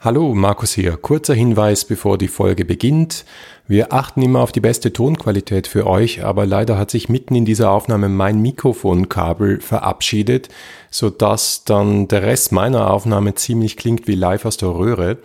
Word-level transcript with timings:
Hallo, 0.00 0.32
Markus 0.32 0.74
hier. 0.74 0.96
Kurzer 0.96 1.34
Hinweis, 1.34 1.84
bevor 1.84 2.18
die 2.18 2.28
Folge 2.28 2.64
beginnt. 2.64 3.24
Wir 3.66 3.92
achten 3.92 4.22
immer 4.22 4.42
auf 4.42 4.52
die 4.52 4.60
beste 4.60 4.92
Tonqualität 4.92 5.66
für 5.66 5.88
euch, 5.88 6.22
aber 6.22 6.46
leider 6.46 6.78
hat 6.78 6.92
sich 6.92 7.08
mitten 7.08 7.34
in 7.34 7.44
dieser 7.44 7.72
Aufnahme 7.72 8.08
mein 8.08 8.40
Mikrofonkabel 8.40 9.60
verabschiedet, 9.60 10.50
sodass 10.92 11.64
dann 11.64 12.06
der 12.06 12.22
Rest 12.22 12.52
meiner 12.52 12.92
Aufnahme 12.92 13.34
ziemlich 13.34 13.76
klingt 13.76 14.06
wie 14.06 14.14
live 14.14 14.44
aus 14.44 14.56
der 14.56 14.68
Röhre. 14.68 15.18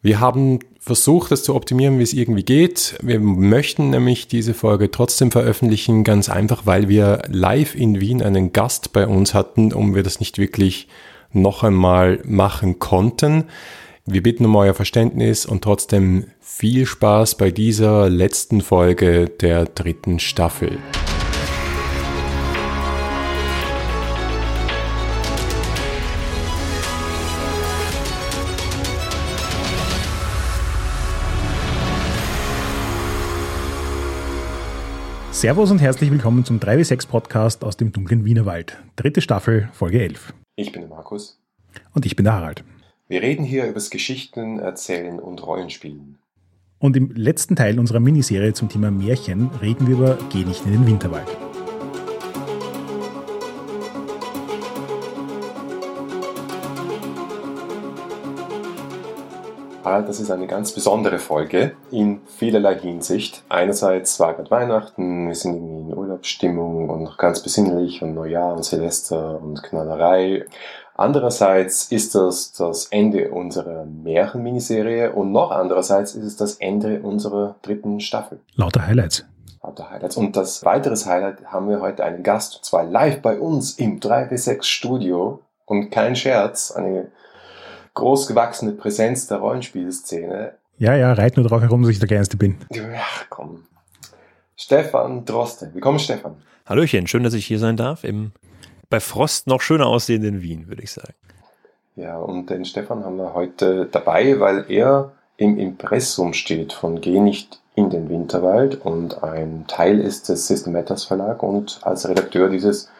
Wir 0.00 0.18
haben 0.18 0.60
versucht, 0.78 1.30
das 1.30 1.42
zu 1.42 1.54
optimieren, 1.54 1.98
wie 1.98 2.04
es 2.04 2.14
irgendwie 2.14 2.44
geht. 2.44 2.96
Wir 3.02 3.20
möchten 3.20 3.90
nämlich 3.90 4.28
diese 4.28 4.54
Folge 4.54 4.90
trotzdem 4.90 5.30
veröffentlichen, 5.30 6.04
ganz 6.04 6.30
einfach, 6.30 6.64
weil 6.64 6.88
wir 6.88 7.20
live 7.28 7.74
in 7.74 8.00
Wien 8.00 8.22
einen 8.22 8.54
Gast 8.54 8.94
bei 8.94 9.06
uns 9.06 9.34
hatten 9.34 9.74
und 9.74 9.94
wir 9.94 10.02
das 10.02 10.20
nicht 10.20 10.38
wirklich 10.38 10.88
noch 11.32 11.62
einmal 11.64 12.20
machen 12.24 12.78
konnten. 12.78 13.44
Wir 14.12 14.24
bitten 14.24 14.44
um 14.44 14.56
euer 14.56 14.74
Verständnis 14.74 15.46
und 15.46 15.62
trotzdem 15.62 16.24
viel 16.40 16.84
Spaß 16.84 17.36
bei 17.36 17.52
dieser 17.52 18.10
letzten 18.10 18.60
Folge 18.60 19.28
der 19.28 19.66
dritten 19.66 20.18
Staffel. 20.18 20.78
Servus 35.30 35.70
und 35.70 35.78
herzlich 35.78 36.10
willkommen 36.10 36.44
zum 36.44 36.58
3W6 36.58 37.06
Podcast 37.06 37.62
aus 37.62 37.76
dem 37.76 37.92
dunklen 37.92 38.24
Wienerwald. 38.24 38.76
Dritte 38.96 39.20
Staffel, 39.20 39.68
Folge 39.72 40.02
11. 40.02 40.34
Ich 40.56 40.72
bin 40.72 40.82
der 40.82 40.90
Markus. 40.90 41.40
Und 41.94 42.06
ich 42.06 42.16
bin 42.16 42.24
der 42.24 42.34
Harald. 42.34 42.64
Wir 43.10 43.22
reden 43.22 43.44
hier 43.44 43.64
über 43.64 43.74
das 43.74 43.90
Geschichten 43.90 44.60
erzählen 44.60 45.18
und 45.18 45.44
Rollenspielen. 45.44 46.20
Und 46.78 46.96
im 46.96 47.10
letzten 47.10 47.56
Teil 47.56 47.80
unserer 47.80 47.98
Miniserie 47.98 48.52
zum 48.52 48.68
Thema 48.68 48.92
Märchen 48.92 49.50
reden 49.60 49.88
wir 49.88 49.96
über 49.96 50.18
Geh 50.30 50.44
nicht 50.44 50.64
in 50.64 50.70
den 50.70 50.86
Winterwald. 50.86 51.26
Das 59.82 60.20
ist 60.20 60.30
eine 60.30 60.46
ganz 60.46 60.72
besondere 60.72 61.18
Folge 61.18 61.72
in 61.90 62.20
vielerlei 62.26 62.78
Hinsicht. 62.78 63.42
Einerseits 63.48 64.20
war 64.20 64.34
gerade 64.34 64.50
Weihnachten, 64.50 65.26
wir 65.26 65.34
sind 65.34 65.56
in 65.56 65.96
Urlaubsstimmung 65.96 66.88
und 66.88 67.02
noch 67.02 67.16
ganz 67.16 67.42
besinnlich 67.42 68.02
und 68.02 68.14
Neujahr 68.14 68.54
und 68.54 68.64
Silvester 68.64 69.42
und 69.42 69.62
Knallerei. 69.64 70.46
Andererseits 71.00 71.90
ist 71.90 72.14
das 72.14 72.52
das 72.52 72.88
Ende 72.88 73.30
unserer 73.30 73.86
Märchen-Miniserie 73.86 75.12
und 75.12 75.32
noch 75.32 75.50
andererseits 75.50 76.14
ist 76.14 76.24
es 76.24 76.36
das 76.36 76.56
Ende 76.56 77.00
unserer 77.00 77.56
dritten 77.62 78.00
Staffel. 78.00 78.40
Lauter 78.54 78.86
Highlights. 78.86 79.24
Lauter 79.62 79.88
Highlights. 79.88 80.18
Und 80.18 80.36
das 80.36 80.62
weiteres 80.62 81.06
Highlight 81.06 81.46
haben 81.46 81.70
wir 81.70 81.80
heute 81.80 82.04
einen 82.04 82.22
Gast, 82.22 82.56
und 82.56 82.66
zwar 82.66 82.84
live 82.84 83.22
bei 83.22 83.40
uns 83.40 83.78
im 83.78 83.98
3W6 83.98 84.62
Studio. 84.62 85.40
Und 85.64 85.88
kein 85.88 86.16
Scherz, 86.16 86.70
eine 86.70 87.08
großgewachsene 87.94 88.72
Präsenz 88.72 89.26
der 89.26 89.38
Rollenspielszene. 89.38 90.52
Ja, 90.76 90.96
ja, 90.96 91.14
reit 91.14 91.38
nur 91.38 91.48
drauf 91.48 91.62
herum, 91.62 91.80
dass 91.80 91.92
ich 91.92 91.98
der 91.98 92.08
Kleinste 92.08 92.36
bin. 92.36 92.58
Ach 92.94 93.24
komm. 93.30 93.64
Stefan 94.54 95.24
Droste. 95.24 95.70
Willkommen, 95.72 95.98
Stefan. 95.98 96.36
Hallöchen, 96.66 97.06
schön, 97.06 97.22
dass 97.22 97.32
ich 97.32 97.46
hier 97.46 97.58
sein 97.58 97.78
darf 97.78 98.04
im 98.04 98.32
bei 98.90 99.00
Frost 99.00 99.46
noch 99.46 99.62
schöner 99.62 99.86
aussehenden 99.86 100.42
Wien, 100.42 100.68
würde 100.68 100.82
ich 100.82 100.92
sagen. 100.92 101.14
Ja, 101.96 102.18
und 102.18 102.50
den 102.50 102.64
Stefan 102.64 103.04
haben 103.04 103.16
wir 103.16 103.34
heute 103.34 103.86
dabei, 103.90 104.38
weil 104.40 104.66
er 104.68 105.12
im 105.36 105.58
Impressum 105.58 106.34
steht 106.34 106.72
von 106.72 107.00
Geh 107.00 107.20
nicht 107.20 107.60
in 107.74 107.88
den 107.88 108.10
Winterwald 108.10 108.84
und 108.84 109.22
ein 109.22 109.64
Teil 109.68 110.00
ist 110.00 110.28
des 110.28 110.46
System 110.46 110.74
Matters 110.74 111.04
Verlag 111.04 111.42
und 111.42 111.80
als 111.82 112.08
Redakteur 112.08 112.50
dieses 112.50 112.90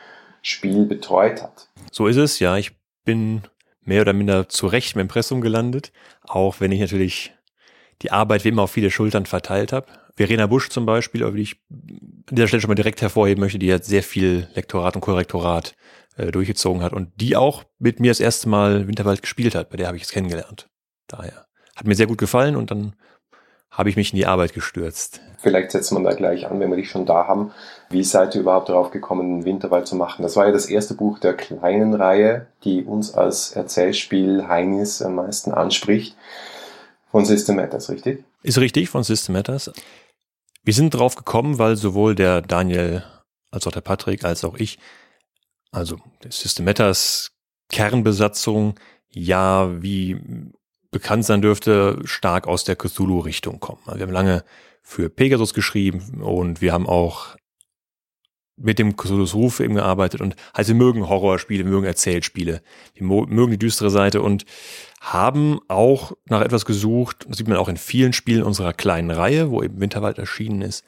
Spiel 0.42 0.86
betreut 0.86 1.42
hat. 1.42 1.68
So 1.92 2.06
ist 2.06 2.16
es, 2.16 2.38
ja. 2.38 2.56
Ich 2.56 2.72
bin 3.04 3.42
mehr 3.84 4.02
oder 4.02 4.12
minder 4.12 4.48
zu 4.48 4.66
Recht 4.66 4.94
im 4.94 5.00
Impressum 5.00 5.40
gelandet, 5.40 5.92
auch 6.22 6.60
wenn 6.60 6.72
ich 6.72 6.80
natürlich 6.80 7.32
die 8.02 8.12
Arbeit 8.12 8.44
wie 8.44 8.48
immer 8.48 8.62
auf 8.62 8.70
viele 8.70 8.90
Schultern 8.90 9.26
verteilt 9.26 9.72
habe. 9.72 9.86
Verena 10.16 10.46
Busch 10.46 10.68
zum 10.68 10.86
Beispiel, 10.86 11.22
über 11.22 11.32
die 11.32 11.42
ich 11.42 11.56
an 12.28 12.36
dieser 12.36 12.48
Stelle 12.48 12.60
schon 12.60 12.68
mal 12.68 12.74
direkt 12.74 13.02
hervorheben 13.02 13.40
möchte, 13.40 13.58
die 13.58 13.66
jetzt 13.66 13.88
sehr 13.88 14.02
viel 14.02 14.48
Lektorat 14.54 14.94
und 14.94 15.00
Korrektorat 15.00 15.74
äh, 16.16 16.30
durchgezogen 16.30 16.82
hat 16.82 16.92
und 16.92 17.12
die 17.20 17.36
auch 17.36 17.64
mit 17.78 18.00
mir 18.00 18.10
das 18.10 18.20
erste 18.20 18.48
Mal 18.48 18.88
Winterwald 18.88 19.22
gespielt 19.22 19.54
hat. 19.54 19.70
Bei 19.70 19.76
der 19.76 19.86
habe 19.86 19.96
ich 19.96 20.04
es 20.04 20.12
kennengelernt. 20.12 20.68
Daher 21.06 21.46
hat 21.76 21.86
mir 21.86 21.94
sehr 21.94 22.06
gut 22.06 22.18
gefallen 22.18 22.56
und 22.56 22.70
dann 22.70 22.94
habe 23.70 23.88
ich 23.88 23.96
mich 23.96 24.12
in 24.12 24.16
die 24.16 24.26
Arbeit 24.26 24.52
gestürzt. 24.52 25.20
Vielleicht 25.38 25.70
setzt 25.70 25.92
man 25.92 26.04
da 26.04 26.12
gleich 26.12 26.46
an, 26.46 26.58
wenn 26.60 26.70
wir 26.70 26.76
dich 26.76 26.90
schon 26.90 27.06
da 27.06 27.26
haben. 27.26 27.52
Wie 27.88 28.02
seid 28.02 28.34
ihr 28.34 28.40
überhaupt 28.40 28.68
darauf 28.68 28.90
gekommen, 28.90 29.44
Winterwald 29.44 29.86
zu 29.86 29.96
machen? 29.96 30.22
Das 30.22 30.36
war 30.36 30.46
ja 30.46 30.52
das 30.52 30.66
erste 30.66 30.94
Buch 30.94 31.18
der 31.18 31.34
kleinen 31.34 31.94
Reihe, 31.94 32.48
die 32.64 32.82
uns 32.82 33.14
als 33.14 33.52
Erzählspiel 33.52 34.48
Heinis 34.48 35.00
am 35.00 35.14
meisten 35.14 35.52
anspricht. 35.52 36.16
Von 37.10 37.24
System 37.24 37.56
Matters, 37.56 37.88
richtig? 37.90 38.24
Ist 38.42 38.58
richtig, 38.58 38.88
von 38.88 39.02
System 39.02 39.34
Matters. 39.34 39.72
Wir 40.62 40.74
sind 40.74 40.90
drauf 40.90 41.14
gekommen, 41.14 41.58
weil 41.58 41.76
sowohl 41.76 42.14
der 42.14 42.42
Daniel 42.42 43.04
als 43.50 43.66
auch 43.66 43.72
der 43.72 43.80
Patrick 43.80 44.24
als 44.24 44.44
auch 44.44 44.56
ich, 44.56 44.78
also 45.72 45.98
der 46.22 46.32
System 46.32 46.64
Matters 46.64 47.32
Kernbesatzung, 47.70 48.78
ja, 49.08 49.82
wie 49.82 50.20
bekannt 50.90 51.24
sein 51.24 51.42
dürfte, 51.42 52.00
stark 52.04 52.46
aus 52.46 52.64
der 52.64 52.76
Cthulhu-Richtung 52.76 53.60
kommen. 53.60 53.82
Also 53.86 53.98
wir 53.98 54.06
haben 54.06 54.12
lange 54.12 54.44
für 54.82 55.08
Pegasus 55.08 55.54
geschrieben 55.54 56.22
und 56.22 56.60
wir 56.60 56.72
haben 56.72 56.88
auch 56.88 57.36
mit 58.60 58.78
dem 58.78 58.96
Cthulhu's 58.96 59.34
Ruf 59.34 59.60
eben 59.60 59.74
gearbeitet 59.74 60.20
und 60.20 60.36
halt 60.54 60.68
wir 60.68 60.74
mögen 60.74 61.08
Horrorspiele, 61.08 61.64
mögen 61.64 61.86
Erzählspiele, 61.86 62.62
wir 62.94 63.06
mögen 63.06 63.50
die 63.50 63.58
düstere 63.58 63.90
Seite 63.90 64.22
und 64.22 64.44
haben 65.00 65.60
auch 65.68 66.12
nach 66.26 66.42
etwas 66.42 66.66
gesucht, 66.66 67.26
das 67.28 67.38
sieht 67.38 67.48
man 67.48 67.56
auch 67.56 67.68
in 67.68 67.78
vielen 67.78 68.12
Spielen 68.12 68.42
unserer 68.42 68.72
kleinen 68.72 69.10
Reihe, 69.10 69.50
wo 69.50 69.62
eben 69.62 69.80
Winterwald 69.80 70.18
erschienen 70.18 70.62
ist, 70.62 70.84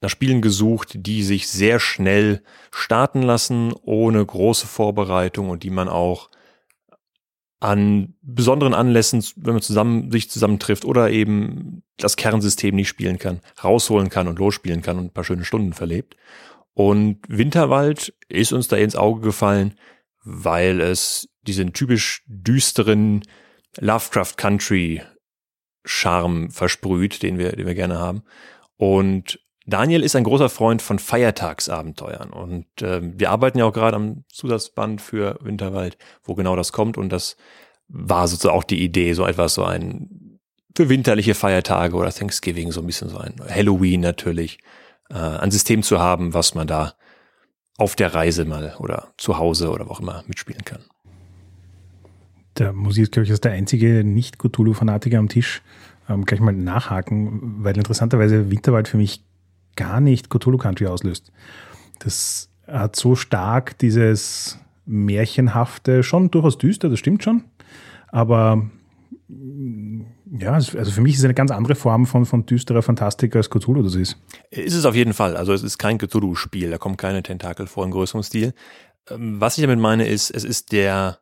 nach 0.00 0.10
Spielen 0.10 0.40
gesucht, 0.40 0.92
die 0.94 1.22
sich 1.22 1.48
sehr 1.48 1.80
schnell 1.80 2.42
starten 2.70 3.22
lassen, 3.22 3.74
ohne 3.82 4.24
große 4.24 4.66
Vorbereitung 4.66 5.50
und 5.50 5.62
die 5.62 5.70
man 5.70 5.88
auch 5.88 6.30
an 7.60 8.14
besonderen 8.22 8.74
Anlässen, 8.74 9.24
wenn 9.36 9.54
man 9.54 9.62
zusammen, 9.62 10.12
sich 10.12 10.30
zusammentrifft 10.30 10.84
oder 10.84 11.10
eben 11.10 11.82
das 11.96 12.16
Kernsystem 12.16 12.76
nicht 12.76 12.88
spielen 12.88 13.18
kann, 13.18 13.40
rausholen 13.62 14.10
kann 14.10 14.28
und 14.28 14.38
losspielen 14.38 14.80
kann 14.80 14.98
und 14.98 15.06
ein 15.06 15.12
paar 15.12 15.24
schöne 15.24 15.44
Stunden 15.44 15.72
verlebt. 15.72 16.16
Und 16.78 17.18
Winterwald 17.26 18.14
ist 18.28 18.52
uns 18.52 18.68
da 18.68 18.76
ins 18.76 18.94
Auge 18.94 19.20
gefallen, 19.20 19.74
weil 20.22 20.80
es 20.80 21.28
diesen 21.42 21.72
typisch 21.72 22.22
düsteren 22.28 23.24
Lovecraft 23.80 24.34
Country 24.36 25.02
Charme 25.84 26.50
versprüht, 26.50 27.24
den 27.24 27.36
wir, 27.36 27.50
den 27.50 27.66
wir 27.66 27.74
gerne 27.74 27.98
haben. 27.98 28.22
Und 28.76 29.40
Daniel 29.66 30.04
ist 30.04 30.14
ein 30.14 30.22
großer 30.22 30.48
Freund 30.48 30.80
von 30.80 31.00
Feiertagsabenteuern. 31.00 32.30
Und 32.30 32.66
äh, 32.80 33.00
wir 33.02 33.30
arbeiten 33.30 33.58
ja 33.58 33.64
auch 33.64 33.72
gerade 33.72 33.96
am 33.96 34.22
Zusatzband 34.28 35.00
für 35.00 35.36
Winterwald, 35.42 35.98
wo 36.22 36.36
genau 36.36 36.54
das 36.54 36.70
kommt. 36.70 36.96
Und 36.96 37.08
das 37.08 37.36
war 37.88 38.28
sozusagen 38.28 38.56
auch 38.56 38.62
die 38.62 38.84
Idee, 38.84 39.14
so 39.14 39.26
etwas 39.26 39.54
so 39.54 39.64
ein 39.64 40.38
für 40.76 40.88
winterliche 40.88 41.34
Feiertage 41.34 41.96
oder 41.96 42.12
Thanksgiving 42.12 42.70
so 42.70 42.78
ein 42.82 42.86
bisschen 42.86 43.08
so 43.08 43.18
ein 43.18 43.34
Halloween 43.48 44.00
natürlich 44.00 44.60
äh, 45.10 45.14
ein 45.14 45.50
System 45.50 45.82
zu 45.82 45.98
haben, 45.98 46.34
was 46.34 46.54
man 46.54 46.66
da 46.66 46.94
auf 47.76 47.94
der 47.96 48.14
Reise 48.14 48.44
mal 48.44 48.74
oder 48.78 49.08
zu 49.16 49.38
Hause 49.38 49.70
oder 49.70 49.86
wo 49.86 49.92
auch 49.92 50.00
immer 50.00 50.24
mitspielen 50.26 50.64
kann. 50.64 50.80
Ich 52.58 52.96
jetzt, 52.96 53.12
glaube 53.12 53.24
ich, 53.24 53.30
als 53.30 53.40
der 53.40 53.52
einzige 53.52 54.02
Nicht-Cthulhu-Fanatiker 54.02 55.18
am 55.18 55.28
Tisch 55.28 55.62
ähm, 56.08 56.24
gleich 56.24 56.40
mal 56.40 56.52
nachhaken, 56.52 57.62
weil 57.62 57.76
interessanterweise 57.76 58.50
Winterwald 58.50 58.88
für 58.88 58.96
mich 58.96 59.22
gar 59.76 60.00
nicht 60.00 60.28
Cthulhu 60.28 60.58
Country 60.58 60.86
auslöst. 60.86 61.30
Das 62.00 62.50
hat 62.66 62.96
so 62.96 63.14
stark 63.14 63.78
dieses 63.78 64.58
Märchenhafte, 64.86 66.02
schon 66.02 66.30
durchaus 66.30 66.58
düster, 66.58 66.88
das 66.88 66.98
stimmt 66.98 67.22
schon, 67.22 67.44
aber 68.08 68.68
ja, 70.38 70.52
also 70.52 70.90
für 70.90 71.00
mich 71.00 71.14
ist 71.14 71.20
es 71.20 71.24
eine 71.24 71.34
ganz 71.34 71.50
andere 71.50 71.74
Form 71.74 72.06
von, 72.06 72.26
von 72.26 72.44
düsterer 72.44 72.82
Fantastik 72.82 73.34
als 73.36 73.50
Cthulhu 73.50 73.82
das 73.82 73.94
ist. 73.94 74.16
Ist 74.50 74.74
es 74.74 74.84
auf 74.84 74.94
jeden 74.94 75.14
Fall. 75.14 75.36
Also 75.36 75.52
es 75.52 75.62
ist 75.62 75.78
kein 75.78 75.98
Cthulhu-Spiel, 75.98 76.70
da 76.70 76.78
kommen 76.78 76.96
keine 76.96 77.22
Tentakel 77.22 77.66
vor 77.66 77.84
im 77.84 77.90
größeren 77.90 78.22
Stil. 78.22 78.54
Ähm, 79.10 79.40
was 79.40 79.56
ich 79.56 79.62
damit 79.62 79.78
meine 79.78 80.06
ist, 80.06 80.30
es 80.30 80.44
ist 80.44 80.72
der, 80.72 81.18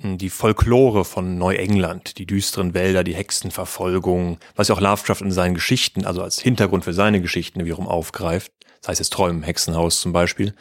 hm, 0.00 0.18
die 0.18 0.30
Folklore 0.30 1.04
von 1.04 1.38
Neuengland, 1.38 2.18
die 2.18 2.26
düsteren 2.26 2.74
Wälder, 2.74 3.04
die 3.04 3.14
Hexenverfolgung, 3.14 4.38
was 4.56 4.68
ja 4.68 4.74
auch 4.74 4.80
Lovecraft 4.80 5.20
in 5.20 5.32
seinen 5.32 5.54
Geschichten, 5.54 6.04
also 6.04 6.22
als 6.22 6.40
Hintergrund 6.40 6.84
für 6.84 6.94
seine 6.94 7.20
Geschichten 7.20 7.64
wiederum 7.64 7.86
aufgreift. 7.86 8.52
Heißt, 8.86 9.00
es 9.00 9.10
Träumen, 9.10 9.44
Hexenhaus 9.44 10.00
zum 10.00 10.12
Beispiel. 10.12 10.54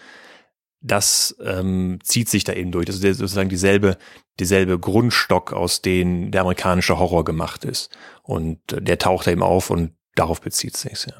Das 0.81 1.35
ähm, 1.43 1.99
zieht 2.03 2.29
sich 2.29 2.43
da 2.43 2.53
eben 2.53 2.71
durch. 2.71 2.85
Das 2.85 2.97
ist 2.97 3.17
sozusagen 3.17 3.49
dieselbe, 3.49 3.97
dieselbe 4.39 4.79
Grundstock, 4.79 5.53
aus 5.53 5.81
dem 5.81 6.31
der 6.31 6.41
amerikanische 6.41 6.99
Horror 6.99 7.23
gemacht 7.23 7.63
ist. 7.63 7.95
Und 8.23 8.59
äh, 8.73 8.81
der 8.81 8.97
taucht 8.97 9.27
da 9.27 9.31
eben 9.31 9.43
auf 9.43 9.69
und 9.69 9.91
darauf 10.15 10.41
bezieht 10.41 10.75
sich 10.75 11.05
ja. 11.05 11.13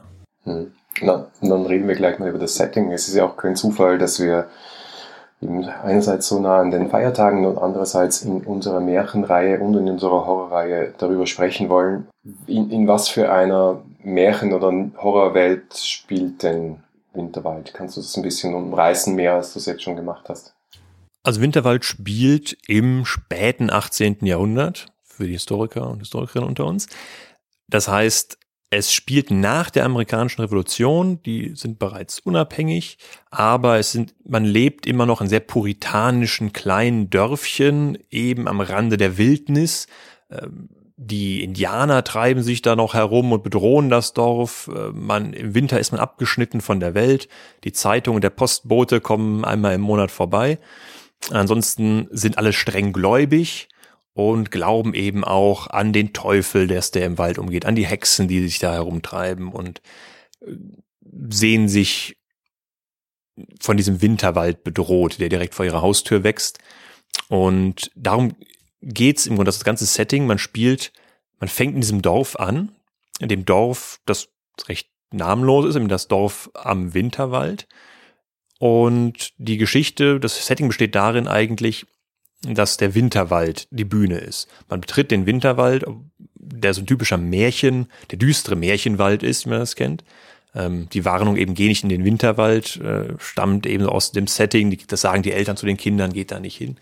Hm. 0.43 0.71
Na, 1.01 1.27
und 1.39 1.49
dann 1.49 1.65
reden 1.65 1.87
wir 1.87 1.95
gleich 1.95 2.19
mal 2.19 2.29
über 2.29 2.39
das 2.39 2.55
Setting. 2.55 2.91
Es 2.91 3.07
ist 3.07 3.15
ja 3.15 3.23
auch 3.25 3.37
kein 3.37 3.55
Zufall, 3.55 3.97
dass 3.97 4.19
wir 4.19 4.49
einerseits 5.83 6.27
so 6.27 6.39
nah 6.39 6.59
an 6.59 6.69
den 6.69 6.89
Feiertagen 6.89 7.45
und 7.45 7.57
andererseits 7.57 8.21
in 8.21 8.41
unserer 8.41 8.79
Märchenreihe 8.79 9.59
und 9.59 9.75
in 9.75 9.89
unserer 9.89 10.25
Horrorreihe 10.25 10.93
darüber 10.97 11.25
sprechen 11.25 11.69
wollen. 11.69 12.07
In, 12.45 12.69
in 12.69 12.87
was 12.87 13.07
für 13.07 13.31
einer 13.31 13.81
Märchen- 14.03 14.53
oder 14.53 14.71
Horrorwelt 15.01 15.75
spielt 15.77 16.43
denn 16.43 16.83
Winterwald? 17.13 17.73
Kannst 17.73 17.97
du 17.97 18.01
das 18.01 18.15
ein 18.15 18.23
bisschen 18.23 18.53
umreißen, 18.53 19.15
mehr 19.15 19.35
als 19.35 19.53
du 19.53 19.59
es 19.59 19.65
jetzt 19.65 19.83
schon 19.83 19.95
gemacht 19.95 20.29
hast? 20.29 20.53
Also 21.23 21.41
Winterwald 21.41 21.85
spielt 21.85 22.57
im 22.67 23.05
späten 23.05 23.69
18. 23.69 24.25
Jahrhundert 24.25 24.87
für 25.03 25.27
die 25.27 25.33
Historiker 25.33 25.89
und 25.89 25.99
Historikerinnen 25.99 26.49
unter 26.49 26.65
uns. 26.65 26.87
Das 27.67 27.87
heißt, 27.87 28.37
es 28.73 28.93
spielt 28.93 29.31
nach 29.31 29.69
der 29.69 29.83
amerikanischen 29.83 30.41
Revolution, 30.41 31.21
die 31.23 31.55
sind 31.55 31.77
bereits 31.77 32.21
unabhängig, 32.21 32.97
aber 33.29 33.77
es 33.77 33.91
sind, 33.91 34.15
man 34.23 34.45
lebt 34.45 34.85
immer 34.85 35.05
noch 35.05 35.19
in 35.19 35.27
sehr 35.27 35.41
puritanischen 35.41 36.53
kleinen 36.53 37.09
Dörfchen, 37.09 37.97
eben 38.09 38.47
am 38.47 38.61
Rande 38.61 38.95
der 38.95 39.17
Wildnis. 39.17 39.87
Ähm, 40.29 40.69
die 41.03 41.43
Indianer 41.43 42.03
treiben 42.03 42.43
sich 42.43 42.61
da 42.61 42.75
noch 42.75 42.93
herum 42.93 43.31
und 43.31 43.41
bedrohen 43.41 43.89
das 43.89 44.13
Dorf. 44.13 44.69
Äh, 44.73 44.91
man, 44.91 45.33
im 45.33 45.55
Winter 45.55 45.79
ist 45.79 45.91
man 45.91 45.99
abgeschnitten 45.99 46.61
von 46.61 46.79
der 46.79 46.93
Welt. 46.93 47.27
Die 47.63 47.71
Zeitung 47.71 48.15
und 48.15 48.23
der 48.23 48.29
Postbote 48.29 49.01
kommen 49.01 49.43
einmal 49.43 49.73
im 49.73 49.81
Monat 49.81 50.11
vorbei. 50.11 50.59
Ansonsten 51.31 52.07
sind 52.11 52.37
alle 52.37 52.53
streng 52.53 52.93
gläubig 52.93 53.67
und 54.13 54.51
glauben 54.51 54.93
eben 54.93 55.23
auch 55.23 55.67
an 55.67 55.91
den 55.91 56.13
Teufel, 56.13 56.67
der 56.67 56.81
der 56.81 57.07
im 57.07 57.17
Wald 57.17 57.39
umgeht, 57.39 57.65
an 57.65 57.75
die 57.75 57.85
Hexen, 57.87 58.27
die 58.27 58.41
sich 58.43 58.59
da 58.59 58.73
herumtreiben 58.73 59.51
und 59.51 59.81
äh, 60.41 60.53
sehen 61.29 61.67
sich 61.67 62.15
von 63.59 63.75
diesem 63.75 64.03
Winterwald 64.03 64.63
bedroht, 64.63 65.19
der 65.19 65.29
direkt 65.29 65.55
vor 65.55 65.65
ihrer 65.65 65.81
Haustür 65.81 66.23
wächst. 66.23 66.59
Und 67.27 67.89
darum 67.95 68.35
geht's 68.81 69.25
im 69.25 69.35
Grunde, 69.35 69.49
das 69.49 69.63
ganze 69.63 69.85
Setting, 69.85 70.25
man 70.25 70.39
spielt, 70.39 70.91
man 71.39 71.49
fängt 71.49 71.75
in 71.75 71.81
diesem 71.81 72.01
Dorf 72.01 72.35
an, 72.35 72.71
in 73.19 73.29
dem 73.29 73.45
Dorf, 73.45 73.99
das 74.05 74.29
recht 74.67 74.89
namenlos 75.11 75.65
ist, 75.65 75.75
in 75.75 75.87
das 75.87 76.07
Dorf 76.07 76.49
am 76.53 76.93
Winterwald. 76.93 77.67
Und 78.59 79.33
die 79.37 79.57
Geschichte, 79.57 80.19
das 80.19 80.45
Setting 80.45 80.67
besteht 80.67 80.95
darin 80.95 81.27
eigentlich, 81.27 81.85
dass 82.43 82.77
der 82.77 82.95
Winterwald 82.95 83.67
die 83.71 83.85
Bühne 83.85 84.17
ist. 84.17 84.47
Man 84.69 84.81
betritt 84.81 85.11
den 85.11 85.25
Winterwald, 85.25 85.85
der 86.35 86.73
so 86.73 86.81
ein 86.81 86.87
typischer 86.87 87.17
Märchen, 87.17 87.87
der 88.09 88.17
düstere 88.17 88.55
Märchenwald 88.55 89.23
ist, 89.23 89.45
wie 89.45 89.49
man 89.49 89.59
das 89.59 89.75
kennt. 89.75 90.03
Ähm, 90.55 90.89
die 90.91 91.05
Warnung 91.05 91.37
eben, 91.37 91.53
geh 91.53 91.67
nicht 91.67 91.83
in 91.83 91.89
den 91.89 92.03
Winterwald, 92.03 92.77
äh, 92.77 93.13
stammt 93.19 93.65
eben 93.65 93.85
aus 93.85 94.11
dem 94.11 94.27
Setting, 94.27 94.75
das 94.87 95.01
sagen 95.01 95.23
die 95.23 95.31
Eltern 95.31 95.57
zu 95.57 95.65
den 95.65 95.77
Kindern, 95.77 96.13
geht 96.13 96.31
da 96.31 96.39
nicht 96.39 96.57
hin. 96.57 96.77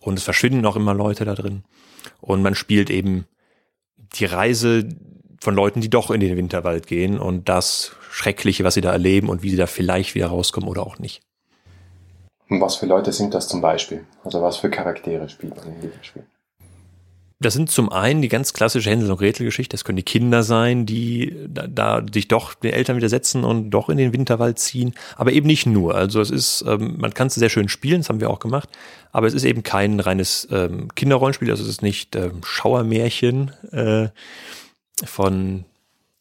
Und 0.00 0.18
es 0.18 0.24
verschwinden 0.24 0.64
auch 0.66 0.76
immer 0.76 0.94
Leute 0.94 1.24
da 1.24 1.34
drin. 1.34 1.64
Und 2.20 2.42
man 2.42 2.54
spielt 2.54 2.90
eben 2.90 3.26
die 4.14 4.24
Reise 4.24 4.88
von 5.40 5.54
Leuten, 5.54 5.80
die 5.80 5.90
doch 5.90 6.10
in 6.10 6.20
den 6.20 6.36
Winterwald 6.36 6.86
gehen 6.86 7.18
und 7.18 7.48
das 7.48 7.92
Schreckliche, 8.10 8.64
was 8.64 8.74
sie 8.74 8.80
da 8.80 8.92
erleben 8.92 9.28
und 9.28 9.42
wie 9.42 9.50
sie 9.50 9.56
da 9.56 9.66
vielleicht 9.66 10.14
wieder 10.14 10.28
rauskommen 10.28 10.68
oder 10.68 10.86
auch 10.86 10.98
nicht. 10.98 11.22
Und 12.48 12.60
was 12.60 12.76
für 12.76 12.86
Leute 12.86 13.12
sind 13.12 13.32
das 13.32 13.46
zum 13.48 13.60
Beispiel? 13.60 14.04
Also 14.24 14.42
was 14.42 14.56
für 14.56 14.70
Charaktere 14.70 15.28
spielt 15.28 15.56
man 15.56 15.74
in 15.74 15.80
diesem 15.80 16.02
Spiel? 16.02 16.26
Das 17.42 17.54
sind 17.54 17.70
zum 17.70 17.90
einen 17.90 18.20
die 18.20 18.28
ganz 18.28 18.52
klassische 18.52 18.90
Hänsel 18.90 19.10
und 19.10 19.16
Gretel 19.16 19.46
Geschichte. 19.46 19.72
Das 19.72 19.84
können 19.84 19.96
die 19.96 20.02
Kinder 20.02 20.42
sein, 20.42 20.84
die 20.84 21.34
da, 21.48 21.66
da 21.66 22.04
sich 22.12 22.28
doch 22.28 22.52
den 22.52 22.74
Eltern 22.74 22.96
widersetzen 22.96 23.44
und 23.44 23.70
doch 23.70 23.88
in 23.88 23.96
den 23.96 24.12
Winterwald 24.12 24.58
ziehen. 24.58 24.92
Aber 25.16 25.32
eben 25.32 25.46
nicht 25.46 25.64
nur. 25.64 25.94
Also 25.94 26.20
es 26.20 26.30
ist, 26.30 26.62
ähm, 26.68 26.96
man 26.98 27.14
kann 27.14 27.28
es 27.28 27.34
sehr 27.34 27.48
schön 27.48 27.70
spielen, 27.70 28.00
das 28.00 28.10
haben 28.10 28.20
wir 28.20 28.28
auch 28.28 28.40
gemacht. 28.40 28.68
Aber 29.10 29.26
es 29.26 29.32
ist 29.32 29.44
eben 29.44 29.62
kein 29.62 30.00
reines 30.00 30.48
ähm, 30.50 30.94
Kinderrollenspiel. 30.94 31.50
Also 31.50 31.62
es 31.62 31.70
ist 31.70 31.82
nicht 31.82 32.14
ähm, 32.14 32.42
Schauermärchen 32.44 33.52
äh, 33.72 34.08
von 35.02 35.64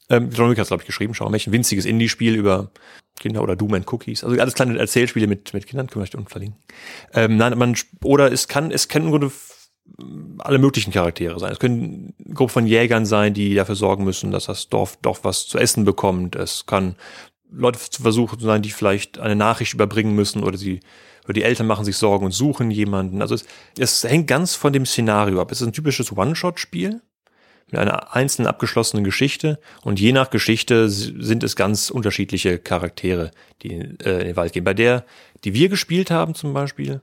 ähm, 0.10 0.30
John 0.32 0.50
Wick 0.50 0.58
hat 0.58 0.68
glaube 0.68 0.84
ich, 0.84 0.88
geschrieben, 0.88 1.14
Schauermärchen. 1.14 1.52
Winziges 1.52 1.84
Indie-Spiel 1.84 2.36
über 2.36 2.72
Kinder 3.20 3.44
oder 3.44 3.58
Doom 3.58 3.74
and 3.74 3.92
Cookies. 3.92 4.24
Also 4.24 4.40
alles 4.40 4.54
kleine 4.54 4.80
Erzählspiele 4.80 5.28
mit, 5.28 5.54
mit 5.54 5.68
Kindern, 5.68 5.88
können 5.88 6.06
wir 6.06 6.18
unten 6.18 6.30
verlinken. 6.30 6.60
Ähm, 7.14 7.36
nein, 7.36 7.58
man, 7.58 7.76
oder 8.04 8.32
es 8.32 8.48
kann, 8.48 8.72
es 8.72 8.88
kann 8.88 9.04
im 9.04 9.12
Grunde 9.12 9.32
alle 10.40 10.58
möglichen 10.58 10.92
Charaktere 10.92 11.40
sein. 11.40 11.52
Es 11.52 11.60
können 11.60 12.14
eine 12.26 12.34
Gruppe 12.34 12.54
von 12.54 12.68
Jägern 12.68 13.06
sein, 13.06 13.34
die 13.34 13.56
dafür 13.56 13.76
sorgen 13.76 14.04
müssen, 14.04 14.32
dass 14.32 14.46
das 14.46 14.70
Dorf 14.70 14.98
doch 15.02 15.20
was 15.24 15.48
zu 15.48 15.58
essen 15.58 15.86
bekommt. 15.86 16.36
Es 16.36 16.66
kann 16.66 16.96
Leute 17.52 17.80
zu 17.80 18.02
versuchen 18.02 18.40
sein, 18.40 18.62
die 18.62 18.70
vielleicht 18.72 19.20
eine 19.20 19.36
Nachricht 19.36 19.74
überbringen 19.74 20.16
müssen 20.16 20.44
oder 20.44 20.58
sie 20.58 20.80
oder 21.26 21.34
die 21.34 21.44
Eltern 21.44 21.68
machen 21.68 21.86
sich 21.86 21.96
Sorgen 21.96 22.26
und 22.26 22.32
suchen 22.32 22.72
jemanden. 22.72 23.22
Also 23.22 23.36
es, 23.36 23.46
es 23.78 24.04
hängt 24.04 24.26
ganz 24.26 24.56
von 24.56 24.74
dem 24.74 24.88
Szenario 24.88 25.40
ab. 25.40 25.52
Es 25.52 25.62
ist 25.62 25.68
ein 25.68 25.74
typisches 25.74 26.16
One-Shot-Spiel 26.16 27.02
mit 27.68 27.80
einer 27.80 28.16
einzelnen 28.16 28.48
abgeschlossenen 28.48 29.04
Geschichte 29.04 29.60
und 29.84 30.00
je 30.00 30.12
nach 30.12 30.32
Geschichte 30.32 30.90
sind 30.90 31.44
es 31.44 31.56
ganz 31.56 31.92
unterschiedliche 31.92 32.58
Charaktere, 32.58 33.30
die 33.62 33.74
äh, 33.74 34.22
in 34.22 34.28
den 34.28 34.36
Wald 34.38 34.54
gehen. 34.54 34.64
Bei 34.64 34.74
der, 34.74 35.06
die 35.44 35.54
wir 35.54 35.70
gespielt 35.70 36.10
haben 36.10 36.34
zum 36.34 36.54
Beispiel, 36.54 37.02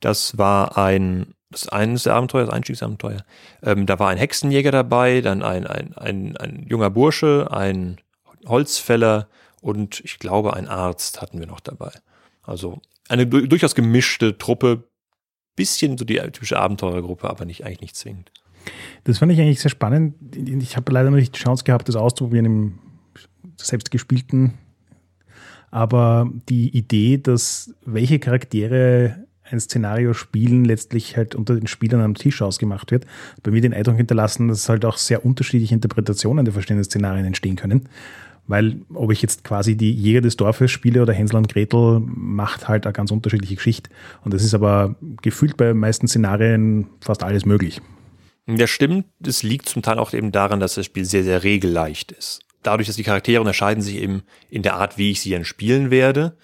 das 0.00 0.36
war 0.38 0.76
ein 0.76 1.34
das 1.50 1.62
ist 1.62 1.72
eines 1.72 2.02
der 2.02 2.14
Abenteuer, 2.14 2.44
das 2.44 2.54
Einstiegsabenteuer. 2.54 3.24
Ähm, 3.62 3.86
da 3.86 3.98
war 3.98 4.08
ein 4.08 4.18
Hexenjäger 4.18 4.70
dabei, 4.70 5.20
dann 5.20 5.42
ein, 5.42 5.66
ein, 5.66 5.94
ein, 5.96 6.36
ein 6.36 6.66
junger 6.68 6.90
Bursche, 6.90 7.48
ein 7.50 7.98
Holzfäller 8.46 9.28
und 9.60 10.00
ich 10.04 10.18
glaube 10.18 10.54
ein 10.54 10.68
Arzt 10.68 11.22
hatten 11.22 11.38
wir 11.38 11.46
noch 11.46 11.60
dabei. 11.60 11.92
Also 12.42 12.80
eine 13.08 13.26
durchaus 13.26 13.74
gemischte 13.74 14.36
Truppe, 14.38 14.84
bisschen 15.56 15.98
so 15.98 16.04
die 16.04 16.18
typische 16.18 16.58
Abenteurergruppe, 16.58 17.28
aber 17.28 17.44
nicht 17.44 17.64
eigentlich 17.64 17.80
nicht 17.80 17.96
zwingend. 17.96 18.30
Das 19.04 19.18
fand 19.18 19.32
ich 19.32 19.40
eigentlich 19.40 19.60
sehr 19.60 19.70
spannend. 19.70 20.14
Ich 20.36 20.76
habe 20.76 20.92
leider 20.92 21.10
noch 21.10 21.16
nicht 21.16 21.34
die 21.34 21.40
Chance 21.40 21.64
gehabt, 21.64 21.88
das 21.88 21.96
auszuprobieren 21.96 22.46
im 22.46 22.78
selbstgespielten. 23.56 24.54
Aber 25.70 26.30
die 26.48 26.76
Idee, 26.76 27.18
dass 27.18 27.74
welche 27.84 28.18
Charaktere 28.18 29.26
ein 29.50 29.60
Szenario 29.60 30.14
spielen, 30.14 30.64
letztlich 30.64 31.16
halt 31.16 31.34
unter 31.34 31.54
den 31.54 31.66
Spielern 31.66 32.00
am 32.00 32.14
Tisch 32.14 32.42
ausgemacht 32.42 32.90
wird, 32.90 33.06
bei 33.42 33.50
mir 33.50 33.60
den 33.60 33.74
Eindruck 33.74 33.96
hinterlassen, 33.96 34.48
dass 34.48 34.68
halt 34.68 34.84
auch 34.84 34.96
sehr 34.96 35.24
unterschiedliche 35.24 35.74
Interpretationen 35.74 36.44
der 36.44 36.54
verschiedenen 36.54 36.84
Szenarien 36.84 37.24
entstehen 37.24 37.56
können. 37.56 37.88
Weil 38.46 38.80
ob 38.94 39.12
ich 39.12 39.20
jetzt 39.20 39.44
quasi 39.44 39.76
die 39.76 39.92
Jäger 39.92 40.22
des 40.22 40.36
Dorfes 40.36 40.70
spiele 40.70 41.02
oder 41.02 41.12
Hänsel 41.12 41.36
und 41.36 41.52
Gretel, 41.52 42.00
macht 42.00 42.66
halt 42.66 42.86
eine 42.86 42.94
ganz 42.94 43.10
unterschiedliche 43.10 43.56
Geschichte. 43.56 43.90
Und 44.24 44.32
das 44.32 44.42
ist 44.42 44.54
aber 44.54 44.96
gefühlt 45.20 45.58
bei 45.58 45.74
meisten 45.74 46.08
Szenarien 46.08 46.86
fast 47.00 47.22
alles 47.22 47.44
möglich. 47.44 47.82
Ja, 48.46 48.66
stimmt. 48.66 49.04
Es 49.24 49.42
liegt 49.42 49.68
zum 49.68 49.82
Teil 49.82 49.98
auch 49.98 50.14
eben 50.14 50.32
daran, 50.32 50.60
dass 50.60 50.74
das 50.74 50.86
Spiel 50.86 51.04
sehr, 51.04 51.24
sehr 51.24 51.44
regelleicht 51.44 52.12
ist. 52.12 52.40
Dadurch, 52.62 52.86
dass 52.86 52.96
die 52.96 53.02
Charaktere 53.02 53.40
unterscheiden 53.40 53.82
sich 53.82 53.96
eben 53.96 54.22
in 54.48 54.62
der 54.62 54.76
Art, 54.76 54.96
wie 54.96 55.10
ich 55.10 55.20
sie 55.20 55.30
dann 55.30 55.44
spielen 55.44 55.90
werde 55.90 56.34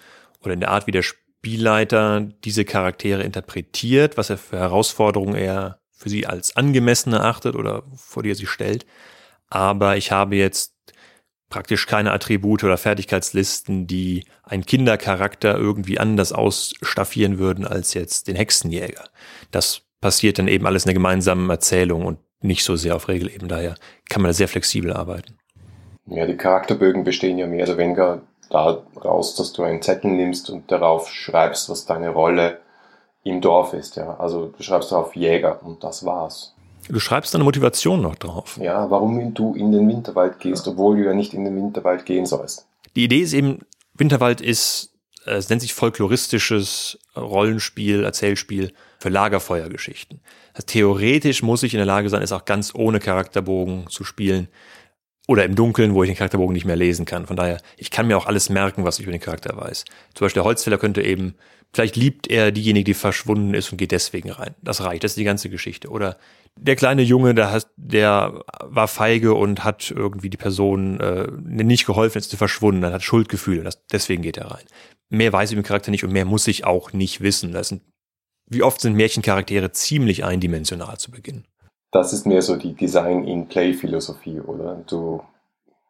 oder 0.41 0.53
in 0.53 0.59
der 0.59 0.69
Art, 0.69 0.85
wie 0.85 0.91
der 0.91 1.03
Spielleiter 1.45 2.21
diese 2.43 2.65
Charaktere 2.65 3.21
interpretiert, 3.21 4.17
was 4.17 4.31
er 4.31 4.37
für 4.39 4.57
Herausforderungen 4.57 5.35
er 5.35 5.79
für 5.91 6.09
sie 6.09 6.25
als 6.25 6.55
angemessen 6.55 7.13
erachtet 7.13 7.55
oder 7.55 7.83
vor 7.95 8.23
die 8.23 8.31
er 8.31 8.35
sie 8.35 8.47
stellt. 8.47 8.87
Aber 9.47 9.95
ich 9.95 10.11
habe 10.11 10.37
jetzt 10.37 10.73
praktisch 11.51 11.85
keine 11.85 12.13
Attribute 12.13 12.63
oder 12.63 12.77
Fertigkeitslisten, 12.77 13.85
die 13.85 14.25
einen 14.41 14.65
Kindercharakter 14.65 15.55
irgendwie 15.55 15.99
anders 15.99 16.31
ausstaffieren 16.33 17.37
würden 17.37 17.67
als 17.67 17.93
jetzt 17.93 18.27
den 18.27 18.35
Hexenjäger. 18.35 19.03
Das 19.51 19.83
passiert 20.01 20.39
dann 20.39 20.47
eben 20.47 20.65
alles 20.65 20.85
in 20.85 20.87
der 20.87 20.95
gemeinsamen 20.95 21.47
Erzählung 21.51 22.07
und 22.07 22.17
nicht 22.41 22.63
so 22.63 22.75
sehr 22.75 22.95
auf 22.95 23.07
Regeleben. 23.07 23.49
Daher 23.49 23.75
kann 24.09 24.23
man 24.23 24.29
da 24.29 24.33
sehr 24.33 24.47
flexibel 24.47 24.91
arbeiten. 24.91 25.37
Ja, 26.07 26.25
die 26.25 26.37
Charakterbögen 26.37 27.03
bestehen 27.03 27.37
ja 27.37 27.45
mehr 27.45 27.65
oder 27.67 27.77
weniger 27.77 28.23
daraus, 28.55 29.35
dass 29.35 29.53
du 29.53 29.63
einen 29.63 29.81
Zettel 29.81 30.11
nimmst 30.11 30.49
und 30.49 30.71
darauf 30.71 31.09
schreibst, 31.09 31.69
was 31.69 31.85
deine 31.85 32.09
Rolle 32.09 32.59
im 33.23 33.41
Dorf 33.41 33.73
ist. 33.73 33.95
Ja, 33.95 34.15
also 34.17 34.53
du 34.55 34.63
schreibst 34.63 34.93
auf 34.93 35.15
Jäger 35.15 35.59
und 35.63 35.83
das 35.83 36.05
war's. 36.05 36.53
Du 36.87 36.99
schreibst 36.99 37.33
deine 37.33 37.43
Motivation 37.43 38.01
noch 38.01 38.15
drauf. 38.15 38.59
Ja, 38.61 38.89
warum 38.91 39.33
du 39.33 39.55
in 39.55 39.71
den 39.71 39.87
Winterwald 39.87 40.39
gehst, 40.39 40.67
obwohl 40.67 40.97
du 40.97 41.05
ja 41.05 41.13
nicht 41.13 41.33
in 41.33 41.43
den 41.43 41.55
Winterwald 41.55 42.05
gehen 42.05 42.25
sollst. 42.25 42.67
Die 42.95 43.05
Idee 43.05 43.21
ist 43.21 43.33
eben, 43.33 43.59
Winterwald 43.95 44.39
ist, 44.39 44.93
äh, 45.25 45.31
es 45.31 45.49
nennt 45.49 45.61
sich 45.61 45.73
folkloristisches 45.73 46.99
Rollenspiel, 47.15 48.03
Erzählspiel 48.03 48.71
für 48.99 49.09
Lagerfeuergeschichten. 49.09 50.21
Also 50.53 50.67
theoretisch 50.67 51.41
muss 51.41 51.63
ich 51.63 51.73
in 51.73 51.79
der 51.79 51.87
Lage 51.87 52.09
sein, 52.09 52.21
es 52.21 52.31
auch 52.31 52.45
ganz 52.45 52.73
ohne 52.75 52.99
Charakterbogen 52.99 53.87
zu 53.89 54.03
spielen. 54.03 54.47
Oder 55.27 55.43
im 55.45 55.55
Dunkeln, 55.55 55.93
wo 55.93 56.03
ich 56.03 56.09
den 56.09 56.17
Charakterbogen 56.17 56.53
nicht 56.53 56.65
mehr 56.65 56.75
lesen 56.75 57.05
kann. 57.05 57.25
Von 57.25 57.35
daher, 57.35 57.59
ich 57.77 57.89
kann 57.89 58.07
mir 58.07 58.17
auch 58.17 58.27
alles 58.27 58.49
merken, 58.49 58.83
was 58.83 58.99
ich 58.99 59.03
über 59.03 59.11
den 59.11 59.21
Charakter 59.21 59.57
weiß. 59.57 59.85
Zum 60.13 60.25
Beispiel 60.25 60.41
der 60.41 60.45
Holzfäller 60.45 60.77
könnte 60.77 61.01
eben 61.01 61.35
Vielleicht 61.75 61.97
liebt 61.97 62.27
er 62.27 62.53
diejenige, 62.53 62.85
die 62.85 62.93
verschwunden 62.93 63.53
ist 63.53 63.69
und 63.69 63.77
geht 63.77 63.91
deswegen 63.91 64.31
rein. 64.31 64.55
Das 64.61 64.81
reicht, 64.81 65.03
das 65.03 65.11
ist 65.11 65.17
die 65.17 65.25
ganze 65.25 65.49
Geschichte. 65.49 65.89
Oder 65.89 66.17
der 66.57 66.77
kleine 66.77 67.01
Junge, 67.01 67.35
der, 67.35 67.51
hat, 67.51 67.67
der 67.75 68.45
war 68.61 68.87
feige 68.87 69.33
und 69.33 69.65
hat 69.65 69.91
irgendwie 69.91 70.29
die 70.29 70.37
Person 70.37 71.01
äh, 71.01 71.27
nicht 71.43 71.85
geholfen, 71.85 72.17
ist 72.17 72.33
verschwunden, 72.33 72.79
dann 72.79 72.93
hat 72.93 73.03
Schuldgefühle, 73.03 73.63
das, 73.63 73.85
deswegen 73.87 74.21
geht 74.21 74.37
er 74.37 74.51
rein. 74.51 74.63
Mehr 75.09 75.33
weiß 75.33 75.51
ich 75.51 75.57
im 75.57 75.63
Charakter 75.63 75.91
nicht 75.91 76.05
und 76.05 76.13
mehr 76.13 76.23
muss 76.23 76.47
ich 76.47 76.63
auch 76.63 76.93
nicht 76.93 77.19
wissen. 77.19 77.51
Das 77.51 77.67
sind, 77.67 77.81
wie 78.49 78.63
oft 78.63 78.79
sind 78.79 78.95
Märchencharaktere 78.95 79.73
ziemlich 79.73 80.23
eindimensional 80.23 80.97
zu 80.97 81.11
Beginn. 81.11 81.43
Das 81.95 82.11
ist 82.11 82.25
mehr 82.25 82.41
so 82.41 82.57
die 82.57 82.73
Design-in-Play-Philosophie, 82.73 84.41
oder? 84.41 84.83
Du 84.87 85.23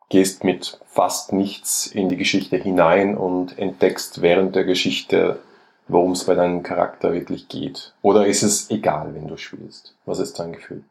gehst 0.09 0.43
mit 0.43 0.79
fast 0.85 1.33
nichts 1.33 1.87
in 1.87 2.09
die 2.09 2.17
Geschichte 2.17 2.57
hinein 2.57 3.17
und 3.17 3.57
entdeckst 3.57 4.21
während 4.21 4.55
der 4.55 4.65
Geschichte 4.65 5.39
worum 5.87 6.11
es 6.11 6.25
bei 6.25 6.35
deinem 6.35 6.63
Charakter 6.63 7.13
wirklich 7.13 7.47
geht? 7.47 7.93
Oder 8.01 8.25
ist 8.25 8.43
es 8.43 8.69
egal, 8.69 9.13
wenn 9.13 9.27
du 9.27 9.37
spielst? 9.37 9.95
Was 10.05 10.19
ist 10.19 10.39
dein 10.39 10.53
Gefühl? 10.53 10.83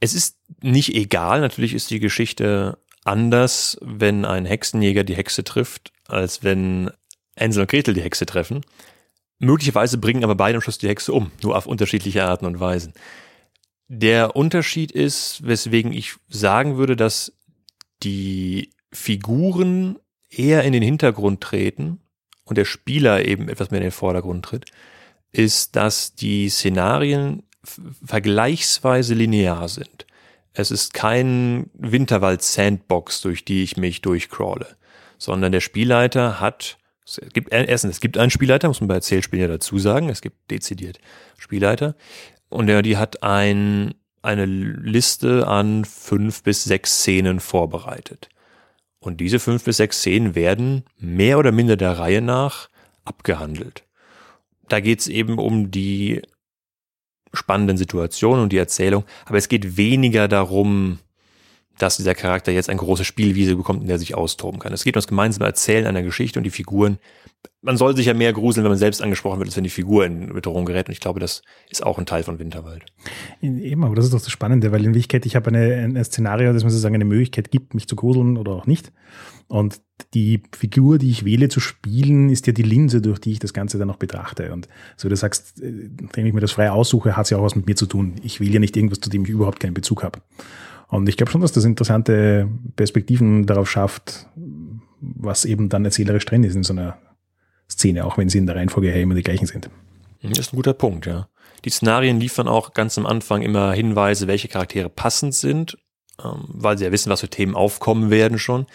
Es 0.00 0.14
ist 0.14 0.38
nicht 0.62 0.94
egal. 0.94 1.40
Natürlich 1.40 1.74
ist 1.74 1.90
die 1.90 2.00
Geschichte 2.00 2.78
anders, 3.04 3.78
wenn 3.80 4.24
ein 4.24 4.44
Hexenjäger 4.44 5.04
die 5.04 5.16
Hexe 5.16 5.44
trifft, 5.44 5.92
als 6.06 6.44
wenn 6.44 6.90
Hänsel 7.36 7.62
und 7.62 7.70
Gretel 7.70 7.94
die 7.94 8.02
Hexe 8.02 8.26
treffen. 8.26 8.64
Möglicherweise 9.38 9.98
bringen 9.98 10.24
aber 10.24 10.34
beide 10.34 10.56
am 10.56 10.62
Schluss 10.62 10.78
die 10.78 10.88
Hexe 10.88 11.12
um, 11.12 11.30
nur 11.42 11.56
auf 11.56 11.66
unterschiedliche 11.66 12.24
Arten 12.24 12.46
und 12.46 12.60
Weisen. 12.60 12.94
Der 13.88 14.34
Unterschied 14.34 14.90
ist, 14.90 15.46
weswegen 15.46 15.92
ich 15.92 16.14
sagen 16.28 16.76
würde, 16.76 16.96
dass 16.96 17.32
die 18.02 18.70
Figuren 18.92 19.98
eher 20.28 20.64
in 20.64 20.72
den 20.72 20.82
Hintergrund 20.82 21.40
treten 21.40 22.00
und 22.44 22.58
der 22.58 22.64
Spieler 22.64 23.24
eben 23.24 23.48
etwas 23.48 23.70
mehr 23.70 23.80
in 23.80 23.86
den 23.86 23.92
Vordergrund 23.92 24.44
tritt, 24.44 24.66
ist, 25.32 25.76
dass 25.76 26.14
die 26.14 26.48
Szenarien 26.48 27.42
vergleichsweise 28.04 29.14
linear 29.14 29.68
sind. 29.68 30.06
Es 30.52 30.70
ist 30.70 30.94
kein 30.94 31.68
Winterwald-Sandbox, 31.74 33.20
durch 33.20 33.44
die 33.44 33.62
ich 33.62 33.76
mich 33.76 34.00
durchcrawle, 34.00 34.76
sondern 35.18 35.52
der 35.52 35.60
Spielleiter 35.60 36.40
hat, 36.40 36.78
es 37.04 37.20
gibt, 37.32 37.52
erstens, 37.52 37.96
es 37.96 38.00
gibt 38.00 38.18
einen 38.18 38.30
Spielleiter, 38.30 38.68
muss 38.68 38.80
man 38.80 38.88
bei 38.88 38.94
Erzählspielen 38.94 39.42
ja 39.42 39.48
dazu 39.48 39.78
sagen, 39.78 40.08
es 40.08 40.22
gibt 40.22 40.50
dezidiert 40.50 40.98
Spielleiter, 41.36 41.94
und 42.48 42.66
der, 42.66 42.82
die 42.82 42.96
hat 42.96 43.22
ein, 43.22 43.94
eine 44.22 44.44
Liste 44.46 45.46
an 45.46 45.84
fünf 45.84 46.42
bis 46.42 46.64
sechs 46.64 47.00
Szenen 47.00 47.40
vorbereitet. 47.40 48.28
Und 48.98 49.20
diese 49.20 49.38
fünf 49.38 49.64
bis 49.64 49.76
sechs 49.76 49.98
Szenen 49.98 50.34
werden 50.34 50.84
mehr 50.98 51.38
oder 51.38 51.52
minder 51.52 51.76
der 51.76 51.98
Reihe 51.98 52.22
nach 52.22 52.68
abgehandelt. 53.04 53.84
Da 54.68 54.80
geht 54.80 55.00
es 55.00 55.08
eben 55.08 55.38
um 55.38 55.70
die 55.70 56.22
spannenden 57.32 57.76
Situationen 57.76 58.42
und 58.42 58.52
die 58.52 58.58
Erzählung, 58.58 59.04
aber 59.26 59.38
es 59.38 59.48
geht 59.48 59.76
weniger 59.76 60.26
darum, 60.26 60.98
dass 61.78 61.96
dieser 61.96 62.14
Charakter 62.14 62.52
jetzt 62.52 62.70
eine 62.70 62.78
große 62.78 63.04
Spielwiese 63.04 63.56
bekommt, 63.56 63.82
in 63.82 63.86
der 63.86 63.96
er 63.96 63.98
sich 63.98 64.14
austoben 64.14 64.60
kann. 64.60 64.72
Es 64.72 64.84
geht 64.84 64.94
um 64.94 64.98
das 64.98 65.06
gemeinsame 65.06 65.46
Erzählen 65.46 65.86
einer 65.86 66.02
Geschichte 66.02 66.38
und 66.38 66.44
die 66.44 66.50
Figuren. 66.50 66.98
Man 67.60 67.76
soll 67.76 67.96
sich 67.96 68.06
ja 68.06 68.14
mehr 68.14 68.32
gruseln, 68.32 68.64
wenn 68.64 68.70
man 68.70 68.78
selbst 68.78 69.02
angesprochen 69.02 69.38
wird, 69.38 69.48
als 69.48 69.56
wenn 69.56 69.64
die 69.64 69.70
Figur 69.70 70.04
in 70.04 70.32
Bedrohung 70.32 70.64
gerät. 70.64 70.88
Und 70.88 70.92
ich 70.92 71.00
glaube, 71.00 71.20
das 71.20 71.42
ist 71.68 71.84
auch 71.84 71.98
ein 71.98 72.06
Teil 72.06 72.22
von 72.22 72.38
Winterwald. 72.38 72.84
Eben, 73.40 73.84
aber 73.84 73.94
das 73.94 74.06
ist 74.06 74.14
doch 74.14 74.20
das 74.20 74.30
Spannende, 74.30 74.72
weil 74.72 74.80
in 74.80 74.86
Wirklichkeit, 74.86 75.26
ich 75.26 75.36
habe 75.36 75.48
eine, 75.48 75.74
ein 75.74 76.02
Szenario, 76.04 76.52
das 76.52 76.62
man 76.62 76.70
sozusagen 76.70 76.94
eine 76.94 77.04
Möglichkeit 77.04 77.50
gibt, 77.50 77.74
mich 77.74 77.86
zu 77.88 77.96
gruseln 77.96 78.36
oder 78.36 78.52
auch 78.52 78.66
nicht. 78.66 78.92
Und 79.48 79.80
die 80.12 80.42
Figur, 80.56 80.98
die 80.98 81.10
ich 81.10 81.24
wähle 81.24 81.48
zu 81.48 81.60
spielen, 81.60 82.30
ist 82.30 82.46
ja 82.46 82.52
die 82.52 82.62
Linse, 82.62 83.00
durch 83.00 83.20
die 83.20 83.32
ich 83.32 83.38
das 83.38 83.52
Ganze 83.52 83.78
dann 83.78 83.88
noch 83.88 83.96
betrachte. 83.96 84.52
Und 84.52 84.68
so 84.96 85.08
du 85.08 85.16
sagst, 85.16 85.62
äh, 85.62 85.90
wenn 86.14 86.26
ich 86.26 86.32
mir 86.32 86.40
das 86.40 86.52
frei 86.52 86.70
aussuche, 86.70 87.16
hat 87.16 87.24
es 87.24 87.30
ja 87.30 87.38
auch 87.38 87.44
was 87.44 87.54
mit 87.54 87.66
mir 87.66 87.76
zu 87.76 87.86
tun. 87.86 88.16
Ich 88.22 88.40
wähle 88.40 88.54
ja 88.54 88.60
nicht 88.60 88.76
irgendwas, 88.76 89.00
zu 89.00 89.10
dem 89.10 89.24
ich 89.24 89.30
überhaupt 89.30 89.60
keinen 89.60 89.74
Bezug 89.74 90.02
habe. 90.02 90.20
Und 90.88 91.08
ich 91.08 91.16
glaube 91.16 91.32
schon, 91.32 91.40
dass 91.40 91.52
das 91.52 91.64
interessante 91.64 92.48
Perspektiven 92.76 93.46
darauf 93.46 93.68
schafft, 93.70 94.28
was 95.00 95.44
eben 95.44 95.68
dann 95.68 95.84
erzählerisch 95.84 96.24
drin 96.24 96.44
ist 96.44 96.54
in 96.54 96.62
so 96.62 96.72
einer 96.72 96.98
Szene, 97.70 98.04
auch 98.04 98.18
wenn 98.18 98.28
sie 98.28 98.38
in 98.38 98.46
der 98.46 98.56
Reihenfolge 98.56 98.90
her 98.90 99.02
immer 99.02 99.14
die 99.14 99.22
gleichen 99.22 99.46
sind. 99.46 99.68
Das 100.22 100.38
ist 100.38 100.52
ein 100.52 100.56
guter 100.56 100.74
Punkt, 100.74 101.06
ja. 101.06 101.28
Die 101.64 101.70
Szenarien 101.70 102.20
liefern 102.20 102.48
auch 102.48 102.74
ganz 102.74 102.96
am 102.98 103.06
Anfang 103.06 103.42
immer 103.42 103.72
Hinweise, 103.72 104.28
welche 104.28 104.48
Charaktere 104.48 104.88
passend 104.88 105.34
sind, 105.34 105.76
ähm, 106.22 106.44
weil 106.48 106.78
sie 106.78 106.84
ja 106.84 106.92
wissen, 106.92 107.10
was 107.10 107.20
für 107.20 107.28
Themen 107.28 107.54
aufkommen 107.54 108.10
werden 108.10 108.38
schon 108.38 108.66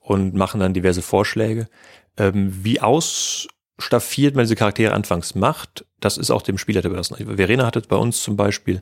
und 0.00 0.34
machen 0.34 0.60
dann 0.60 0.74
diverse 0.74 1.02
Vorschläge. 1.02 1.68
Ähm, 2.16 2.52
wie 2.64 2.80
ausstaffiert 2.80 4.36
man 4.36 4.44
diese 4.44 4.54
Charaktere 4.54 4.94
anfangs 4.94 5.34
macht, 5.34 5.84
das 6.00 6.18
ist 6.18 6.30
auch 6.30 6.42
dem 6.42 6.58
Spieler 6.58 6.84
überlassen. 6.84 7.16
Verena 7.36 7.66
hatte 7.66 7.82
bei 7.82 7.96
uns 7.96 8.22
zum 8.22 8.36
Beispiel 8.36 8.80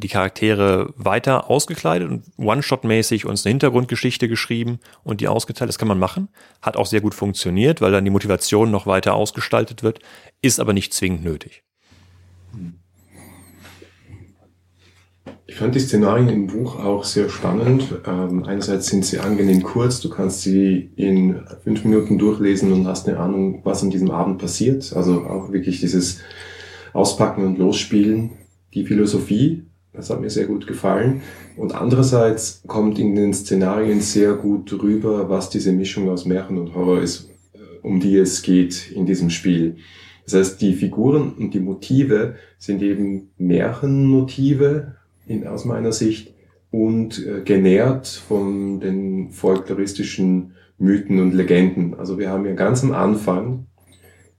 die 0.00 0.08
Charaktere 0.08 0.92
weiter 0.96 1.50
ausgekleidet 1.50 2.10
und 2.10 2.24
One-Shot-mäßig 2.38 3.26
uns 3.26 3.44
eine 3.44 3.52
Hintergrundgeschichte 3.52 4.28
geschrieben 4.28 4.80
und 5.04 5.20
die 5.20 5.28
ausgeteilt. 5.28 5.68
Das 5.68 5.78
kann 5.78 5.88
man 5.88 5.98
machen. 5.98 6.28
Hat 6.62 6.76
auch 6.76 6.86
sehr 6.86 7.00
gut 7.00 7.14
funktioniert, 7.14 7.80
weil 7.80 7.92
dann 7.92 8.04
die 8.04 8.10
Motivation 8.10 8.70
noch 8.70 8.86
weiter 8.86 9.14
ausgestaltet 9.14 9.82
wird, 9.82 10.00
ist 10.42 10.60
aber 10.60 10.72
nicht 10.72 10.92
zwingend 10.92 11.24
nötig. 11.24 11.62
Ich 15.46 15.56
fand 15.56 15.74
die 15.74 15.80
Szenarien 15.80 16.28
im 16.28 16.46
Buch 16.46 16.78
auch 16.78 17.02
sehr 17.02 17.28
spannend. 17.28 18.00
Ähm, 18.06 18.44
einerseits 18.44 18.86
sind 18.86 19.04
sie 19.04 19.18
angenehm 19.18 19.62
kurz, 19.64 20.00
du 20.00 20.08
kannst 20.08 20.42
sie 20.42 20.92
in 20.94 21.42
fünf 21.64 21.84
Minuten 21.84 22.18
durchlesen 22.18 22.72
und 22.72 22.86
hast 22.86 23.08
eine 23.08 23.18
Ahnung, 23.18 23.60
was 23.64 23.82
an 23.82 23.90
diesem 23.90 24.12
Abend 24.12 24.38
passiert. 24.38 24.92
Also 24.94 25.24
auch 25.24 25.52
wirklich 25.52 25.80
dieses 25.80 26.20
Auspacken 26.92 27.44
und 27.44 27.58
Losspielen. 27.58 28.30
Die 28.74 28.86
Philosophie 28.86 29.66
das 29.92 30.10
hat 30.10 30.20
mir 30.20 30.30
sehr 30.30 30.46
gut 30.46 30.66
gefallen. 30.66 31.22
Und 31.56 31.74
andererseits 31.74 32.62
kommt 32.66 32.98
in 32.98 33.14
den 33.14 33.34
Szenarien 33.34 34.00
sehr 34.00 34.34
gut 34.34 34.72
rüber, 34.82 35.28
was 35.28 35.50
diese 35.50 35.72
Mischung 35.72 36.08
aus 36.08 36.24
Märchen 36.24 36.58
und 36.58 36.74
Horror 36.74 37.00
ist, 37.00 37.30
äh, 37.52 37.58
um 37.82 38.00
die 38.00 38.16
es 38.16 38.42
geht 38.42 38.90
in 38.92 39.06
diesem 39.06 39.30
Spiel. 39.30 39.76
Das 40.24 40.34
heißt, 40.34 40.60
die 40.60 40.74
Figuren 40.74 41.32
und 41.32 41.54
die 41.54 41.60
Motive 41.60 42.36
sind 42.58 42.82
eben 42.82 43.30
Märchenmotive 43.36 44.96
in, 45.26 45.46
aus 45.46 45.64
meiner 45.64 45.92
Sicht 45.92 46.34
und 46.70 47.26
äh, 47.26 47.40
genährt 47.42 48.06
von 48.06 48.78
den 48.80 49.30
folkloristischen 49.30 50.52
Mythen 50.78 51.20
und 51.20 51.34
Legenden. 51.34 51.94
Also 51.94 52.18
wir 52.18 52.30
haben 52.30 52.46
ja 52.46 52.54
ganz 52.54 52.84
am 52.84 52.92
Anfang 52.92 53.66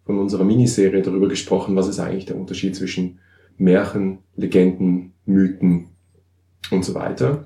von 0.05 0.17
unserer 0.17 0.46
Miniserie 0.46 1.01
darüber 1.01 1.27
gesprochen, 1.27 1.75
was 1.75 1.88
ist 1.88 2.00
eigentlich 2.00 2.25
der 2.25 2.38
Unterschied 2.38 2.75
zwischen 2.75 3.20
Märchen, 3.58 4.20
Legenden, 4.36 5.13
Mythen 5.25 5.89
und 6.72 6.84
so 6.86 6.93
weiter. 6.93 7.46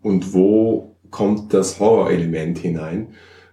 Und 0.00 0.32
wo 0.34 0.96
kommt 1.10 1.52
das 1.54 1.78
Horrorelement 1.78 2.58
hinein? 2.58 3.08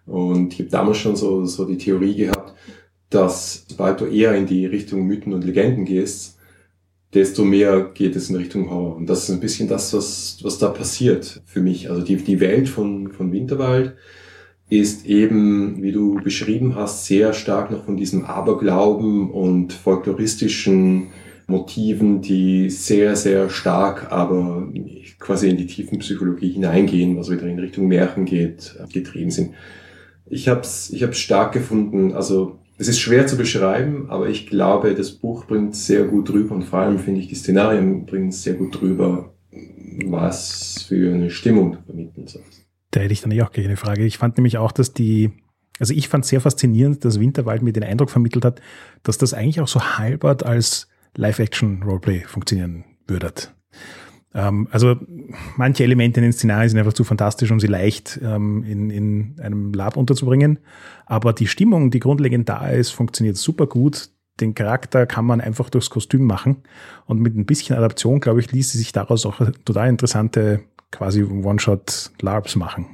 Und 0.06 0.54
ich 0.54 0.60
habe 0.60 0.70
damals 0.70 0.98
schon 0.98 1.16
so, 1.16 1.46
so 1.46 1.66
die 1.66 1.78
Theorie 1.78 2.16
gehabt, 2.16 2.56
dass 3.10 3.66
sobald 3.68 4.02
du 4.02 4.06
eher 4.06 4.36
in 4.36 4.46
die 4.46 4.66
Richtung 4.66 5.06
Mythen 5.06 5.34
und 5.34 5.44
Legenden 5.44 5.86
gehst, 5.86 6.38
desto 7.14 7.44
mehr 7.44 7.92
geht 7.94 8.16
es 8.16 8.30
in 8.30 8.36
Richtung 8.36 8.70
Horror. 8.70 8.96
Und 8.96 9.08
das 9.08 9.24
ist 9.24 9.32
ein 9.32 9.40
bisschen 9.40 9.68
das, 9.68 9.94
was, 9.94 10.40
was 10.44 10.60
da 10.60 10.70
passiert 10.70 11.42
für 11.46 11.62
mich. 11.62 11.90
Also 11.90 12.04
die, 12.04 12.18
die 12.18 12.40
Welt 12.40 12.70
von, 12.70 13.12
von 13.12 13.32
Winterwald 13.32 13.96
ist 14.70 15.08
eben, 15.08 15.82
wie 15.82 15.92
du 15.92 16.16
beschrieben 16.16 16.76
hast, 16.76 17.06
sehr 17.06 17.34
stark 17.34 17.72
noch 17.72 17.86
von 17.86 17.98
diesem 17.98 18.26
Aberglauben 18.26 19.32
und 19.32 19.74
folkloristischen 19.74 21.08
Motiven, 21.50 22.22
die 22.22 22.70
sehr, 22.70 23.16
sehr 23.16 23.50
stark 23.50 24.12
aber 24.12 24.68
quasi 25.20 25.50
in 25.50 25.58
die 25.58 25.68
tiefen 25.68 26.00
Psychologie 26.00 26.52
hineingehen, 26.52 27.18
was 27.18 27.30
wieder 27.30 27.48
in 27.48 27.60
Richtung 27.60 27.88
Märchen 27.88 28.26
geht, 28.26 28.76
getrieben 28.92 29.32
sind. 29.32 29.54
Ich 30.26 30.48
habe 30.48 30.62
es 30.62 30.92
ich 30.92 31.04
hab's 31.04 31.20
stark 31.20 31.52
gefunden, 31.52 32.14
also 32.14 32.60
es 32.78 32.88
ist 32.88 33.00
schwer 33.00 33.28
zu 33.28 33.36
beschreiben, 33.36 34.10
aber 34.10 34.30
ich 34.30 34.48
glaube, 34.48 34.96
das 34.96 35.12
Buch 35.12 35.46
bringt 35.46 35.76
sehr 35.76 36.06
gut 36.06 36.30
drüber 36.30 36.56
und 36.56 36.64
vor 36.64 36.80
allem 36.80 36.98
finde 36.98 37.20
ich, 37.20 37.28
die 37.28 37.36
Szenarien 37.36 38.06
bringen 38.06 38.32
sehr 38.32 38.54
gut 38.54 38.80
drüber, 38.80 39.34
was 40.06 40.86
für 40.88 41.14
eine 41.14 41.30
Stimmung 41.30 41.74
du 41.74 41.78
vermitteln 41.82 42.28
sollst. 42.28 42.66
Da 42.92 43.02
hätte 43.02 43.14
ich 43.14 43.22
dann 43.22 43.32
eh 43.32 43.42
auch 43.42 43.52
gleich 43.52 43.66
eine 43.66 43.76
Frage. 43.76 44.06
Ich 44.06 44.18
fand 44.18 44.38
nämlich 44.38 44.58
auch, 44.58 44.72
dass 44.72 44.94
die, 44.94 45.32
also 45.78 45.94
ich 45.94 46.08
fand 46.08 46.26
sehr 46.26 46.40
faszinierend, 46.40 47.04
dass 47.04 47.20
Winterwald 47.20 47.62
mir 47.62 47.74
den 47.74 47.84
Eindruck 47.84 48.10
vermittelt 48.10 48.46
hat, 48.46 48.62
dass 49.04 49.18
das 49.18 49.34
eigentlich 49.34 49.60
auch 49.60 49.68
so 49.68 49.82
halbert 49.98 50.46
als 50.46 50.88
Live-Action-Roleplay 51.20 52.22
funktionieren 52.22 52.86
würde. 53.08 53.34
Ähm, 54.34 54.68
also 54.72 54.96
manche 55.58 55.84
Elemente 55.84 56.20
in 56.20 56.24
den 56.24 56.34
Szenarien 56.34 56.70
sind 56.70 56.80
einfach 56.80 56.94
zu 56.94 57.04
fantastisch, 57.04 57.52
um 57.52 57.60
sie 57.60 57.68
leicht 57.68 58.20
ähm, 58.24 58.64
in, 58.64 58.90
in 58.90 59.36
einem 59.42 59.74
Lab 59.74 59.98
unterzubringen. 59.98 60.60
Aber 61.06 61.34
die 61.34 61.48
Stimmung, 61.48 61.92
die 61.92 62.00
grundlegend 62.00 62.48
da 62.48 62.68
ist, 62.70 62.92
funktioniert 62.92 63.38
super 63.38 63.68
gut. 63.68 64.10
Den 64.40 64.56
Charakter 64.56 65.06
kann 65.06 65.26
man 65.26 65.42
einfach 65.42 65.70
durchs 65.70 65.90
Kostüm 65.90 66.26
machen. 66.26 66.58
Und 67.06 67.20
mit 67.20 67.36
ein 67.36 67.46
bisschen 67.46 67.76
Adaption, 67.76 68.22
glaube 68.22 68.40
ich, 68.40 68.52
ließ 68.52 68.72
sie 68.72 68.78
sich 68.78 68.92
daraus 68.92 69.26
auch 69.26 69.42
total 69.66 69.90
interessante 69.90 70.62
quasi 70.92 71.24
One-Shot-LARPs 71.24 72.56
machen. 72.56 72.86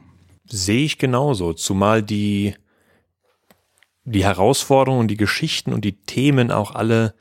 Sehe 0.48 0.84
ich 0.86 0.98
genauso, 0.98 1.54
zumal 1.54 2.02
die 2.02 2.56
die 4.08 4.24
Herausforderungen, 4.24 5.08
die 5.08 5.18
Geschichten 5.18 5.74
und 5.74 5.84
die 5.84 6.00
Themen 6.00 6.52
auch 6.52 6.76
alle 6.76 7.16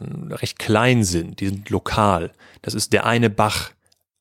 recht 0.00 0.58
klein 0.58 1.04
sind. 1.04 1.40
Die 1.40 1.48
sind 1.48 1.70
lokal. 1.70 2.32
Das 2.62 2.74
ist 2.74 2.92
der 2.92 3.06
eine 3.06 3.30
Bach, 3.30 3.70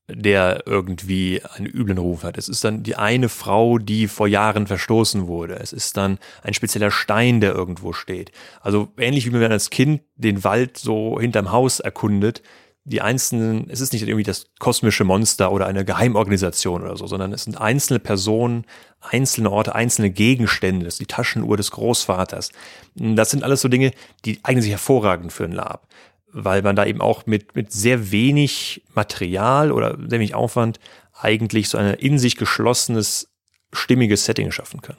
der 0.08 0.64
irgendwie 0.66 1.42
einen 1.56 1.66
üblen 1.66 1.98
Ruf 1.98 2.24
hat. 2.24 2.38
Es 2.38 2.50
ist 2.50 2.64
dann 2.64 2.84
die 2.84 2.96
eine 2.96 3.30
Frau, 3.30 3.78
die 3.78 4.08
vor 4.08 4.28
Jahren 4.28 4.68
verstoßen 4.68 5.28
wurde. 5.28 5.56
Es 5.56 5.72
ist 5.72 5.96
dann 5.96 6.20
ein 6.44 6.54
spezieller 6.54 6.92
Stein, 6.92 7.40
der 7.40 7.54
irgendwo 7.54 7.94
steht. 7.94 8.32
Also 8.62 8.90
ähnlich 8.98 9.26
wie 9.26 9.32
man 9.32 9.52
als 9.52 9.70
Kind 9.70 10.02
den 10.16 10.44
Wald 10.44 10.78
so 10.78 11.20
hinterm 11.20 11.52
Haus 11.52 11.80
erkundet, 11.80 12.42
die 12.86 13.02
einzelnen, 13.02 13.70
es 13.70 13.80
ist 13.80 13.94
nicht 13.94 14.04
irgendwie 14.04 14.24
das 14.24 14.48
kosmische 14.60 15.06
Monster 15.06 15.52
oder 15.52 15.68
eine 15.68 15.86
Geheimorganisation 15.86 16.82
oder 16.82 16.98
so, 16.98 17.08
sondern 17.08 17.32
es 17.32 17.44
sind 17.44 17.60
einzelne 17.60 18.00
Personen, 18.00 18.66
einzelne 19.00 19.52
Orte, 19.52 19.74
einzelne 19.74 20.10
Gegenstände, 20.10 20.86
das 20.86 20.96
ist 20.96 21.00
die 21.00 21.06
Taschenuhr 21.06 21.56
des 21.56 21.72
Großvaters. 21.72 22.52
Das 22.96 23.30
sind 23.30 23.44
alles 23.44 23.62
so 23.62 23.70
Dinge, 23.70 23.92
die 24.26 24.40
eignen 24.44 24.62
sich 24.62 24.72
hervorragend 24.72 25.32
für 25.32 25.46
ein 25.46 25.54
Lab 25.54 25.88
weil 26.34 26.64
man 26.64 26.76
da 26.76 26.86
eben 26.86 27.00
auch 27.00 27.26
mit, 27.26 27.56
mit 27.56 27.72
sehr 27.72 28.12
wenig 28.12 28.84
Material 28.96 29.72
oder 29.72 29.98
sehr 30.00 30.20
wenig 30.20 30.36
Aufwand 30.36 30.80
eigentlich 31.14 31.70
so 31.70 31.78
ein 31.78 31.94
in 31.94 32.18
sich 32.18 32.36
geschlossenes, 32.38 33.30
stimmiges 33.72 34.26
Setting 34.26 34.52
schaffen 34.52 34.82
kann. 34.82 34.98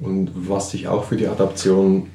Und 0.00 0.32
was 0.34 0.72
sich 0.72 0.88
auch 0.88 1.04
für 1.04 1.16
die 1.16 1.28
Adaption 1.28 2.10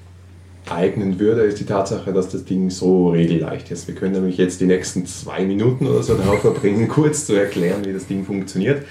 eignen 0.72 1.20
würde, 1.20 1.42
ist 1.42 1.60
die 1.60 1.66
Tatsache, 1.66 2.14
dass 2.14 2.30
das 2.30 2.46
Ding 2.46 2.70
so 2.70 3.10
regelleicht 3.10 3.72
ist. 3.72 3.88
Wir 3.88 3.96
können 3.96 4.14
nämlich 4.14 4.38
jetzt 4.38 4.62
die 4.62 4.66
nächsten 4.66 5.06
zwei 5.06 5.46
Minuten 5.46 5.88
oder 5.88 6.04
so 6.04 6.16
darauf 6.16 6.42
verbringen, 6.42 6.88
kurz 6.90 7.26
zu 7.26 7.34
erklären, 7.34 7.86
wie 7.86 7.94
das 7.94 8.08
Ding 8.08 8.26
funktioniert. 8.26 8.86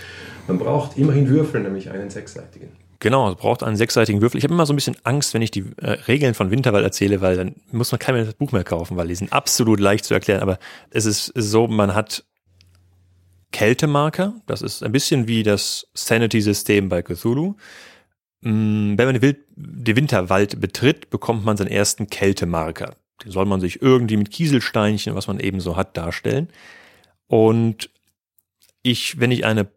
Man 0.47 0.59
braucht 0.59 0.97
immerhin 0.97 1.29
Würfel, 1.29 1.61
nämlich 1.61 1.91
einen 1.91 2.11
sechsseitigen. 2.11 2.69
Genau, 3.01 3.31
es 3.31 3.37
braucht 3.37 3.63
einen 3.63 3.77
sechsseitigen 3.77 4.21
Würfel. 4.21 4.39
Ich 4.39 4.45
habe 4.45 4.55
immer 4.55 4.67
so 4.67 4.73
ein 4.73 4.77
bisschen 4.77 4.97
Angst, 5.05 5.33
wenn 5.33 5.43
ich 5.43 5.53
die 5.53 5.65
äh, 5.77 5.91
Regeln 5.91 6.35
von 6.35 6.51
Winterwald 6.51 6.85
erzähle, 6.85 7.21
weil 7.21 7.37
dann 7.37 7.55
muss 7.71 7.93
man 7.93 7.99
kein 8.01 8.33
Buch 8.39 8.51
mehr 8.51 8.65
kaufen, 8.65 8.97
weil 8.97 9.07
die 9.07 9.15
sind 9.15 9.33
absolut 9.33 9.79
leicht 9.79 10.05
zu 10.05 10.15
erklären. 10.15 10.41
Aber 10.41 10.59
es 10.91 11.07
ist 11.07 11.33
so, 11.37 11.69
man 11.69 11.95
hat 11.95 12.25
Kältemarker. 13.53 14.35
Das 14.47 14.63
ist 14.63 14.83
ein 14.83 14.91
bisschen 14.91 15.29
wie 15.29 15.45
das 15.45 15.87
Sanity-System 15.95 16.89
bei 16.89 17.03
Cthulhu. 17.03 17.55
Mm, 18.41 18.97
wenn 18.97 19.07
man 19.07 19.21
den 19.21 19.97
Winterwald 19.97 20.61
betritt, 20.61 21.11
bekommt 21.11 21.45
man 21.45 21.57
seinen 21.57 21.69
ersten 21.69 22.09
Kältemarker. 22.09 22.97
Den 23.25 23.33
soll 23.33 23.47
man 23.47 23.61
sich 23.61 23.83
irgendwie 23.83 24.17
mit 24.17 24.31
Kieselsteinchen, 24.31 25.15
was 25.15 25.27
man 25.27 25.41
eben 25.41 25.61
so 25.61 25.77
hat, 25.77 25.97
darstellen. 25.97 26.49
Und 27.27 27.91
ich, 28.83 29.19
wenn 29.19 29.33
ich 29.33 29.45
eine 29.45 29.69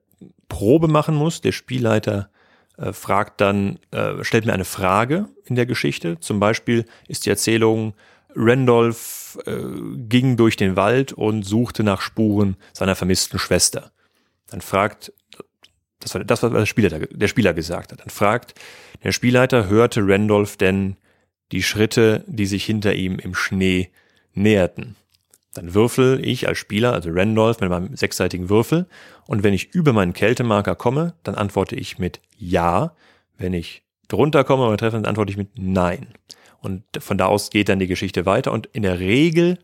Probe 0.47 0.87
machen 0.87 1.15
muss, 1.15 1.41
der 1.41 1.51
Spielleiter 1.51 2.29
äh, 2.77 2.93
fragt 2.93 3.41
dann, 3.41 3.79
äh, 3.91 4.23
stellt 4.23 4.45
mir 4.45 4.53
eine 4.53 4.65
Frage 4.65 5.27
in 5.45 5.55
der 5.55 5.65
Geschichte. 5.65 6.19
Zum 6.19 6.39
Beispiel 6.39 6.85
ist 7.07 7.25
die 7.25 7.29
Erzählung, 7.29 7.93
Randolph 8.35 9.39
äh, 9.45 9.55
ging 10.07 10.37
durch 10.37 10.55
den 10.55 10.75
Wald 10.75 11.13
und 11.13 11.43
suchte 11.43 11.83
nach 11.83 12.01
Spuren 12.01 12.55
seiner 12.73 12.95
vermissten 12.95 13.39
Schwester. 13.39 13.91
Dann 14.47 14.61
fragt, 14.61 15.13
das 16.01 16.13
war 16.13 16.23
das, 16.23 16.43
was 16.43 16.51
der 16.51 16.65
Spieler, 16.65 16.99
der 16.99 17.27
Spieler 17.27 17.53
gesagt 17.53 17.91
hat. 17.91 18.01
Dann 18.01 18.09
fragt, 18.09 18.53
der 19.03 19.11
Spielleiter 19.11 19.69
hörte 19.69 20.01
Randolph 20.05 20.57
denn 20.57 20.97
die 21.51 21.63
Schritte, 21.63 22.23
die 22.27 22.45
sich 22.45 22.65
hinter 22.65 22.93
ihm 22.93 23.19
im 23.19 23.35
Schnee 23.35 23.89
näherten. 24.33 24.95
Dann 25.53 25.73
würfel 25.73 26.25
ich 26.25 26.47
als 26.47 26.57
Spieler, 26.57 26.93
also 26.93 27.09
Randolph, 27.11 27.59
mit 27.59 27.69
meinem 27.69 27.95
sechsseitigen 27.95 28.49
Würfel. 28.49 28.87
Und 29.27 29.43
wenn 29.43 29.53
ich 29.53 29.73
über 29.73 29.91
meinen 29.91 30.13
Kältemarker 30.13 30.75
komme, 30.75 31.13
dann 31.23 31.35
antworte 31.35 31.75
ich 31.75 31.99
mit 31.99 32.21
Ja. 32.37 32.95
Wenn 33.37 33.53
ich 33.53 33.83
drunter 34.07 34.43
komme 34.43 34.65
oder 34.65 34.77
treffe, 34.77 34.95
dann 34.95 35.05
antworte 35.05 35.31
ich 35.31 35.37
mit 35.37 35.49
Nein. 35.57 36.07
Und 36.61 36.83
von 36.99 37.17
da 37.17 37.25
aus 37.25 37.49
geht 37.49 37.69
dann 37.69 37.79
die 37.79 37.87
Geschichte 37.87 38.25
weiter. 38.25 38.53
Und 38.53 38.67
in 38.67 38.83
der 38.83 38.99
Regel, 38.99 39.57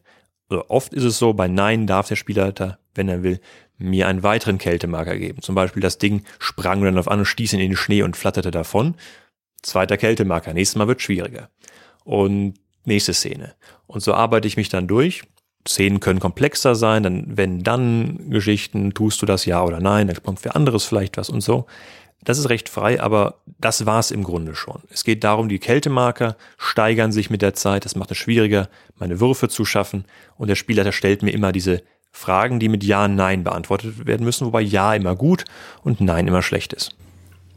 oder 0.50 0.70
oft 0.70 0.94
ist 0.94 1.04
es 1.04 1.18
so, 1.18 1.34
bei 1.34 1.48
Nein 1.48 1.88
darf 1.88 2.08
der 2.08 2.16
Spielleiter, 2.16 2.80
wenn 2.96 3.10
er 3.10 3.24
will, 3.24 3.40
mir 3.78 4.08
einen 4.08 4.24
weiteren 4.24 4.58
Kältemarker 4.58 5.18
geben. 5.18 5.42
Zum 5.42 5.56
Beispiel 5.56 5.82
das 5.82 5.98
Ding 5.98 6.24
sprang 6.40 6.84
Randolph 6.84 7.08
an 7.08 7.20
und 7.20 7.26
stieß 7.26 7.54
in 7.54 7.60
den 7.60 7.76
Schnee 7.76 8.02
und 8.02 8.18
flatterte 8.18 8.52
davon. 8.52 8.96
Zweiter 9.62 9.98
Kältemarker. 9.98 10.54
Nächstes 10.54 10.78
Mal 10.78 10.88
wird 10.88 11.02
schwieriger. 11.02 11.50
Und 12.04 12.56
nächste 12.86 13.14
Szene. 13.14 13.54
Und 13.86 14.02
so 14.02 14.14
arbeite 14.14 14.48
ich 14.48 14.58
mich 14.58 14.70
dann 14.70 14.88
durch 14.88 15.24
Szenen 15.68 16.00
können 16.00 16.20
komplexer 16.20 16.76
sein, 16.76 17.04
dann 17.04 17.38
wenn 17.38 17.64
dann 17.64 18.30
Geschichten, 18.30 18.94
tust 18.94 19.22
du 19.22 19.26
das 19.26 19.46
ja 19.46 19.64
oder 19.64 19.80
nein, 19.80 20.08
dann 20.08 20.22
kommt 20.24 20.40
für 20.40 20.56
anderes 20.56 20.86
vielleicht 20.86 21.18
was 21.18 21.30
und 21.30 21.42
so. 21.42 21.66
Das 22.28 22.38
ist 22.38 22.50
recht 22.50 22.68
frei, 22.68 23.00
aber 23.00 23.36
das 23.58 23.86
war's 23.86 24.12
im 24.12 24.22
Grunde 24.22 24.54
schon. 24.54 24.82
Es 24.90 25.06
geht 25.06 25.24
darum, 25.24 25.48
die 25.48 25.60
Kältemarker 25.60 26.36
steigern 26.58 27.14
sich 27.14 27.30
mit 27.30 27.42
der 27.42 27.54
Zeit, 27.54 27.86
das 27.86 27.96
macht 27.96 28.12
es 28.12 28.18
schwieriger, 28.18 28.68
meine 28.98 29.22
Würfe 29.22 29.48
zu 29.48 29.64
schaffen 29.64 30.04
und 30.36 30.50
der 30.50 30.56
Spieler 30.56 30.92
stellt 30.92 31.24
mir 31.24 31.32
immer 31.32 31.54
diese 31.54 31.84
Fragen, 32.12 32.60
die 32.60 32.68
mit 32.68 32.84
Ja, 32.84 33.08
Nein 33.08 33.46
beantwortet 33.46 34.06
werden 34.06 34.26
müssen, 34.26 34.46
wobei 34.46 34.60
Ja 34.60 34.94
immer 34.94 35.16
gut 35.16 35.46
und 35.86 36.02
Nein 36.02 36.28
immer 36.28 36.42
schlecht 36.42 36.74
ist. 36.74 36.98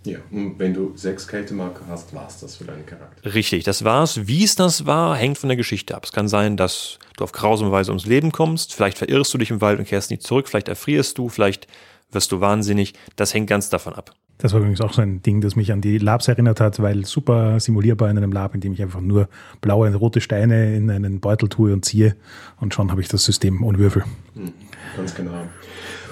Ja, 0.05 0.21
und 0.31 0.61
wenn 0.61 0.73
du 0.73 0.97
sechs 0.97 1.27
Kältemarker 1.27 1.89
hast, 1.89 2.15
war 2.15 2.29
es 2.29 2.39
das 2.39 2.55
für 2.55 2.65
deinen 2.65 2.87
Charakter. 2.87 3.35
Richtig, 3.35 3.65
das 3.65 3.83
war's. 3.83 4.29
Wie 4.29 4.45
es 4.45 4.55
das 4.55 4.87
war, 4.87 5.17
hängt 5.17 5.39
von 5.39 5.49
der 5.49 5.57
Geschichte 5.57 5.97
ab. 5.97 6.05
Es 6.05 6.13
kann 6.13 6.29
sein, 6.29 6.57
dass 6.57 7.01
du 7.17 7.25
auf 7.25 7.33
grausame 7.33 7.73
Weise 7.73 7.91
ums 7.91 8.07
Leben 8.07 8.31
kommst, 8.31 8.73
vielleicht 8.73 8.99
verirrst 8.99 9.35
du 9.35 9.39
dich 9.39 9.51
im 9.51 9.61
Wald 9.61 9.81
und 9.81 9.89
kehrst 9.89 10.13
nicht 10.13 10.23
zurück, 10.23 10.47
vielleicht 10.47 10.69
erfrierst 10.69 11.19
du, 11.19 11.29
vielleicht 11.29 11.67
wirst 12.13 12.31
du 12.31 12.41
wahnsinnig. 12.41 12.95
Das 13.17 13.35
hängt 13.35 13.49
ganz 13.49 13.69
davon 13.69 13.95
ab. 13.95 14.15
Das 14.40 14.53
war 14.53 14.61
übrigens 14.61 14.81
auch 14.81 14.92
so 14.92 15.03
ein 15.03 15.22
Ding, 15.22 15.40
das 15.40 15.55
mich 15.55 15.70
an 15.72 15.81
die 15.81 15.98
Labs 15.98 16.26
erinnert 16.29 16.61
hat, 16.61 16.81
weil 16.81 17.05
super 17.05 17.61
simulierbar 17.61 18.11
in 18.11 18.16
einem 18.16 18.33
Lab, 18.33 18.55
in 18.55 18.61
dem 18.61 18.72
ich 18.72 18.83
einfach 18.83 19.00
nur 19.00 19.29
blaue 19.61 19.87
und 19.87 19.94
rote 19.94 20.20
Steine 20.20 20.74
in 20.74 20.90
einen 20.90 21.20
Beutel 21.20 21.48
tue 21.48 21.72
und 21.72 21.85
ziehe 21.85 22.16
und 22.59 22.72
schon 22.72 22.90
habe 22.90 23.00
ich 23.00 23.09
das 23.09 23.24
System 23.24 23.62
ohne 23.62 23.79
Würfel. 23.79 24.05
Hm, 24.35 24.53
ganz 24.96 25.14
genau. 25.14 25.42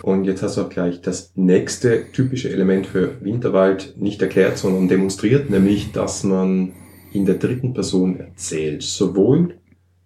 Und 0.02 0.24
jetzt 0.24 0.42
hast 0.42 0.56
du 0.56 0.62
auch 0.62 0.68
gleich 0.68 1.00
das 1.00 1.32
nächste 1.34 2.12
typische 2.12 2.50
Element 2.50 2.86
für 2.86 3.22
Winterwald 3.22 3.94
nicht 3.96 4.20
erklärt, 4.22 4.58
sondern 4.58 4.88
demonstriert, 4.88 5.50
nämlich, 5.50 5.92
dass 5.92 6.22
man 6.22 6.72
in 7.12 7.24
der 7.24 7.36
dritten 7.36 7.72
Person 7.72 8.20
erzählt. 8.20 8.82
Sowohl 8.82 9.54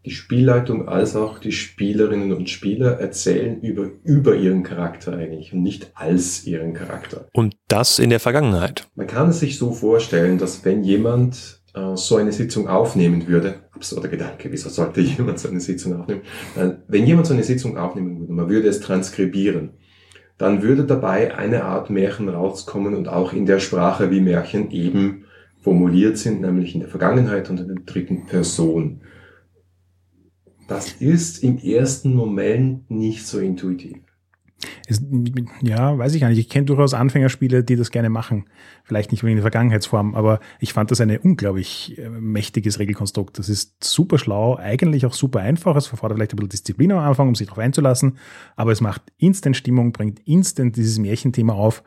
die 0.05 0.11
Spielleitung 0.11 0.89
als 0.89 1.15
auch 1.15 1.39
die 1.39 1.53
Spielerinnen 1.53 2.33
und 2.33 2.51
Spieler 2.51 2.99
erzählen 2.99 3.61
über, 3.61 3.89
über 4.03 4.35
ihren 4.35 4.63
Charakter 4.63 5.17
eigentlich 5.17 5.53
und 5.53 5.63
nicht 5.63 5.93
als 5.95 6.45
ihren 6.45 6.75
Charakter. 6.75 7.29
Und 7.33 7.57
das 7.69 7.99
in 7.99 8.11
der 8.11 8.21
Vergangenheit. 8.21 8.89
Man 8.95 9.07
kann 9.07 9.29
es 9.29 9.41
sich 9.41 9.59
so 9.59 9.73
vorstellen, 9.73 10.39
dass 10.39 10.65
wenn 10.65 10.83
jemand 10.83 11.63
äh, 11.75 11.97
so 11.97 12.17
eine 12.17 12.33
Sitzung 12.33 12.69
aufnehmen 12.69 13.29
würde, 13.29 13.61
absurder 13.73 14.09
Gedanke, 14.09 14.51
wieso 14.51 14.69
sollte 14.69 15.01
jemand 15.03 15.39
so 15.39 15.49
eine 15.49 15.61
Sitzung 15.61 16.01
aufnehmen? 16.01 16.23
Wenn 16.89 17.07
jemand 17.07 17.27
so 17.27 17.35
eine 17.35 17.45
Sitzung 17.45 17.79
aufnehmen 17.79 18.21
würde, 18.21 18.33
man 18.33 18.49
würde 18.49 18.69
es 18.69 18.81
transkribieren, 18.81 19.71
dann 20.37 20.63
würde 20.63 20.85
dabei 20.85 21.37
eine 21.37 21.65
Art 21.65 21.91
Märchen 21.91 22.29
rauskommen 22.29 22.97
und 22.97 23.07
auch 23.07 23.33
in 23.33 23.47
der 23.47 23.61
Sprache, 23.61 24.11
wie 24.11 24.21
Märchen 24.21 24.73
eben 24.73 25.27
formuliert 25.61 26.19
sind, 26.19 26.41
nämlich 26.41 26.75
in 26.75 26.81
der 26.81 26.89
Vergangenheit 26.89 27.49
und 27.49 27.61
in 27.61 27.69
der 27.69 27.77
dritten 27.87 28.27
Person. 28.27 29.03
Das 30.73 30.93
ist 30.93 31.43
im 31.43 31.59
ersten 31.59 32.15
Moment 32.15 32.91
nicht 32.91 33.27
so 33.27 33.41
intuitiv. 33.41 33.99
Ist, 34.87 35.03
ja, 35.61 35.99
weiß 35.99 36.15
ich 36.15 36.23
gar 36.23 36.31
nicht. 36.31 36.39
Ich 36.39 36.49
kenne 36.49 36.65
durchaus 36.65 36.95
Anfängerspiele, 36.95 37.63
die 37.63 37.77
das 37.77 37.91
gerne 37.91 38.09
machen. 38.09 38.47
Vielleicht 38.85 39.11
nicht 39.11 39.23
wegen 39.23 39.37
der 39.37 39.43
Vergangenheitsform, 39.43 40.15
aber 40.15 40.41
ich 40.61 40.73
fand 40.73 40.91
das 40.91 41.03
ein 41.03 41.15
unglaublich 41.19 41.99
äh, 41.99 42.09
mächtiges 42.09 42.79
Regelkonstrukt. 42.79 43.39
Das 43.39 43.51
ist 43.51 43.85
super 43.85 44.17
schlau, 44.17 44.57
eigentlich 44.57 45.05
auch 45.05 45.13
super 45.13 45.41
einfach. 45.41 45.77
Es 45.77 45.89
verfordert 45.89 46.17
vielleicht 46.17 46.33
ein 46.33 46.37
bisschen 46.37 46.49
Disziplin 46.49 46.93
am 46.93 47.01
Anfang, 47.01 47.29
um 47.29 47.35
sich 47.35 47.49
darauf 47.49 47.63
einzulassen, 47.63 48.17
aber 48.57 48.73
es 48.73 48.81
macht 48.81 49.03
instant 49.19 49.59
Stimmung, 49.59 49.93
bringt 49.93 50.21
instant 50.21 50.77
dieses 50.77 50.99
Märchenthema 50.99 51.53
auf. 51.53 51.83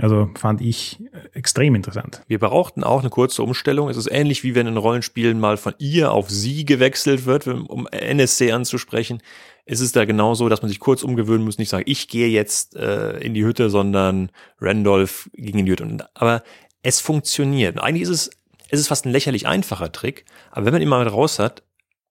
Also 0.00 0.30
fand 0.34 0.60
ich 0.60 1.00
äh, 1.12 1.36
extrem 1.36 1.74
interessant. 1.74 2.22
Wir 2.28 2.38
brauchten 2.38 2.84
auch 2.84 3.00
eine 3.00 3.10
kurze 3.10 3.42
Umstellung. 3.42 3.88
Es 3.88 3.96
ist 3.96 4.10
ähnlich 4.10 4.44
wie 4.44 4.54
wenn 4.54 4.66
in 4.66 4.76
Rollenspielen 4.76 5.40
mal 5.40 5.56
von 5.56 5.74
ihr 5.78 6.12
auf 6.12 6.30
sie 6.30 6.64
gewechselt 6.64 7.26
wird, 7.26 7.46
um 7.46 7.86
NSC 7.88 8.52
anzusprechen 8.52 9.20
ist 9.68 9.80
es 9.80 9.92
da 9.92 10.06
genauso, 10.06 10.48
dass 10.48 10.62
man 10.62 10.70
sich 10.70 10.80
kurz 10.80 11.02
umgewöhnen 11.02 11.44
muss, 11.44 11.58
nicht 11.58 11.68
sagen, 11.68 11.84
ich 11.86 12.08
gehe 12.08 12.28
jetzt 12.28 12.74
äh, 12.74 13.18
in 13.18 13.34
die 13.34 13.44
Hütte, 13.44 13.68
sondern 13.68 14.30
Randolph 14.60 15.28
ging 15.34 15.58
in 15.58 15.66
die 15.66 15.72
Hütte. 15.72 16.08
Aber 16.14 16.42
es 16.82 17.00
funktioniert. 17.00 17.76
Und 17.76 17.82
eigentlich 17.82 18.04
ist 18.04 18.08
es, 18.08 18.30
es 18.70 18.80
ist 18.80 18.88
fast 18.88 19.04
ein 19.04 19.12
lächerlich 19.12 19.46
einfacher 19.46 19.92
Trick, 19.92 20.24
aber 20.50 20.64
wenn 20.64 20.72
man 20.72 20.80
ihn 20.80 20.88
mal 20.88 21.06
raus 21.06 21.38
hat, 21.38 21.64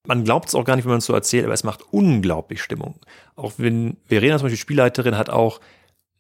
man 0.06 0.24
glaubt 0.24 0.50
es 0.50 0.56
auch 0.56 0.66
gar 0.66 0.76
nicht, 0.76 0.86
wenn 0.86 0.92
man 0.92 1.00
es 1.00 1.06
so 1.06 1.14
erzählt, 1.14 1.46
aber 1.46 1.54
es 1.56 1.64
macht 1.64 1.82
unglaublich 1.92 2.62
Stimmung. 2.62 3.00
Auch 3.36 3.54
wenn 3.58 3.98
Verena 4.06 4.38
zum 4.38 4.46
Beispiel 4.46 4.60
Spielleiterin 4.60 5.18
hat 5.18 5.32
auch, 5.32 5.60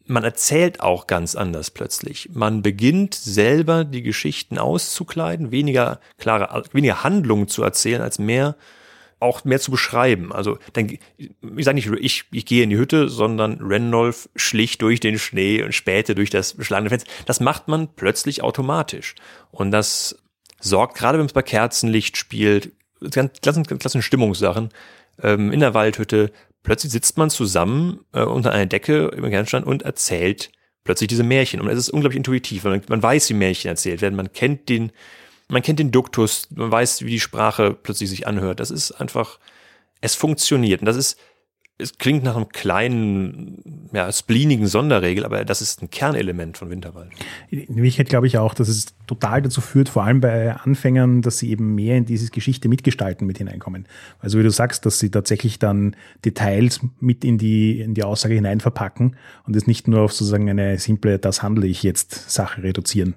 man 0.07 0.23
erzählt 0.23 0.79
auch 0.81 1.07
ganz 1.07 1.35
anders 1.35 1.71
plötzlich. 1.71 2.29
Man 2.33 2.61
beginnt 2.61 3.13
selber 3.13 3.83
die 3.83 4.01
Geschichten 4.01 4.57
auszukleiden, 4.57 5.51
weniger 5.51 5.99
klare, 6.17 6.63
weniger 6.71 7.03
Handlungen 7.03 7.47
zu 7.47 7.63
erzählen, 7.63 8.01
als 8.01 8.19
mehr 8.19 8.55
auch 9.19 9.43
mehr 9.45 9.59
zu 9.59 9.71
beschreiben. 9.71 10.31
Also 10.31 10.59
dann, 10.73 10.89
ich 11.17 11.65
sage 11.65 11.75
nicht, 11.75 11.89
ich, 11.99 12.25
ich 12.31 12.45
gehe 12.45 12.63
in 12.63 12.69
die 12.69 12.77
Hütte, 12.77 13.09
sondern 13.09 13.57
Randolph 13.61 14.29
schlich 14.35 14.77
durch 14.77 14.99
den 14.99 15.17
Schnee 15.17 15.63
und 15.63 15.73
spähte 15.73 16.13
durch 16.13 16.29
das 16.29 16.53
beschlagene 16.53 16.89
Fenster. 16.89 17.09
Das 17.25 17.39
macht 17.39 17.67
man 17.67 17.87
plötzlich 17.95 18.43
automatisch. 18.43 19.15
Und 19.51 19.71
das 19.71 20.21
sorgt, 20.59 20.97
gerade 20.97 21.17
wenn 21.17 21.25
es 21.25 21.33
bei 21.33 21.41
Kerzenlicht 21.41 22.17
spielt, 22.17 22.71
ganz 23.11 23.39
klassischen 23.41 24.01
Stimmungssachen, 24.01 24.69
ähm, 25.21 25.51
in 25.51 25.59
der 25.59 25.73
Waldhütte, 25.73 26.31
plötzlich 26.67 26.91
sitzt 26.91 27.17
man 27.17 27.29
zusammen 27.29 28.01
äh, 28.11 28.23
unter 28.23 28.51
einer 28.51 28.65
Decke 28.65 29.07
im 29.15 29.29
Kernstand 29.29 29.65
und 29.65 29.83
erzählt 29.83 30.51
plötzlich 30.83 31.07
diese 31.07 31.23
Märchen. 31.23 31.61
Und 31.61 31.69
es 31.69 31.79
ist 31.79 31.89
unglaublich 31.89 32.17
intuitiv, 32.17 32.65
man, 32.65 32.81
man 32.89 33.01
weiß, 33.01 33.29
wie 33.29 33.35
Märchen 33.35 33.69
erzählt 33.69 34.01
werden, 34.01 34.15
man 34.15 34.33
kennt 34.33 34.67
den, 34.67 34.91
man 35.47 35.61
kennt 35.61 35.79
den 35.79 35.91
Duktus, 35.91 36.49
man 36.53 36.69
weiß, 36.69 37.03
wie 37.03 37.09
die 37.09 37.21
Sprache 37.21 37.73
plötzlich 37.73 38.09
sich 38.09 38.27
anhört. 38.27 38.59
Das 38.59 38.69
ist 38.69 38.91
einfach, 38.91 39.39
es 40.01 40.15
funktioniert. 40.15 40.81
Und 40.81 40.87
das 40.87 40.97
ist, 40.97 41.17
es 41.79 41.99
klingt 41.99 42.23
nach 42.23 42.35
einem 42.35 42.49
kleinen, 42.49 43.89
ja, 43.93 44.11
spleenigen 44.11 44.65
Sonderregel, 44.65 45.23
aber 45.23 45.45
das 45.45 45.61
ist 45.61 45.83
ein 45.83 45.91
Kernelement 45.91 46.57
von 46.57 46.71
Winterwald. 46.71 47.11
In 47.51 47.75
Wirklichkeit 47.75 48.09
glaube 48.09 48.25
ich 48.25 48.39
auch, 48.39 48.55
dass 48.55 48.67
es 48.67 48.95
total 49.05 49.43
dazu 49.43 49.61
führt, 49.61 49.87
vor 49.87 50.03
allem 50.03 50.19
bei 50.19 50.55
Anfängern, 50.55 51.21
dass 51.21 51.37
sie 51.37 51.51
eben 51.51 51.75
mehr 51.75 51.95
in 51.97 52.05
diese 52.05 52.31
Geschichte 52.31 52.67
mitgestalten 52.67 53.27
mit 53.27 53.37
hineinkommen. 53.37 53.85
Also 54.19 54.39
wie 54.39 54.43
du 54.43 54.49
sagst, 54.49 54.87
dass 54.87 54.97
sie 54.97 55.11
tatsächlich 55.11 55.59
dann 55.59 55.95
Details 56.25 56.81
mit 56.99 57.23
in 57.23 57.37
die, 57.37 57.79
in 57.79 57.93
die 57.93 58.03
Aussage 58.03 58.33
hinein 58.33 58.59
verpacken 58.59 59.15
und 59.45 59.55
es 59.55 59.67
nicht 59.67 59.87
nur 59.87 60.01
auf 60.01 60.13
sozusagen 60.13 60.49
eine 60.49 60.79
simple, 60.79 61.19
das 61.19 61.43
handle 61.43 61.67
ich 61.67 61.83
jetzt 61.83 62.31
Sache 62.31 62.63
reduzieren. 62.63 63.13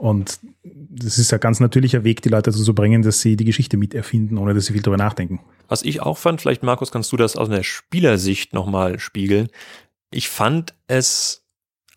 Und 0.00 0.38
das 0.64 1.18
ist 1.18 1.30
ein 1.30 1.40
ganz 1.40 1.60
natürlicher 1.60 2.04
Weg, 2.04 2.22
die 2.22 2.30
Leute 2.30 2.50
dazu 2.50 2.64
zu 2.64 2.74
bringen, 2.74 3.02
dass 3.02 3.20
sie 3.20 3.36
die 3.36 3.44
Geschichte 3.44 3.76
miterfinden, 3.76 4.38
ohne 4.38 4.54
dass 4.54 4.64
sie 4.64 4.72
viel 4.72 4.80
darüber 4.80 4.96
nachdenken. 4.96 5.40
Was 5.68 5.82
ich 5.82 6.00
auch 6.00 6.16
fand, 6.16 6.40
vielleicht 6.40 6.62
Markus, 6.62 6.90
kannst 6.90 7.12
du 7.12 7.18
das 7.18 7.36
aus 7.36 7.50
einer 7.50 7.62
Spielersicht 7.62 8.54
nochmal 8.54 8.98
spiegeln. 8.98 9.48
Ich 10.10 10.30
fand, 10.30 10.72
es 10.86 11.44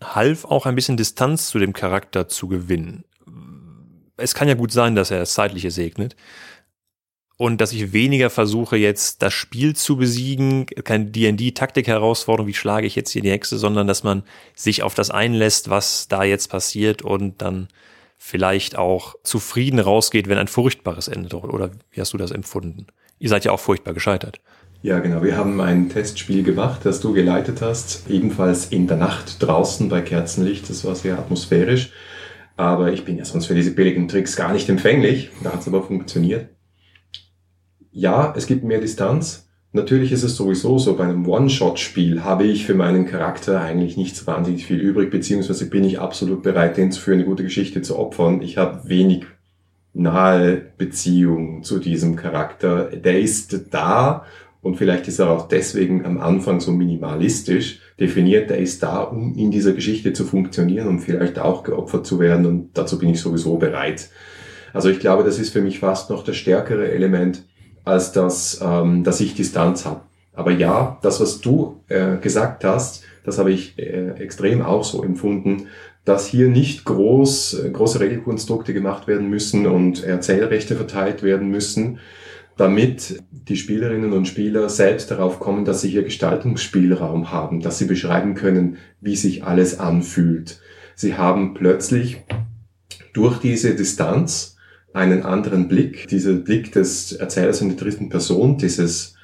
half 0.03 0.43
auch 0.43 0.65
ein 0.65 0.75
bisschen 0.75 0.97
Distanz 0.97 1.47
zu 1.47 1.59
dem 1.59 1.71
Charakter 1.71 2.27
zu 2.27 2.49
gewinnen. 2.49 3.05
Es 4.17 4.35
kann 4.35 4.49
ja 4.49 4.55
gut 4.55 4.73
sein, 4.73 4.95
dass 4.95 5.09
er 5.09 5.19
das 5.19 5.33
Zeitliche 5.33 5.71
segnet. 5.71 6.17
Und 7.37 7.61
dass 7.61 7.71
ich 7.71 7.93
weniger 7.93 8.29
versuche, 8.29 8.75
jetzt 8.75 9.21
das 9.21 9.33
Spiel 9.33 9.77
zu 9.77 9.95
besiegen, 9.95 10.65
keine 10.65 11.05
D&D-Taktik-Herausforderung, 11.05 12.49
wie 12.49 12.53
schlage 12.53 12.85
ich 12.85 12.95
jetzt 12.95 13.11
hier 13.11 13.21
die 13.21 13.31
Hexe, 13.31 13.57
sondern 13.57 13.87
dass 13.87 14.03
man 14.03 14.23
sich 14.55 14.83
auf 14.83 14.93
das 14.93 15.09
einlässt, 15.09 15.69
was 15.69 16.09
da 16.09 16.25
jetzt 16.25 16.49
passiert 16.49 17.01
und 17.01 17.41
dann 17.41 17.69
vielleicht 18.25 18.77
auch 18.77 19.15
zufrieden 19.23 19.79
rausgeht, 19.79 20.29
wenn 20.29 20.37
ein 20.37 20.47
furchtbares 20.47 21.09
Ende 21.09 21.35
oder 21.35 21.71
wie 21.91 21.99
hast 21.99 22.13
du 22.13 22.17
das 22.17 22.31
empfunden? 22.31 22.87
Ihr 23.19 23.27
seid 23.27 23.43
ja 23.43 23.51
auch 23.51 23.59
furchtbar 23.59 23.93
gescheitert. 23.93 24.39
Ja, 24.81 24.99
genau. 24.99 25.23
Wir 25.23 25.35
haben 25.35 25.59
ein 25.59 25.89
Testspiel 25.89 26.41
gemacht, 26.41 26.85
das 26.85 27.01
du 27.01 27.11
geleitet 27.11 27.61
hast, 27.61 28.09
ebenfalls 28.09 28.67
in 28.67 28.87
der 28.87 28.95
Nacht 28.95 29.43
draußen 29.43 29.89
bei 29.89 29.99
Kerzenlicht. 29.99 30.69
Das 30.69 30.85
war 30.85 30.95
sehr 30.95 31.19
atmosphärisch. 31.19 31.91
Aber 32.55 32.93
ich 32.93 33.03
bin 33.03 33.17
ja 33.17 33.25
sonst 33.25 33.47
für 33.47 33.55
diese 33.55 33.71
billigen 33.71 34.07
Tricks 34.07 34.37
gar 34.37 34.53
nicht 34.53 34.69
empfänglich. 34.69 35.29
Da 35.43 35.51
hat 35.51 35.59
es 35.59 35.67
aber 35.67 35.83
funktioniert. 35.83 36.47
Ja, 37.91 38.33
es 38.37 38.47
gibt 38.47 38.63
mehr 38.63 38.79
Distanz. 38.79 39.42
Natürlich 39.75 40.11
ist 40.11 40.21
es 40.21 40.35
sowieso 40.35 40.77
so, 40.77 40.95
bei 40.95 41.03
einem 41.03 41.27
One-Shot-Spiel 41.27 42.23
habe 42.23 42.43
ich 42.43 42.67
für 42.67 42.75
meinen 42.75 43.07
Charakter 43.07 43.59
eigentlich 43.59 43.97
nicht 43.97 44.15
so 44.15 44.27
wahnsinnig 44.27 44.67
viel 44.67 44.79
übrig, 44.79 45.09
beziehungsweise 45.09 45.67
bin 45.67 45.83
ich 45.83 45.99
absolut 45.99 46.43
bereit, 46.43 46.77
den 46.77 46.91
für 46.91 47.13
eine 47.13 47.25
gute 47.25 47.41
Geschichte 47.41 47.81
zu 47.81 47.97
opfern. 47.97 48.43
Ich 48.43 48.59
habe 48.59 48.87
wenig 48.87 49.25
nahe 49.93 50.61
Beziehung 50.77 51.63
zu 51.63 51.79
diesem 51.79 52.15
Charakter. 52.15 52.91
Der 52.91 53.19
ist 53.19 53.61
da 53.71 54.25
und 54.61 54.77
vielleicht 54.77 55.07
ist 55.07 55.17
er 55.17 55.31
auch 55.31 55.47
deswegen 55.47 56.05
am 56.05 56.19
Anfang 56.19 56.59
so 56.59 56.71
minimalistisch 56.71 57.79
definiert. 57.99 58.51
Der 58.51 58.59
ist 58.59 58.83
da, 58.83 59.01
um 59.01 59.35
in 59.35 59.49
dieser 59.49 59.73
Geschichte 59.73 60.13
zu 60.13 60.23
funktionieren, 60.23 60.87
um 60.87 60.99
vielleicht 60.99 61.39
auch 61.39 61.63
geopfert 61.63 62.05
zu 62.05 62.19
werden 62.19 62.45
und 62.45 62.77
dazu 62.77 62.99
bin 62.99 63.09
ich 63.09 63.19
sowieso 63.19 63.57
bereit. 63.57 64.11
Also 64.71 64.89
ich 64.89 64.99
glaube, 64.99 65.23
das 65.23 65.39
ist 65.39 65.49
für 65.49 65.61
mich 65.61 65.79
fast 65.79 66.11
noch 66.11 66.23
das 66.23 66.35
stärkere 66.35 66.91
Element 66.91 67.43
als 67.83 68.11
das, 68.11 68.59
ähm, 68.63 69.03
dass 69.03 69.19
ich 69.19 69.35
Distanz 69.35 69.85
habe. 69.85 70.01
Aber 70.33 70.51
ja, 70.51 70.97
das, 71.01 71.19
was 71.19 71.41
du 71.41 71.81
äh, 71.89 72.17
gesagt 72.17 72.63
hast, 72.63 73.03
das 73.23 73.37
habe 73.37 73.51
ich 73.51 73.77
äh, 73.77 74.11
extrem 74.17 74.61
auch 74.61 74.83
so 74.83 75.03
empfunden, 75.03 75.67
dass 76.05 76.27
hier 76.27 76.49
nicht 76.49 76.85
groß, 76.85 77.65
äh, 77.65 77.69
große 77.69 77.99
Regelkonstrukte 77.99 78.73
gemacht 78.73 79.07
werden 79.07 79.29
müssen 79.29 79.67
und 79.67 80.03
Erzählrechte 80.03 80.75
verteilt 80.75 81.23
werden 81.23 81.49
müssen, 81.49 81.99
damit 82.57 83.23
die 83.31 83.55
Spielerinnen 83.55 84.13
und 84.13 84.27
Spieler 84.27 84.69
selbst 84.69 85.09
darauf 85.09 85.39
kommen, 85.39 85.65
dass 85.65 85.81
sie 85.81 85.89
hier 85.89 86.03
Gestaltungsspielraum 86.03 87.31
haben, 87.31 87.61
dass 87.61 87.77
sie 87.77 87.85
beschreiben 87.85 88.35
können, 88.35 88.77
wie 89.01 89.15
sich 89.15 89.43
alles 89.43 89.79
anfühlt. 89.79 90.59
Sie 90.95 91.15
haben 91.15 91.53
plötzlich 91.53 92.21
durch 93.13 93.39
diese 93.39 93.75
Distanz 93.75 94.52
einen 94.93 95.23
anderen 95.23 95.67
Blick, 95.67 96.07
dieser 96.07 96.33
Blick 96.33 96.71
des 96.71 97.11
Erzählers 97.13 97.61
in 97.61 97.69
der 97.69 97.77
dritten 97.77 98.09
Person, 98.09 98.57
dieses 98.57 99.15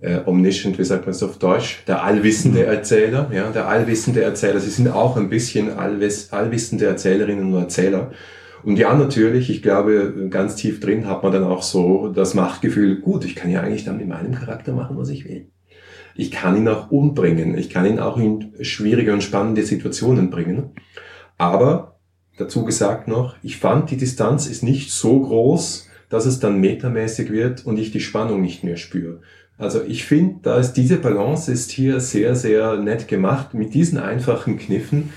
äh, 0.00 0.20
omniscient, 0.24 0.78
wie 0.78 0.84
sagt 0.84 1.02
man 1.02 1.10
es 1.10 1.22
auf 1.22 1.38
Deutsch, 1.38 1.84
der 1.86 2.02
allwissende 2.02 2.64
Erzähler, 2.64 3.30
ja, 3.32 3.50
der 3.50 3.68
allwissende 3.68 4.22
Erzähler. 4.22 4.60
Sie 4.60 4.70
sind 4.70 4.88
auch 4.88 5.16
ein 5.16 5.28
bisschen 5.28 5.70
allwiss, 5.70 6.32
allwissende 6.32 6.86
Erzählerinnen 6.86 7.52
und 7.52 7.60
Erzähler. 7.60 8.12
Und 8.62 8.78
ja, 8.78 8.94
natürlich, 8.94 9.50
ich 9.50 9.62
glaube, 9.62 10.28
ganz 10.30 10.56
tief 10.56 10.80
drin 10.80 11.06
hat 11.06 11.22
man 11.22 11.32
dann 11.32 11.44
auch 11.44 11.62
so 11.62 12.08
das 12.08 12.34
Machtgefühl, 12.34 13.00
gut, 13.00 13.24
ich 13.24 13.36
kann 13.36 13.50
ja 13.50 13.60
eigentlich 13.60 13.84
dann 13.84 13.98
mit 13.98 14.08
meinem 14.08 14.32
Charakter 14.32 14.72
machen, 14.72 14.96
was 14.96 15.10
ich 15.10 15.24
will. 15.24 15.50
Ich 16.16 16.32
kann 16.32 16.56
ihn 16.56 16.66
auch 16.66 16.90
umbringen. 16.90 17.56
Ich 17.56 17.70
kann 17.70 17.86
ihn 17.86 18.00
auch 18.00 18.16
in 18.16 18.52
schwierige 18.60 19.12
und 19.12 19.22
spannende 19.22 19.62
Situationen 19.62 20.30
bringen. 20.30 20.70
Aber 21.36 21.97
dazu 22.38 22.64
gesagt 22.64 23.08
noch, 23.08 23.36
ich 23.42 23.58
fand, 23.58 23.90
die 23.90 23.96
Distanz 23.96 24.46
ist 24.46 24.62
nicht 24.62 24.90
so 24.90 25.20
groß, 25.20 25.88
dass 26.08 26.26
es 26.26 26.40
dann 26.40 26.60
metamäßig 26.60 27.30
wird 27.30 27.66
und 27.66 27.78
ich 27.78 27.92
die 27.92 28.00
Spannung 28.00 28.40
nicht 28.40 28.64
mehr 28.64 28.76
spüre. 28.76 29.20
Also 29.58 29.82
ich 29.82 30.04
finde, 30.04 30.36
da 30.42 30.58
ist 30.58 30.74
diese 30.74 30.96
Balance 30.96 31.50
ist 31.50 31.70
hier 31.70 32.00
sehr, 32.00 32.36
sehr 32.36 32.76
nett 32.76 33.08
gemacht 33.08 33.54
mit 33.54 33.74
diesen 33.74 33.98
einfachen 33.98 34.56
Kniffen, 34.56 35.10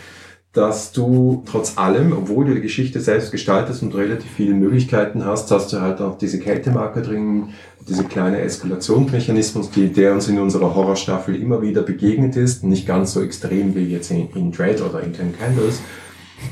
dass 0.54 0.92
du 0.92 1.44
trotz 1.46 1.78
allem, 1.78 2.12
obwohl 2.12 2.46
du 2.46 2.56
die 2.56 2.62
Geschichte 2.62 3.00
selbst 3.00 3.32
gestaltest 3.32 3.84
und 3.84 3.96
relativ 3.96 4.30
viele 4.32 4.54
Möglichkeiten 4.54 5.24
hast, 5.26 5.50
hast 5.50 5.72
du 5.72 5.80
halt 5.80 6.02
auch 6.02 6.18
diese 6.18 6.40
Kältemarker 6.40 7.02
drin, 7.02 7.50
diese 7.88 8.04
kleine 8.04 8.42
Eskalationsmechanismus, 8.42 9.72
die, 9.72 9.94
der 9.94 10.14
uns 10.14 10.28
in 10.28 10.40
unserer 10.40 10.76
Horrorstaffel 10.76 11.36
immer 11.36 11.62
wieder 11.62 11.84
begegnet 11.84 12.36
ist, 12.36 12.66
nicht 12.66 12.86
ganz 12.86 13.14
so 13.14 13.22
extrem 13.22 13.76
wie 13.76 13.86
jetzt 13.86 14.12
in, 14.12 14.30
in 14.36 14.52
Dread 14.52 14.82
oder 14.82 15.02
in 15.02 15.14
Ten 15.14 15.34
Candles, 15.38 15.80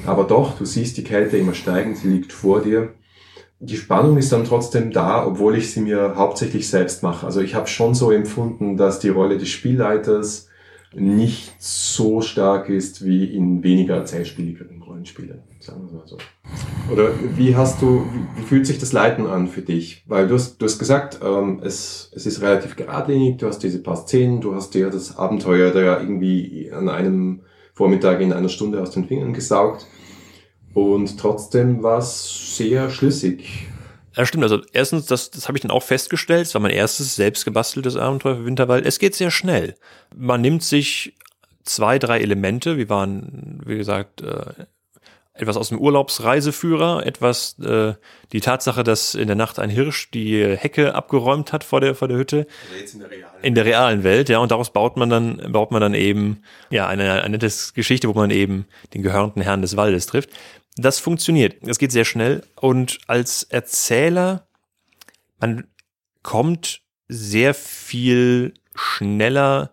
aber 0.06 0.24
doch, 0.24 0.58
du 0.58 0.66
siehst 0.66 0.98
die 0.98 1.04
Kälte 1.04 1.38
immer 1.38 1.54
steigen, 1.54 1.96
sie 1.96 2.08
liegt 2.08 2.32
vor 2.32 2.62
dir. 2.62 2.94
Die 3.60 3.78
Spannung 3.78 4.18
ist 4.18 4.32
dann 4.32 4.46
trotzdem 4.46 4.92
da, 4.92 5.26
obwohl 5.26 5.58
ich 5.58 5.72
sie 5.72 5.82
mir 5.82 6.14
hauptsächlich 6.16 6.70
selbst 6.70 7.04
mache. 7.04 7.26
Also 7.26 7.42
ich 7.42 7.56
habe 7.56 7.68
schon 7.68 7.94
so 7.94 8.12
empfunden, 8.12 8.78
dass 8.78 9.00
die 9.00 9.10
Rolle 9.10 9.38
des 9.38 9.50
Spielleiters 9.50 10.50
nicht 10.94 11.54
so 11.60 12.22
stark 12.22 12.70
ist 12.70 13.06
wie 13.06 13.26
in 13.26 13.62
weniger 13.62 13.96
erzählspieligeren 13.96 14.82
Rollenspielen, 14.82 15.42
sagen 15.60 15.88
wir 15.88 16.00
mal 16.00 16.08
so. 16.08 16.18
Oder 16.92 17.12
wie 17.36 17.56
hast 17.56 17.82
du, 17.82 18.06
wie, 18.36 18.42
fühlt 18.42 18.66
sich 18.66 18.80
das 18.80 18.92
Leiten 18.92 19.28
an 19.28 19.48
für 19.48 19.62
dich? 19.62 20.04
Weil 20.08 20.28
du 20.28 20.34
hast, 20.34 20.60
du 20.60 20.66
hast 20.66 20.80
gesagt, 20.80 21.20
ähm, 21.24 21.62
es, 21.64 22.12
es 22.16 22.26
ist 22.26 22.42
relativ 22.42 22.76
geradlinig, 22.76 23.38
du 23.38 23.48
hast 23.48 23.60
diese 23.60 23.84
paar 23.84 23.98
Szenen, 23.98 24.42
du 24.42 24.56
hast 24.56 24.74
dir 24.74 24.90
das 24.90 25.18
Abenteuer 25.18 25.72
da 25.72 26.00
irgendwie 26.00 26.72
an 26.72 26.90
einem 26.90 27.42
Vormittag 27.80 28.20
in 28.20 28.34
einer 28.34 28.50
Stunde 28.50 28.82
aus 28.82 28.92
den 28.92 29.06
Fingern 29.06 29.32
gesaugt. 29.32 29.88
Und 30.74 31.18
trotzdem 31.18 31.82
war 31.82 32.00
es 32.00 32.58
sehr 32.58 32.90
schlüssig. 32.90 33.68
Ja, 34.18 34.26
stimmt. 34.26 34.44
Also 34.44 34.60
erstens, 34.74 35.06
das, 35.06 35.32
das 35.32 35.48
habe 35.48 35.58
ich 35.58 35.62
dann 35.62 35.72
auch 35.72 35.84
festgestellt. 35.84 36.48
Es 36.48 36.54
war 36.54 36.62
mein 36.62 36.72
erstes 36.72 37.16
selbst 37.16 37.46
gebasteltes 37.46 37.96
Abenteuer 37.96 38.36
für 38.36 38.46
Winterwald. 38.46 38.86
Es 38.86 39.00
geht 39.00 39.16
sehr 39.16 39.32
schnell. 39.32 39.76
Man 40.14 40.42
nimmt 40.42 40.62
sich 40.62 41.16
zwei, 41.64 42.00
drei 42.00 42.20
Elemente. 42.20 42.76
Wir 42.76 42.90
waren, 42.90 43.62
wie 43.66 43.78
gesagt, 43.78 44.24
äh, 44.24 44.66
etwas 45.42 45.58
aus 45.58 45.70
dem 45.70 45.80
Urlaubsreiseführer, 45.80 47.06
etwas 47.06 47.58
äh, 47.60 47.94
die 48.32 48.42
Tatsache, 48.42 48.84
dass 48.84 49.16
in 49.16 49.28
der 49.28 49.36
Nacht 49.36 49.60
ein 49.60 49.70
Hirsch 49.70 50.12
die 50.12 50.44
Hecke 50.58 50.96
abgeräumt 50.96 51.54
hat 51.54 51.64
vor 51.64 51.82
der 51.82 51.96
vor 51.96 52.08
der 52.08 52.18
Hütte. 52.18 52.48
Also 52.68 52.80
jetzt 52.80 52.94
in 52.94 53.00
der 53.00 53.12
realen, 53.12 53.44
in 53.44 53.56
der 53.56 53.66
realen 53.66 54.04
Welt, 54.04 54.30
ja, 54.30 54.40
und 54.40 54.52
daraus 54.52 54.72
baut 54.72 54.98
man 54.98 55.10
dann 55.10 55.52
baut 55.52 55.72
man 55.72 55.82
dann 55.82 55.94
eben 55.94 56.44
ja 56.70 56.88
eine 56.88 57.24
eine 57.24 57.38
nette 57.38 57.50
Geschichte, 57.74 58.08
wo 58.10 58.14
man 58.14 58.32
eben 58.32 58.66
den 58.94 59.02
gehörnten 59.02 59.42
Herrn 59.42 59.62
des 59.62 59.78
Waldes 59.78 60.08
trifft. 60.08 60.30
Das 60.76 61.00
funktioniert. 61.00 61.56
Es 61.66 61.80
geht 61.80 61.92
sehr 61.92 62.06
schnell 62.06 62.44
und 62.56 63.00
als 63.08 63.44
Erzähler 63.44 64.48
man 65.40 65.68
kommt 66.22 66.82
sehr 67.08 67.54
viel 67.54 68.54
schneller 68.76 69.72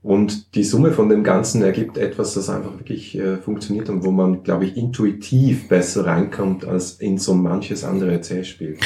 Und 0.02 0.54
die 0.54 0.64
Summe 0.64 0.92
von 0.92 1.08
dem 1.08 1.24
Ganzen 1.24 1.62
ergibt 1.62 1.98
etwas, 1.98 2.34
das 2.34 2.48
einfach 2.48 2.78
wirklich 2.78 3.18
äh, 3.18 3.36
funktioniert 3.36 3.90
und 3.90 4.04
wo 4.04 4.12
man, 4.12 4.44
glaube 4.44 4.64
ich, 4.64 4.76
intuitiv 4.76 5.68
besser 5.68 6.06
reinkommt 6.06 6.64
als 6.64 6.92
in 6.92 7.18
so 7.18 7.34
manches 7.34 7.84
andere 7.84 8.12
Erzählspiel. 8.12 8.78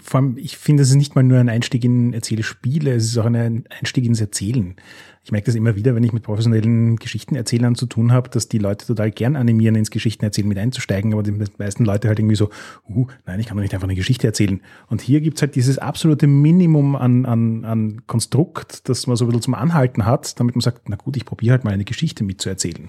Vor 0.00 0.20
allem, 0.20 0.36
ich 0.36 0.58
finde, 0.58 0.84
es 0.84 0.90
ist 0.90 0.94
nicht 0.94 1.16
mal 1.16 1.24
nur 1.24 1.38
ein 1.38 1.48
Einstieg 1.48 1.84
in 1.84 2.12
Erzählspiele, 2.12 2.92
es 2.94 3.06
ist 3.06 3.18
auch 3.18 3.24
ein 3.24 3.64
Einstieg 3.68 4.04
ins 4.04 4.20
Erzählen. 4.20 4.76
Ich 5.24 5.32
merke 5.32 5.46
das 5.46 5.56
immer 5.56 5.74
wieder, 5.74 5.96
wenn 5.96 6.04
ich 6.04 6.12
mit 6.12 6.22
professionellen 6.22 6.96
Geschichtenerzählern 6.96 7.74
zu 7.74 7.86
tun 7.86 8.12
habe, 8.12 8.28
dass 8.28 8.48
die 8.48 8.58
Leute 8.58 8.86
total 8.86 9.10
gern 9.10 9.34
animieren, 9.34 9.74
ins 9.74 9.90
Geschichtenerzählen 9.90 10.48
mit 10.48 10.58
einzusteigen, 10.58 11.12
aber 11.12 11.24
die 11.24 11.32
meisten 11.58 11.84
Leute 11.84 12.06
halt 12.06 12.20
irgendwie 12.20 12.36
so, 12.36 12.50
uh, 12.88 13.06
nein, 13.26 13.40
ich 13.40 13.46
kann 13.46 13.56
doch 13.56 13.62
nicht 13.62 13.74
einfach 13.74 13.88
eine 13.88 13.96
Geschichte 13.96 14.26
erzählen. 14.26 14.60
Und 14.86 15.00
hier 15.00 15.20
gibt's 15.20 15.42
halt 15.42 15.56
dieses 15.56 15.78
absolute 15.78 16.28
Minimum 16.28 16.94
an, 16.94 17.26
an, 17.26 17.64
an 17.64 18.06
Konstrukt, 18.06 18.88
das 18.88 19.08
man 19.08 19.16
so 19.16 19.24
ein 19.24 19.28
bisschen 19.28 19.42
zum 19.42 19.54
Anhalten 19.54 20.06
hat, 20.06 20.38
damit 20.38 20.54
man 20.54 20.60
sagt, 20.60 20.88
na 20.88 20.96
gut, 20.96 21.16
ich 21.16 21.24
probiere 21.24 21.54
halt 21.54 21.64
mal 21.64 21.72
eine 21.72 21.84
Geschichte 21.84 22.22
mitzuerzählen. 22.22 22.88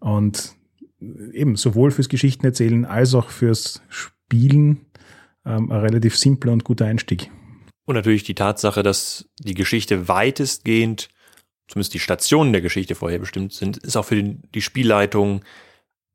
Und 0.00 0.54
eben 1.32 1.56
sowohl 1.56 1.90
fürs 1.90 2.10
Geschichtenerzählen 2.10 2.84
als 2.84 3.14
auch 3.14 3.30
fürs 3.30 3.82
Spielen 3.88 4.82
ähm, 5.44 5.70
ein 5.70 5.80
relativ 5.80 6.16
simpler 6.16 6.52
und 6.52 6.64
guter 6.64 6.86
Einstieg. 6.86 7.30
Und 7.84 7.96
natürlich 7.96 8.24
die 8.24 8.34
Tatsache, 8.34 8.82
dass 8.82 9.28
die 9.38 9.54
Geschichte 9.54 10.08
weitestgehend, 10.08 11.08
zumindest 11.68 11.94
die 11.94 11.98
Stationen 11.98 12.52
der 12.52 12.62
Geschichte 12.62 12.94
vorher 12.94 13.18
bestimmt 13.18 13.52
sind, 13.52 13.78
ist 13.78 13.96
auch 13.96 14.04
für 14.04 14.22
die, 14.22 14.62
Spielleitung, 14.62 15.42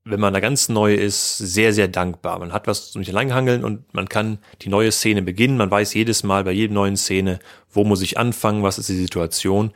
wenn 0.06 0.20
man 0.20 0.34
da 0.34 0.40
ganz 0.40 0.70
neu 0.70 0.94
ist, 0.94 1.38
sehr, 1.38 1.74
sehr 1.74 1.90
dankbar. 1.90 2.40
Man 2.40 2.54
hat 2.54 2.68
was 2.68 2.92
zum 2.92 3.02
langhangeln 3.02 3.66
und 3.66 3.94
man 3.94 4.08
kann 4.08 4.40
die 4.62 4.70
neue 4.70 4.92
Szene 4.92 5.22
beginnen. 5.22 5.58
Man 5.58 5.70
weiß 5.70 5.94
jedes 5.94 6.24
Mal 6.24 6.46
bei 6.46 6.52
jedem 6.52 6.76
neuen 6.76 6.96
Szene, 6.96 7.40
wo 7.70 7.84
muss 7.84 8.02
ich 8.02 8.18
anfangen, 8.18 8.64
was 8.64 8.80
ist 8.80 8.90
die 8.90 8.96
Situation 8.96 9.72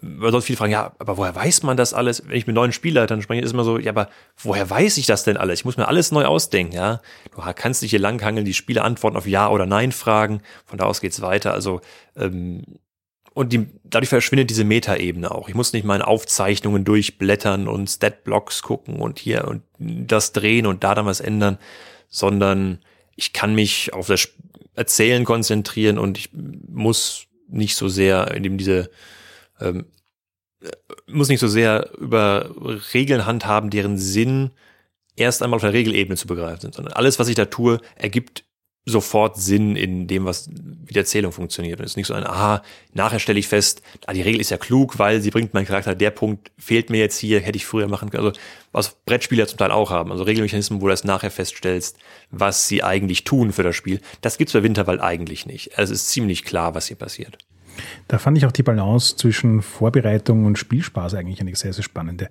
man 0.00 0.32
soll 0.32 0.42
viele 0.42 0.56
fragen, 0.56 0.72
ja, 0.72 0.92
aber 0.98 1.16
woher 1.16 1.34
weiß 1.34 1.62
man 1.62 1.76
das 1.76 1.94
alles? 1.94 2.26
Wenn 2.26 2.36
ich 2.36 2.46
mit 2.46 2.54
neuen 2.54 2.72
Spielleitern 2.72 3.22
spreche, 3.22 3.42
ist 3.42 3.52
immer 3.52 3.64
so, 3.64 3.78
ja, 3.78 3.90
aber 3.90 4.08
woher 4.36 4.68
weiß 4.68 4.98
ich 4.98 5.06
das 5.06 5.24
denn 5.24 5.36
alles? 5.36 5.60
Ich 5.60 5.64
muss 5.64 5.76
mir 5.76 5.88
alles 5.88 6.12
neu 6.12 6.24
ausdenken, 6.24 6.74
ja. 6.74 7.00
Du 7.34 7.42
kannst 7.54 7.82
dich 7.82 7.90
hier 7.90 7.98
langhangeln, 7.98 8.44
die 8.44 8.54
Spieler 8.54 8.84
antworten 8.84 9.16
auf 9.16 9.26
Ja 9.26 9.48
oder 9.48 9.66
Nein 9.66 9.92
fragen, 9.92 10.42
von 10.66 10.78
da 10.78 10.84
aus 10.86 11.00
geht's 11.00 11.22
weiter. 11.22 11.52
Also, 11.52 11.80
ähm, 12.16 12.62
und 13.34 13.52
die, 13.52 13.66
dadurch 13.82 14.08
verschwindet 14.08 14.50
diese 14.50 14.64
Metaebene 14.64 15.30
auch. 15.30 15.48
Ich 15.48 15.56
muss 15.56 15.72
nicht 15.72 15.84
meine 15.84 16.06
Aufzeichnungen 16.06 16.84
durchblättern 16.84 17.66
und 17.66 17.88
Statblocks 17.88 18.62
gucken 18.62 19.00
und 19.00 19.18
hier 19.18 19.48
und 19.48 19.62
das 19.78 20.32
drehen 20.32 20.66
und 20.66 20.84
da 20.84 20.94
dann 20.94 21.06
was 21.06 21.20
ändern, 21.20 21.58
sondern 22.08 22.78
ich 23.16 23.32
kann 23.32 23.54
mich 23.54 23.92
auf 23.92 24.06
das 24.06 24.28
Erzählen 24.74 25.24
konzentrieren 25.24 25.98
und 25.98 26.16
ich 26.16 26.30
muss 26.32 27.26
nicht 27.48 27.76
so 27.76 27.88
sehr 27.88 28.32
in 28.32 28.42
dem 28.42 28.58
diese 28.58 28.90
ähm, 29.60 29.86
muss 31.06 31.28
nicht 31.28 31.40
so 31.40 31.48
sehr 31.48 31.90
über 31.98 32.50
Regeln 32.94 33.26
handhaben, 33.26 33.70
deren 33.70 33.98
Sinn 33.98 34.50
erst 35.16 35.42
einmal 35.42 35.56
auf 35.56 35.62
der 35.62 35.72
Regelebene 35.72 36.16
zu 36.16 36.26
begreifen 36.26 36.60
sind, 36.60 36.74
sondern 36.74 36.94
alles, 36.94 37.18
was 37.18 37.28
ich 37.28 37.34
da 37.34 37.44
tue, 37.44 37.80
ergibt 37.96 38.44
sofort 38.86 39.38
Sinn 39.38 39.76
in 39.76 40.06
dem, 40.06 40.26
was 40.26 40.50
wie 40.50 40.92
die 40.92 40.98
Erzählung 40.98 41.32
funktioniert. 41.32 41.78
Und 41.78 41.86
es 41.86 41.92
ist 41.92 41.96
nicht 41.96 42.06
so 42.06 42.14
ein, 42.14 42.24
aha, 42.24 42.62
nachher 42.92 43.18
stelle 43.18 43.38
ich 43.38 43.48
fest, 43.48 43.80
ah, 44.06 44.12
die 44.12 44.20
Regel 44.20 44.40
ist 44.40 44.50
ja 44.50 44.58
klug, 44.58 44.98
weil 44.98 45.22
sie 45.22 45.30
bringt 45.30 45.54
meinen 45.54 45.64
Charakter, 45.64 45.94
der 45.94 46.10
Punkt 46.10 46.52
fehlt 46.58 46.90
mir 46.90 46.98
jetzt 46.98 47.18
hier, 47.18 47.40
hätte 47.40 47.56
ich 47.56 47.64
früher 47.64 47.88
machen 47.88 48.10
können. 48.10 48.26
Also 48.26 48.38
was 48.72 48.94
Brettspieler 49.06 49.46
zum 49.46 49.58
Teil 49.58 49.70
auch 49.70 49.90
haben, 49.90 50.12
also 50.12 50.24
Regelmechanismen, 50.24 50.82
wo 50.82 50.86
du 50.86 50.90
erst 50.90 51.06
nachher 51.06 51.30
feststellst, 51.30 51.96
was 52.30 52.68
sie 52.68 52.82
eigentlich 52.82 53.24
tun 53.24 53.52
für 53.52 53.62
das 53.62 53.74
Spiel. 53.74 54.00
Das 54.20 54.36
gibt's 54.36 54.52
bei 54.52 54.62
Winterwald 54.62 55.00
eigentlich 55.00 55.46
nicht. 55.46 55.78
Also 55.78 55.94
es 55.94 56.02
ist 56.02 56.10
ziemlich 56.10 56.44
klar, 56.44 56.74
was 56.74 56.88
hier 56.88 56.98
passiert. 56.98 57.38
Da 58.08 58.18
fand 58.18 58.38
ich 58.38 58.46
auch 58.46 58.52
die 58.52 58.62
Balance 58.62 59.16
zwischen 59.16 59.62
Vorbereitung 59.62 60.44
und 60.44 60.58
Spielspaß 60.58 61.14
eigentlich 61.14 61.40
eine 61.40 61.54
sehr, 61.54 61.72
sehr 61.72 61.82
spannende. 61.82 62.28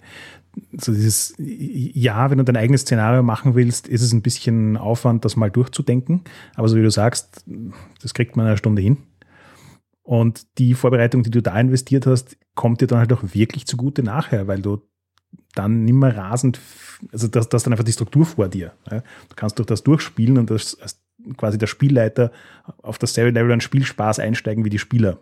So 0.78 0.94
dieses, 0.94 1.34
ja, 1.38 2.30
wenn 2.30 2.38
du 2.38 2.44
dein 2.44 2.58
eigenes 2.58 2.82
Szenario 2.82 3.24
machen 3.24 3.56
willst, 3.56 3.88
ist 3.88 4.02
es 4.02 4.14
ein 4.14 4.22
bisschen 4.22 4.78
Aufwand, 4.78 5.26
das 5.26 5.36
mal 5.36 5.50
durchzudenken. 5.50 6.22
Aber 6.56 6.68
so 6.68 6.76
wie 6.76 6.84
du 6.84 6.92
sagst, 6.92 7.44
das 8.02 8.14
kriegt 8.14 8.36
man 8.36 8.46
eine 8.46 8.58
Stunde 8.58 8.82
hin. 8.82 8.98
Und 10.04 10.58
die 10.58 10.74
Vorbereitung, 10.74 11.24
die 11.24 11.32
du 11.32 11.42
da 11.42 11.60
investiert 11.60 12.06
hast, 12.06 12.38
kommt 12.56 12.82
dir 12.82 12.88
dann 12.88 13.00
halt 13.00 13.14
auch 13.14 13.24
wirklich 13.24 13.66
zugute 13.66 14.04
nachher, 14.04 14.48
weil 14.48 14.62
du 14.62 14.82
dann 15.56 15.86
nimmer 15.86 16.16
rasend, 16.16 16.60
also 17.12 17.28
das, 17.28 17.50
das 17.50 17.64
dann 17.64 17.74
einfach 17.74 17.86
die 17.86 17.92
Struktur 17.92 18.26
vor 18.26 18.48
dir. 18.48 18.74
Du 18.90 19.36
kannst 19.36 19.58
durch 19.60 19.68
das 19.68 19.84
durchspielen 19.84 20.38
und 20.38 20.50
das 20.50 20.78
quasi 21.38 21.58
der 21.58 21.68
Spielleiter 21.68 22.32
auf 22.82 22.98
dasselbe 22.98 23.32
Level 23.32 23.52
an 23.52 23.62
Spielspaß 23.62 24.20
einsteigen 24.20 24.66
wie 24.66 24.70
die 24.70 24.80
Spieler. 24.80 25.20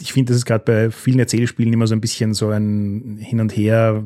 Ich 0.00 0.12
finde, 0.12 0.30
das 0.30 0.38
ist 0.38 0.44
gerade 0.44 0.64
bei 0.64 0.90
vielen 0.90 1.18
Erzählspielen 1.18 1.72
immer 1.72 1.86
so 1.86 1.94
ein 1.94 2.00
bisschen 2.00 2.34
so 2.34 2.50
ein 2.50 3.16
Hin 3.18 3.40
und 3.40 3.56
Her, 3.56 4.04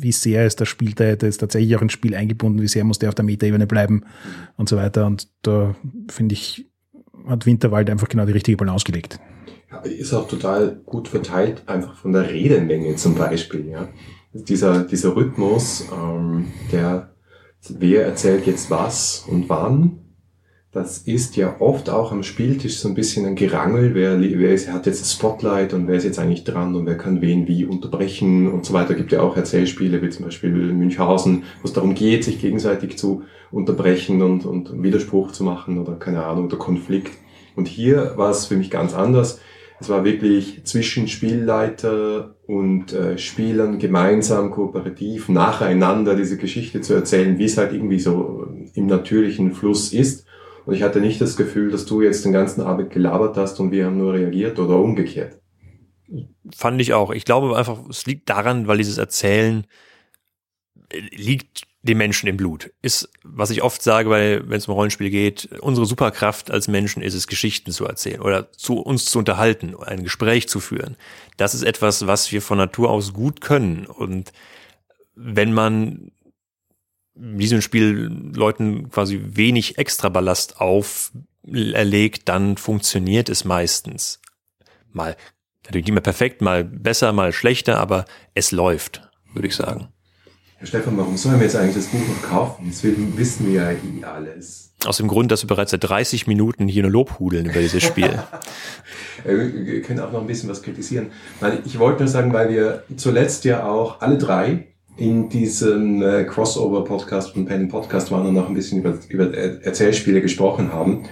wie 0.00 0.12
sehr 0.12 0.46
ist 0.46 0.60
der 0.60 0.66
Spielleiter 0.66 1.26
jetzt 1.26 1.38
tatsächlich 1.38 1.74
auch 1.76 1.82
ins 1.82 1.92
Spiel 1.92 2.14
eingebunden, 2.14 2.60
wie 2.60 2.68
sehr 2.68 2.84
muss 2.84 2.98
der 2.98 3.08
auf 3.08 3.14
der 3.14 3.24
Metaebene 3.24 3.66
bleiben 3.66 4.04
und 4.56 4.68
so 4.68 4.76
weiter. 4.76 5.06
Und 5.06 5.28
da 5.42 5.74
finde 6.08 6.34
ich, 6.34 6.66
hat 7.26 7.46
Winterwald 7.46 7.88
einfach 7.88 8.08
genau 8.08 8.26
die 8.26 8.32
richtige 8.32 8.58
Balance 8.58 8.84
gelegt. 8.84 9.20
Ja, 9.70 9.80
ist 9.80 10.12
auch 10.12 10.28
total 10.28 10.82
gut 10.84 11.08
verteilt, 11.08 11.62
einfach 11.66 11.96
von 11.96 12.12
der 12.12 12.28
Redemenge 12.28 12.96
zum 12.96 13.14
Beispiel. 13.14 13.68
Ja. 13.68 13.88
Dieser, 14.34 14.84
dieser 14.84 15.16
Rhythmus, 15.16 15.86
ähm, 15.92 16.48
der 16.70 17.14
wer 17.68 18.04
erzählt 18.04 18.46
jetzt 18.46 18.70
was 18.70 19.24
und 19.28 19.48
wann 19.48 19.98
das 20.72 20.98
ist 20.98 21.36
ja 21.36 21.56
oft 21.58 21.90
auch 21.90 22.12
am 22.12 22.22
Spieltisch 22.22 22.78
so 22.78 22.88
ein 22.88 22.94
bisschen 22.94 23.26
ein 23.26 23.36
Gerangel, 23.36 23.94
wer, 23.94 24.18
wer 24.18 24.54
ist, 24.54 24.72
hat 24.72 24.86
jetzt 24.86 25.02
das 25.02 25.12
Spotlight 25.12 25.74
und 25.74 25.86
wer 25.86 25.96
ist 25.96 26.04
jetzt 26.04 26.18
eigentlich 26.18 26.44
dran 26.44 26.74
und 26.74 26.86
wer 26.86 26.96
kann 26.96 27.20
wen 27.20 27.46
wie 27.46 27.66
unterbrechen 27.66 28.50
und 28.50 28.64
so 28.64 28.72
weiter. 28.72 28.94
Gibt 28.94 29.12
ja 29.12 29.20
auch 29.20 29.36
Erzählspiele 29.36 30.00
wie 30.00 30.08
zum 30.08 30.24
Beispiel 30.24 30.50
Münchhausen, 30.50 31.42
wo 31.60 31.68
es 31.68 31.74
darum 31.74 31.94
geht, 31.94 32.24
sich 32.24 32.40
gegenseitig 32.40 32.96
zu 32.96 33.24
unterbrechen 33.50 34.22
und, 34.22 34.46
und 34.46 34.82
Widerspruch 34.82 35.32
zu 35.32 35.44
machen 35.44 35.78
oder 35.78 35.96
keine 35.96 36.24
Ahnung, 36.24 36.46
oder 36.46 36.56
Konflikt. 36.56 37.12
Und 37.54 37.68
hier 37.68 38.14
war 38.16 38.30
es 38.30 38.46
für 38.46 38.56
mich 38.56 38.70
ganz 38.70 38.94
anders. 38.94 39.40
Es 39.78 39.90
war 39.90 40.04
wirklich 40.04 40.64
zwischen 40.64 41.06
Spielleiter 41.06 42.36
und 42.46 42.94
äh, 42.94 43.18
Spielern 43.18 43.78
gemeinsam, 43.78 44.50
kooperativ, 44.50 45.28
nacheinander 45.28 46.14
diese 46.14 46.38
Geschichte 46.38 46.80
zu 46.80 46.94
erzählen, 46.94 47.38
wie 47.38 47.44
es 47.44 47.58
halt 47.58 47.74
irgendwie 47.74 47.98
so 47.98 48.46
im 48.74 48.86
natürlichen 48.86 49.52
Fluss 49.52 49.92
ist. 49.92 50.24
Und 50.64 50.74
ich 50.74 50.82
hatte 50.82 51.00
nicht 51.00 51.20
das 51.20 51.36
Gefühl, 51.36 51.70
dass 51.70 51.86
du 51.86 52.02
jetzt 52.02 52.24
den 52.24 52.32
ganzen 52.32 52.60
Abend 52.62 52.90
gelabert 52.90 53.36
hast 53.36 53.58
und 53.60 53.72
wir 53.72 53.86
haben 53.86 53.98
nur 53.98 54.12
reagiert 54.12 54.58
oder 54.58 54.76
umgekehrt. 54.76 55.40
Fand 56.54 56.80
ich 56.80 56.92
auch. 56.92 57.10
Ich 57.10 57.24
glaube 57.24 57.56
einfach, 57.56 57.78
es 57.88 58.06
liegt 58.06 58.28
daran, 58.28 58.66
weil 58.66 58.78
dieses 58.78 58.98
Erzählen 58.98 59.66
liegt 61.10 61.62
dem 61.82 61.98
Menschen 61.98 62.28
im 62.28 62.36
Blut. 62.36 62.70
Ist, 62.80 63.10
was 63.24 63.50
ich 63.50 63.62
oft 63.62 63.82
sage, 63.82 64.08
weil 64.08 64.48
wenn 64.48 64.58
es 64.58 64.68
um 64.68 64.74
Rollenspiel 64.74 65.10
geht, 65.10 65.48
unsere 65.60 65.86
Superkraft 65.86 66.50
als 66.50 66.68
Menschen 66.68 67.02
ist 67.02 67.14
es, 67.14 67.26
Geschichten 67.26 67.72
zu 67.72 67.86
erzählen 67.86 68.20
oder 68.20 68.52
zu 68.52 68.78
uns 68.78 69.06
zu 69.06 69.18
unterhalten, 69.18 69.74
ein 69.80 70.04
Gespräch 70.04 70.48
zu 70.48 70.60
führen. 70.60 70.96
Das 71.38 71.54
ist 71.54 71.62
etwas, 71.62 72.06
was 72.06 72.30
wir 72.30 72.40
von 72.40 72.58
Natur 72.58 72.90
aus 72.90 73.12
gut 73.12 73.40
können. 73.40 73.86
Und 73.86 74.32
wenn 75.16 75.52
man 75.52 76.12
in 77.14 77.38
diesem 77.38 77.60
Spiel 77.60 78.10
Leuten 78.34 78.90
quasi 78.90 79.20
wenig 79.22 79.78
Extraballast 79.78 80.60
auferlegt, 80.60 82.28
dann 82.28 82.56
funktioniert 82.56 83.28
es 83.28 83.44
meistens. 83.44 84.20
Mal 84.90 85.16
natürlich 85.64 85.86
nicht 85.86 85.94
mehr 85.94 86.02
perfekt, 86.02 86.40
mal 86.42 86.64
besser, 86.64 87.12
mal 87.12 87.32
schlechter, 87.32 87.78
aber 87.78 88.04
es 88.34 88.50
läuft, 88.50 89.08
würde 89.32 89.48
ich 89.48 89.56
sagen. 89.56 89.88
Herr 90.56 90.66
Stefan, 90.68 90.96
warum 90.96 91.16
sollen 91.16 91.40
wir 91.40 91.46
jetzt 91.46 91.56
eigentlich 91.56 91.74
das 91.74 91.86
Buch 91.86 92.06
noch 92.06 92.22
kaufen? 92.22 92.66
Deswegen 92.68 93.18
wissen 93.18 93.48
wir 93.48 93.54
ja 93.54 93.70
eh 93.72 94.04
alles. 94.04 94.74
Aus 94.84 94.96
dem 94.96 95.08
Grund, 95.08 95.32
dass 95.32 95.42
wir 95.42 95.48
bereits 95.48 95.72
seit 95.72 95.82
30 95.82 96.26
Minuten 96.26 96.68
hier 96.68 96.82
nur 96.82 96.92
Lobhudeln 96.92 97.46
über 97.46 97.60
dieses 97.60 97.82
Spiel. 97.82 98.22
Äh, 99.24 99.36
wir 99.36 99.82
können 99.82 100.00
auch 100.00 100.10
noch 100.10 100.20
ein 100.20 100.26
bisschen 100.26 100.48
was 100.48 100.62
kritisieren. 100.62 101.12
Ich 101.64 101.78
wollte 101.78 102.02
nur 102.02 102.08
sagen, 102.08 102.32
weil 102.32 102.48
wir 102.48 102.82
zuletzt 102.96 103.44
ja 103.44 103.64
auch 103.64 104.00
alle 104.00 104.18
drei 104.18 104.71
in 104.96 105.28
diesem 105.28 106.02
äh, 106.02 106.24
Crossover-Podcast 106.24 107.32
von 107.32 107.46
Pen 107.46 107.68
Podcast 107.68 108.10
waren 108.10 108.26
und 108.26 108.34
noch 108.34 108.48
ein 108.48 108.54
bisschen 108.54 108.80
über, 108.80 108.94
über 109.08 109.34
Erzählspiele 109.34 110.20
gesprochen 110.20 110.72
haben 110.72 111.04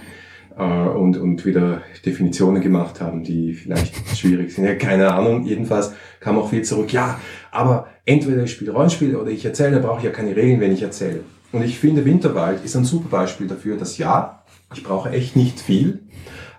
äh, 0.57 0.63
und, 0.63 1.17
und 1.17 1.45
wieder 1.45 1.81
Definitionen 2.05 2.61
gemacht 2.61 3.01
haben, 3.01 3.23
die 3.23 3.53
vielleicht 3.53 3.95
schwierig 4.17 4.53
sind. 4.53 4.65
Ja, 4.65 4.75
keine 4.75 5.13
Ahnung. 5.13 5.45
Jedenfalls 5.45 5.93
kam 6.19 6.37
auch 6.37 6.49
viel 6.49 6.63
zurück. 6.63 6.93
Ja, 6.93 7.19
aber 7.51 7.87
entweder 8.05 8.43
ich 8.43 8.51
spiele 8.51 8.71
Rollenspiele 8.71 9.19
oder 9.19 9.31
ich 9.31 9.45
erzähle, 9.45 9.79
da 9.79 9.87
brauche 9.87 9.99
ich 9.99 10.05
ja 10.05 10.11
keine 10.11 10.35
Regeln, 10.35 10.59
wenn 10.59 10.71
ich 10.71 10.83
erzähle. 10.83 11.21
Und 11.51 11.63
ich 11.63 11.79
finde, 11.79 12.05
Winterwald 12.05 12.63
ist 12.63 12.75
ein 12.75 12.85
super 12.85 13.09
Beispiel 13.09 13.47
dafür, 13.47 13.77
dass 13.77 13.97
ja, 13.97 14.43
ich 14.73 14.83
brauche 14.83 15.09
echt 15.09 15.35
nicht 15.35 15.59
viel, 15.59 16.03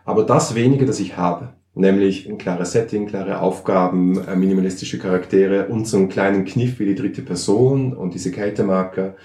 aber 0.04 0.24
das 0.24 0.54
wenige, 0.54 0.84
das 0.84 1.00
ich 1.00 1.16
habe, 1.16 1.54
nämlich 1.74 2.28
ein 2.28 2.38
klares 2.38 2.72
Setting, 2.72 3.06
klare 3.06 3.40
Aufgaben, 3.40 4.18
äh, 4.26 4.36
minimalistische 4.36 4.98
Charaktere 4.98 5.68
und 5.68 5.86
so 5.86 5.96
einen 5.96 6.08
kleinen 6.08 6.44
Kniff 6.44 6.78
wie 6.78 6.86
die 6.86 6.94
dritte 6.94 7.22
Person 7.22 7.94
und 7.94 8.14
diese 8.14 8.30
Kältemarker, 8.30 9.16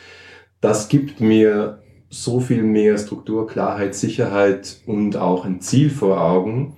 das 0.61 0.87
gibt 0.87 1.19
mir 1.19 1.83
so 2.09 2.39
viel 2.39 2.63
mehr 2.63 2.97
Struktur, 2.97 3.47
Klarheit, 3.47 3.93
Sicherheit 3.93 4.81
und 4.85 5.17
auch 5.17 5.43
ein 5.43 5.59
Ziel 5.59 5.89
vor 5.89 6.21
Augen. 6.21 6.77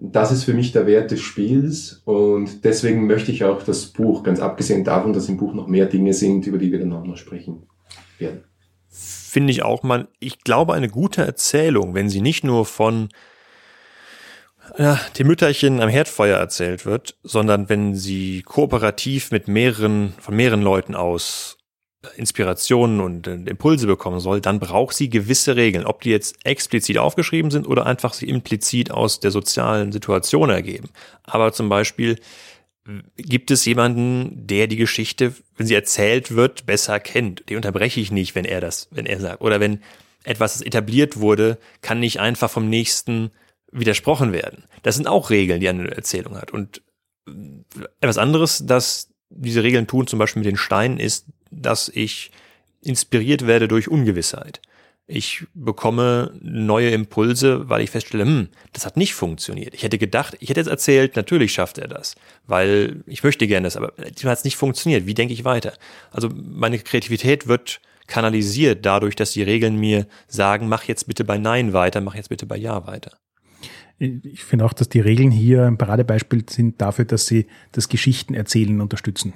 Das 0.00 0.32
ist 0.32 0.44
für 0.44 0.52
mich 0.52 0.72
der 0.72 0.86
Wert 0.86 1.12
des 1.12 1.20
Spiels 1.20 2.02
und 2.04 2.64
deswegen 2.64 3.06
möchte 3.06 3.30
ich 3.30 3.44
auch 3.44 3.62
das 3.62 3.86
Buch, 3.86 4.24
ganz 4.24 4.40
abgesehen 4.40 4.84
davon, 4.84 5.12
dass 5.12 5.28
im 5.28 5.36
Buch 5.36 5.54
noch 5.54 5.68
mehr 5.68 5.86
Dinge 5.86 6.12
sind, 6.12 6.46
über 6.46 6.58
die 6.58 6.72
wir 6.72 6.80
dann 6.80 6.92
auch 6.92 7.04
noch 7.04 7.16
sprechen 7.16 7.68
werden. 8.18 8.42
Finde 8.88 9.52
ich 9.52 9.62
auch 9.62 9.82
mal, 9.82 10.08
ich 10.18 10.40
glaube, 10.40 10.74
eine 10.74 10.88
gute 10.88 11.22
Erzählung, 11.22 11.94
wenn 11.94 12.08
sie 12.08 12.20
nicht 12.20 12.44
nur 12.44 12.66
von 12.66 13.08
ja, 14.78 15.00
dem 15.18 15.26
Mütterchen 15.26 15.80
am 15.80 15.88
Herdfeuer 15.88 16.38
erzählt 16.38 16.86
wird, 16.86 17.16
sondern 17.22 17.68
wenn 17.68 17.94
sie 17.94 18.42
kooperativ 18.42 19.30
mit 19.30 19.48
mehreren, 19.48 20.14
von 20.18 20.34
mehreren 20.34 20.62
Leuten 20.62 20.94
aus 20.94 21.58
Inspirationen 22.16 23.00
und 23.00 23.26
äh, 23.26 23.34
Impulse 23.34 23.86
bekommen 23.86 24.20
soll, 24.20 24.40
dann 24.40 24.60
braucht 24.60 24.94
sie 24.94 25.08
gewisse 25.08 25.56
Regeln. 25.56 25.86
Ob 25.86 26.02
die 26.02 26.10
jetzt 26.10 26.44
explizit 26.44 26.98
aufgeschrieben 26.98 27.50
sind 27.50 27.66
oder 27.66 27.86
einfach 27.86 28.12
sie 28.12 28.28
implizit 28.28 28.90
aus 28.90 29.20
der 29.20 29.30
sozialen 29.30 29.92
Situation 29.92 30.50
ergeben. 30.50 30.90
Aber 31.22 31.52
zum 31.52 31.68
Beispiel 31.68 32.18
gibt 33.16 33.50
es 33.50 33.64
jemanden, 33.64 34.46
der 34.46 34.66
die 34.66 34.76
Geschichte, 34.76 35.34
wenn 35.56 35.66
sie 35.66 35.74
erzählt 35.74 36.34
wird, 36.34 36.66
besser 36.66 37.00
kennt. 37.00 37.48
Die 37.48 37.56
unterbreche 37.56 38.00
ich 38.00 38.12
nicht, 38.12 38.34
wenn 38.34 38.44
er 38.44 38.60
das, 38.60 38.88
wenn 38.90 39.06
er 39.06 39.20
sagt. 39.20 39.40
Oder 39.40 39.60
wenn 39.60 39.80
etwas 40.24 40.60
etabliert 40.60 41.18
wurde, 41.18 41.58
kann 41.80 42.00
nicht 42.00 42.20
einfach 42.20 42.50
vom 42.50 42.68
nächsten 42.68 43.30
widersprochen 43.74 44.32
werden. 44.32 44.64
Das 44.82 44.96
sind 44.96 45.06
auch 45.06 45.30
Regeln, 45.30 45.60
die 45.60 45.68
eine 45.68 45.90
Erzählung 45.90 46.36
hat. 46.36 46.52
Und 46.52 46.82
etwas 48.00 48.18
anderes, 48.18 48.64
das 48.66 49.10
diese 49.30 49.62
Regeln 49.62 49.86
tun, 49.86 50.06
zum 50.06 50.18
Beispiel 50.18 50.40
mit 50.40 50.50
den 50.50 50.56
Steinen, 50.56 50.98
ist, 50.98 51.26
dass 51.50 51.88
ich 51.88 52.30
inspiriert 52.82 53.46
werde 53.46 53.68
durch 53.68 53.88
Ungewissheit. 53.88 54.60
Ich 55.06 55.44
bekomme 55.52 56.32
neue 56.40 56.90
Impulse, 56.90 57.68
weil 57.68 57.82
ich 57.82 57.90
feststelle, 57.90 58.24
hm, 58.24 58.48
das 58.72 58.86
hat 58.86 58.96
nicht 58.96 59.14
funktioniert. 59.14 59.74
Ich 59.74 59.82
hätte 59.82 59.98
gedacht, 59.98 60.36
ich 60.40 60.48
hätte 60.48 60.60
jetzt 60.60 60.68
erzählt, 60.68 61.16
natürlich 61.16 61.52
schafft 61.52 61.76
er 61.76 61.88
das, 61.88 62.14
weil 62.46 63.02
ich 63.06 63.22
möchte 63.22 63.46
gerne 63.46 63.66
das, 63.66 63.76
aber 63.76 63.92
diesmal 64.16 64.32
hat 64.32 64.38
es 64.38 64.44
nicht 64.44 64.56
funktioniert. 64.56 65.06
Wie 65.06 65.12
denke 65.12 65.34
ich 65.34 65.44
weiter? 65.44 65.74
Also 66.10 66.30
meine 66.30 66.78
Kreativität 66.78 67.48
wird 67.48 67.80
kanalisiert 68.06 68.86
dadurch, 68.86 69.14
dass 69.14 69.32
die 69.32 69.42
Regeln 69.42 69.76
mir 69.76 70.06
sagen, 70.26 70.68
mach 70.68 70.84
jetzt 70.84 71.06
bitte 71.06 71.24
bei 71.24 71.36
Nein 71.36 71.74
weiter, 71.74 72.00
mach 72.00 72.14
jetzt 72.14 72.28
bitte 72.28 72.46
bei 72.46 72.56
Ja 72.56 72.86
weiter. 72.86 73.18
Ich 73.98 74.44
finde 74.44 74.64
auch, 74.64 74.72
dass 74.72 74.88
die 74.88 75.00
Regeln 75.00 75.30
hier 75.30 75.66
ein 75.66 75.78
Paradebeispiel 75.78 76.44
sind 76.48 76.80
dafür, 76.80 77.04
dass 77.04 77.26
sie 77.26 77.46
das 77.72 77.88
Geschichtenerzählen 77.88 78.80
unterstützen. 78.80 79.32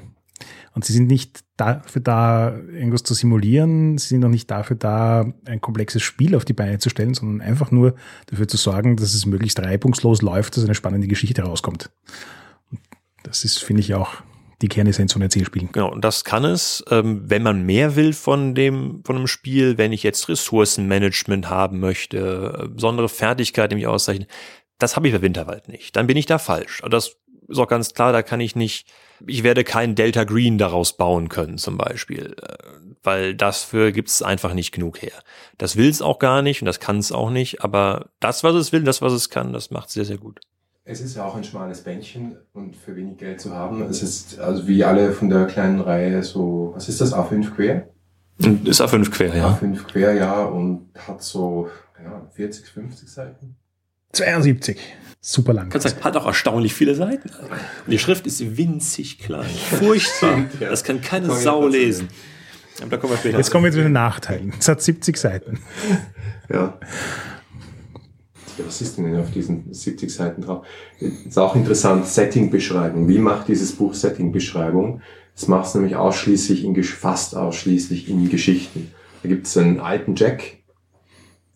Und 0.75 0.85
sie 0.85 0.93
sind 0.93 1.09
nicht 1.09 1.41
dafür 1.57 2.01
da, 2.01 2.57
irgendwas 2.57 3.03
zu 3.03 3.15
simulieren, 3.15 3.99
sie 3.99 4.09
sind 4.09 4.25
auch 4.25 4.29
nicht 4.29 4.51
dafür 4.51 4.77
da, 4.77 5.33
ein 5.45 5.61
komplexes 5.61 6.03
Spiel 6.03 6.37
auf 6.37 6.45
die 6.45 6.53
Beine 6.53 6.79
zu 6.79 6.91
stellen, 6.91 7.15
sondern 7.15 7.41
einfach 7.41 7.71
nur 7.71 7.95
dafür 8.27 8.47
zu 8.47 8.57
sorgen, 8.57 8.97
dass 8.97 9.15
es 9.15 9.27
möglichst 9.27 9.61
reibungslos 9.61 10.23
läuft, 10.23 10.57
dass 10.57 10.65
eine 10.65 10.77
spannende 10.77 11.09
Geschichte 11.09 11.43
rauskommt. 11.43 11.91
Und 12.71 12.81
das 13.25 13.45
ist, 13.45 13.59
finde 13.59 13.81
ich, 13.81 13.95
auch 13.95 14.23
die 14.61 14.69
Kernessenz 14.69 15.13
von 15.13 15.23
Erzählspielen. 15.23 15.71
Genau, 15.73 15.93
und 15.93 16.05
das 16.05 16.25
kann 16.25 16.45
es, 16.45 16.85
ähm, 16.91 17.23
wenn 17.25 17.43
man 17.43 17.63
mehr 17.63 17.97
will 17.97 18.13
von 18.13 18.55
dem, 18.55 19.03
von 19.05 19.17
einem 19.17 19.27
Spiel, 19.27 19.79
wenn 19.79 19.93
ich 19.93 20.03
jetzt 20.03 20.29
Ressourcenmanagement 20.29 21.49
haben 21.49 21.79
möchte, 21.79 22.65
äh, 22.65 22.69
besondere 22.69 23.09
Fertigkeiten 23.09 23.77
mich 23.77 23.87
auszeichnen, 23.87 24.27
das 24.79 24.97
habe 24.97 25.09
ich 25.09 25.15
bei 25.15 25.23
Winterwald 25.23 25.69
nicht. 25.69 25.95
Dann 25.97 26.07
bin 26.07 26.17
ich 26.17 26.27
da 26.27 26.39
falsch. 26.39 26.83
Und 26.83 26.93
das 26.93 27.17
ist 27.49 27.59
auch 27.59 27.69
ganz 27.69 27.95
klar, 27.95 28.13
da 28.13 28.23
kann 28.23 28.41
ich 28.41 28.57
nicht, 28.57 28.89
ich 29.27 29.43
werde 29.43 29.65
kein 29.65 29.95
Delta 29.95 30.25
Green 30.25 30.59
daraus 30.59 30.97
bauen 30.97 31.29
können, 31.29 31.59
zum 31.59 31.79
Beispiel. 31.79 32.35
Äh, 32.43 32.57
weil 33.03 33.35
dafür 33.35 33.93
gibt 33.93 34.09
es 34.09 34.23
einfach 34.23 34.55
nicht 34.55 34.73
genug 34.73 35.03
her. 35.03 35.13
Das 35.57 35.77
will 35.77 35.89
es 35.89 36.03
auch 36.03 36.19
gar 36.19 36.43
nicht 36.43 36.63
und 36.63 36.67
das 36.67 36.81
kann 36.81 36.99
es 36.99 37.13
auch 37.13 37.31
nicht, 37.31 37.63
aber 37.63 38.11
das, 38.21 38.43
was 38.43 38.55
es 38.55 38.73
will, 38.73 38.83
das, 38.83 39.03
was 39.03 39.13
es 39.13 39.31
kann, 39.31 39.53
das 39.53 39.71
macht 39.71 39.91
sehr, 39.91 40.05
sehr 40.05 40.19
gut. 40.19 40.41
Es 40.91 41.03
ist 41.03 41.17
ja 41.17 41.25
auch 41.27 41.37
ein 41.37 41.45
schmales 41.45 41.83
Bändchen 41.83 42.39
und 42.55 42.75
für 42.75 42.97
wenig 42.97 43.19
Geld 43.19 43.43
zu 43.43 43.55
haben. 43.55 43.83
Es 43.83 44.03
ist 44.03 44.39
also 44.39 44.67
wie 44.67 44.85
alle 44.85 45.13
von 45.13 45.29
der 45.29 45.45
kleinen 45.45 45.81
Reihe 45.81 46.23
so, 46.23 46.73
was 46.75 46.89
ist 46.89 47.03
das, 47.03 47.13
A5 47.13 47.51
quer? 47.55 47.89
Ist 48.65 48.81
A5 48.81 49.11
quer, 49.11 49.37
ja. 49.37 49.59
A5 49.63 49.85
quer, 49.85 50.15
ja, 50.15 50.45
und 50.45 50.89
hat 51.07 51.23
so 51.23 51.69
ja, 52.03 52.27
40, 52.35 52.67
50 52.67 53.07
Seiten. 53.07 53.57
72. 54.13 54.81
Super 55.21 55.53
lang. 55.53 55.69
Kannst 55.69 55.87
sagen, 55.87 56.03
hat 56.03 56.17
auch 56.17 56.25
erstaunlich 56.25 56.73
viele 56.73 56.95
Seiten. 56.95 57.29
Und 57.29 57.91
die 57.91 57.99
Schrift 57.99 58.27
ist 58.27 58.57
winzig 58.57 59.19
klein. 59.19 59.51
Furchtbar. 59.79 60.47
Das 60.59 60.85
kann 60.85 61.03
keine 61.03 61.31
Sau 61.33 61.69
lesen. 61.69 62.09
Aber 62.81 62.93
da 62.93 62.97
kommen 62.97 63.13
wir 63.13 63.19
später 63.19 63.37
jetzt 63.37 63.51
kommen 63.51 63.65
wir 63.65 63.73
zu 63.73 63.83
den 63.83 63.93
Nachteilen. 63.93 64.55
Es 64.59 64.69
hat 64.69 64.81
70 64.81 65.19
Seiten. 65.19 65.61
Ja. 66.49 66.79
Was 68.67 68.81
ist 68.81 68.99
denn 68.99 69.17
auf 69.17 69.31
diesen 69.31 69.73
70 69.73 70.13
Seiten 70.13 70.43
drauf? 70.43 70.67
Ist 71.01 71.39
auch 71.39 71.55
interessant, 71.55 72.07
Setting-Beschreibung. 72.07 73.09
Wie 73.09 73.19
macht 73.19 73.49
dieses 73.49 73.73
Buch 73.73 73.95
Setting-Beschreibung? 73.95 75.01
Das 75.35 75.49
macht 75.49 75.67
es 75.67 75.75
nämlich 75.75 75.97
ausschließlich 75.97 76.65
in, 76.65 76.83
fast 76.83 77.37
ausschließlich 77.37 78.09
in 78.09 78.29
Geschichten. 78.29 78.93
Da 79.23 79.29
gibt 79.29 79.47
es 79.47 79.57
einen 79.57 79.81
alten 79.81 80.15
Jack, 80.17 80.59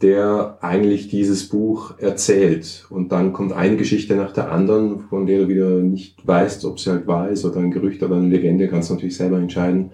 der 0.03 0.59
eigentlich 0.61 1.09
dieses 1.09 1.49
Buch 1.49 1.99
erzählt. 1.99 2.87
Und 2.91 3.13
dann 3.13 3.33
kommt 3.33 3.53
eine 3.53 3.77
Geschichte 3.77 4.17
nach 4.17 4.33
der 4.33 4.51
anderen, 4.51 5.01
von 5.09 5.27
der 5.27 5.41
du 5.41 5.49
wieder 5.49 5.71
nicht 5.81 6.27
weißt, 6.27 6.65
ob 6.65 6.81
sie 6.81 6.91
halt 6.91 7.07
wahr 7.07 7.29
ist 7.29 7.45
oder 7.45 7.61
ein 7.61 7.71
Gerücht 7.71 8.03
oder 8.03 8.17
eine 8.17 8.29
Legende, 8.29 8.69
kannst 8.69 8.91
du 8.91 8.95
natürlich 8.95 9.17
selber 9.17 9.39
entscheiden. 9.39 9.93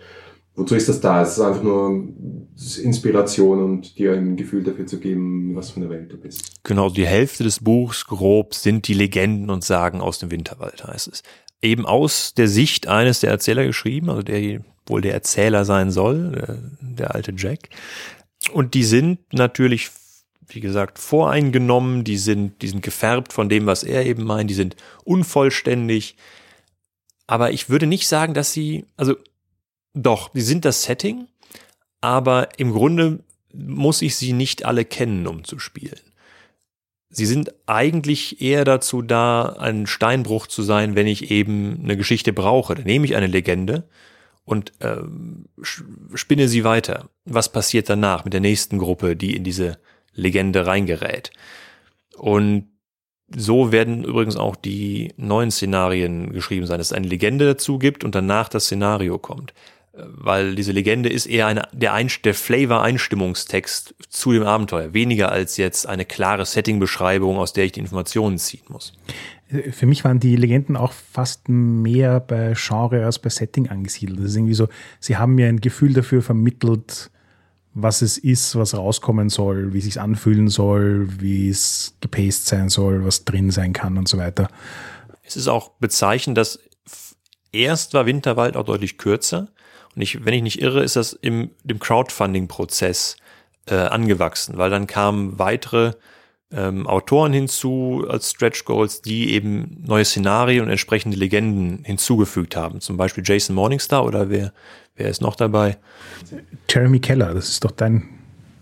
Wozu 0.54 0.74
ist 0.74 0.88
das 0.88 1.00
da? 1.00 1.22
Es 1.22 1.32
ist 1.32 1.40
einfach 1.40 1.62
nur 1.62 2.08
Inspiration 2.82 3.62
und 3.62 3.98
dir 3.98 4.14
ein 4.14 4.36
Gefühl 4.36 4.64
dafür 4.64 4.86
zu 4.86 4.98
geben, 4.98 5.54
was 5.54 5.70
von 5.70 5.82
der 5.82 5.90
Welt 5.90 6.12
du 6.12 6.16
bist. 6.16 6.64
Genau, 6.64 6.90
die 6.90 7.06
Hälfte 7.06 7.44
des 7.44 7.60
Buchs 7.60 8.04
grob 8.06 8.54
sind 8.54 8.88
die 8.88 8.94
Legenden 8.94 9.50
und 9.50 9.64
Sagen 9.64 10.00
aus 10.00 10.18
dem 10.18 10.30
Winterwald, 10.30 10.84
heißt 10.84 11.08
es. 11.08 11.22
Eben 11.62 11.86
aus 11.86 12.34
der 12.34 12.48
Sicht 12.48 12.88
eines 12.88 13.20
der 13.20 13.30
Erzähler 13.30 13.64
geschrieben, 13.64 14.10
also 14.10 14.22
der 14.22 14.60
wohl 14.86 15.00
der 15.00 15.14
Erzähler 15.14 15.64
sein 15.64 15.90
soll, 15.90 16.72
der 16.80 17.14
alte 17.14 17.32
Jack. 17.36 17.68
Und 18.52 18.74
die 18.74 18.84
sind 18.84 19.20
natürlich, 19.32 19.90
wie 20.46 20.60
gesagt, 20.60 20.98
voreingenommen, 20.98 22.04
die 22.04 22.16
sind, 22.16 22.62
die 22.62 22.68
sind 22.68 22.82
gefärbt 22.82 23.32
von 23.32 23.48
dem, 23.48 23.66
was 23.66 23.82
er 23.82 24.06
eben 24.06 24.24
meint, 24.24 24.50
die 24.50 24.54
sind 24.54 24.76
unvollständig. 25.04 26.16
Aber 27.26 27.52
ich 27.52 27.68
würde 27.68 27.86
nicht 27.86 28.08
sagen, 28.08 28.34
dass 28.34 28.52
sie, 28.52 28.86
also 28.96 29.14
doch, 29.94 30.30
die 30.30 30.40
sind 30.40 30.64
das 30.64 30.82
Setting, 30.82 31.28
aber 32.00 32.48
im 32.58 32.72
Grunde 32.72 33.20
muss 33.52 34.02
ich 34.02 34.16
sie 34.16 34.32
nicht 34.32 34.64
alle 34.64 34.84
kennen, 34.84 35.26
um 35.26 35.44
zu 35.44 35.58
spielen. 35.58 36.00
Sie 37.10 37.26
sind 37.26 37.54
eigentlich 37.66 38.42
eher 38.42 38.64
dazu 38.64 39.00
da, 39.00 39.56
ein 39.58 39.86
Steinbruch 39.86 40.46
zu 40.46 40.62
sein, 40.62 40.94
wenn 40.94 41.06
ich 41.06 41.30
eben 41.30 41.80
eine 41.82 41.96
Geschichte 41.96 42.32
brauche. 42.32 42.74
Dann 42.74 42.84
nehme 42.84 43.06
ich 43.06 43.16
eine 43.16 43.26
Legende 43.26 43.88
und 44.44 44.72
äh, 44.80 44.98
spinne 45.62 46.48
sie 46.48 46.64
weiter. 46.64 47.08
Was 47.24 47.50
passiert 47.50 47.88
danach 47.88 48.24
mit 48.24 48.34
der 48.34 48.40
nächsten 48.40 48.78
Gruppe, 48.78 49.16
die 49.16 49.34
in 49.34 49.44
diese 49.44 49.78
Legende 50.12 50.66
reingerät? 50.66 51.30
Und 52.16 52.68
so 53.34 53.72
werden 53.72 54.04
übrigens 54.04 54.36
auch 54.36 54.56
die 54.56 55.12
neuen 55.16 55.50
Szenarien 55.50 56.32
geschrieben 56.32 56.66
sein, 56.66 56.78
dass 56.78 56.88
es 56.88 56.92
eine 56.92 57.08
Legende 57.08 57.46
dazu 57.46 57.78
gibt 57.78 58.04
und 58.04 58.14
danach 58.14 58.48
das 58.48 58.64
Szenario 58.64 59.18
kommt. 59.18 59.54
Weil 60.06 60.54
diese 60.54 60.72
Legende 60.72 61.08
ist 61.08 61.26
eher 61.26 61.46
eine, 61.46 61.62
der, 61.72 61.92
Ein 61.92 62.10
der 62.24 62.34
Flavor-Einstimmungstext 62.34 63.94
zu 64.08 64.32
dem 64.32 64.44
Abenteuer, 64.44 64.94
weniger 64.94 65.30
als 65.32 65.56
jetzt 65.56 65.86
eine 65.86 66.04
klare 66.04 66.46
Setting-Beschreibung, 66.46 67.38
aus 67.38 67.52
der 67.52 67.64
ich 67.64 67.72
die 67.72 67.80
Informationen 67.80 68.38
ziehen 68.38 68.64
muss. 68.68 68.92
Für 69.72 69.86
mich 69.86 70.04
waren 70.04 70.20
die 70.20 70.36
Legenden 70.36 70.76
auch 70.76 70.92
fast 70.92 71.48
mehr 71.48 72.20
bei 72.20 72.52
Genre 72.54 73.04
als 73.04 73.18
bei 73.18 73.30
Setting 73.30 73.68
angesiedelt. 73.68 74.20
Das 74.20 74.26
ist 74.26 74.36
irgendwie 74.36 74.54
so, 74.54 74.68
sie 75.00 75.16
haben 75.16 75.34
mir 75.34 75.48
ein 75.48 75.60
Gefühl 75.60 75.94
dafür 75.94 76.22
vermittelt, 76.22 77.10
was 77.74 78.02
es 78.02 78.18
ist, 78.18 78.56
was 78.56 78.74
rauskommen 78.74 79.28
soll, 79.28 79.72
wie 79.72 79.78
es 79.78 79.84
sich 79.84 80.00
anfühlen 80.00 80.48
soll, 80.48 81.08
wie 81.20 81.48
es 81.48 81.96
gepaced 82.00 82.46
sein 82.46 82.68
soll, 82.68 83.04
was 83.04 83.24
drin 83.24 83.50
sein 83.50 83.72
kann 83.72 83.96
und 83.96 84.08
so 84.08 84.18
weiter. 84.18 84.48
Es 85.22 85.36
ist 85.36 85.48
auch 85.48 85.70
bezeichnend, 85.78 86.36
dass 86.38 86.58
erst 87.52 87.94
war 87.94 88.06
Winterwald 88.06 88.56
auch 88.56 88.64
deutlich 88.64 88.98
kürzer. 88.98 89.48
Und 89.94 90.02
ich, 90.02 90.24
wenn 90.24 90.34
ich 90.34 90.42
nicht 90.42 90.60
irre, 90.60 90.82
ist 90.82 90.96
das 90.96 91.12
im 91.12 91.50
dem 91.64 91.78
Crowdfunding-Prozess 91.78 93.16
äh, 93.66 93.74
angewachsen, 93.74 94.56
weil 94.56 94.70
dann 94.70 94.86
kamen 94.86 95.38
weitere 95.38 95.92
ähm, 96.50 96.86
Autoren 96.86 97.32
hinzu 97.32 98.06
als 98.08 98.30
Stretch 98.30 98.64
Goals, 98.64 99.02
die 99.02 99.32
eben 99.32 99.82
neue 99.86 100.04
Szenarien 100.04 100.64
und 100.64 100.70
entsprechende 100.70 101.16
Legenden 101.16 101.84
hinzugefügt 101.84 102.56
haben. 102.56 102.80
Zum 102.80 102.96
Beispiel 102.96 103.22
Jason 103.26 103.54
Morningstar 103.54 104.04
oder 104.04 104.30
wer, 104.30 104.52
wer 104.96 105.08
ist 105.08 105.20
noch 105.20 105.36
dabei? 105.36 105.76
Jeremy 106.68 107.00
Keller, 107.00 107.34
das 107.34 107.48
ist 107.48 107.64
doch 107.64 107.70
dein. 107.70 108.08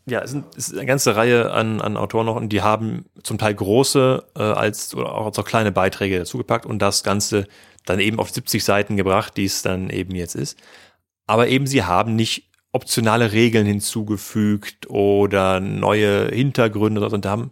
Ja, 0.09 0.20
es, 0.20 0.31
sind, 0.31 0.45
es 0.57 0.68
ist 0.68 0.74
eine 0.74 0.87
ganze 0.87 1.16
Reihe 1.16 1.53
an, 1.53 1.81
an 1.81 1.97
Autoren 1.97 2.27
noch 2.27 2.37
und 2.37 2.51
die 2.51 2.62
haben 2.62 3.07
zum 3.22 3.39
Teil 3.39 3.55
große 3.55 4.24
äh, 4.37 4.43
als 4.43 4.95
oder 4.95 5.12
auch 5.12 5.27
als 5.27 5.39
auch 5.39 5.45
kleine 5.45 5.72
Beiträge 5.72 6.18
dazugepackt 6.18 6.64
und 6.64 6.81
das 6.81 7.03
Ganze 7.03 7.47
dann 7.85 7.99
eben 8.01 8.18
auf 8.18 8.31
70 8.31 8.64
Seiten 8.64 8.97
gebracht, 8.97 9.37
die 9.37 9.45
es 9.45 9.62
dann 9.62 9.91
eben 9.91 10.14
jetzt 10.14 10.35
ist. 10.35 10.59
Aber 11.27 11.49
eben 11.49 11.66
sie 11.66 11.83
haben 11.83 12.16
nicht 12.16 12.51
optionale 12.72 13.33
Regeln 13.33 13.66
hinzugefügt 13.66 14.89
oder 14.91 15.61
neue 15.61 16.29
Hintergründe 16.29 17.07
und 17.09 17.27
haben 17.27 17.51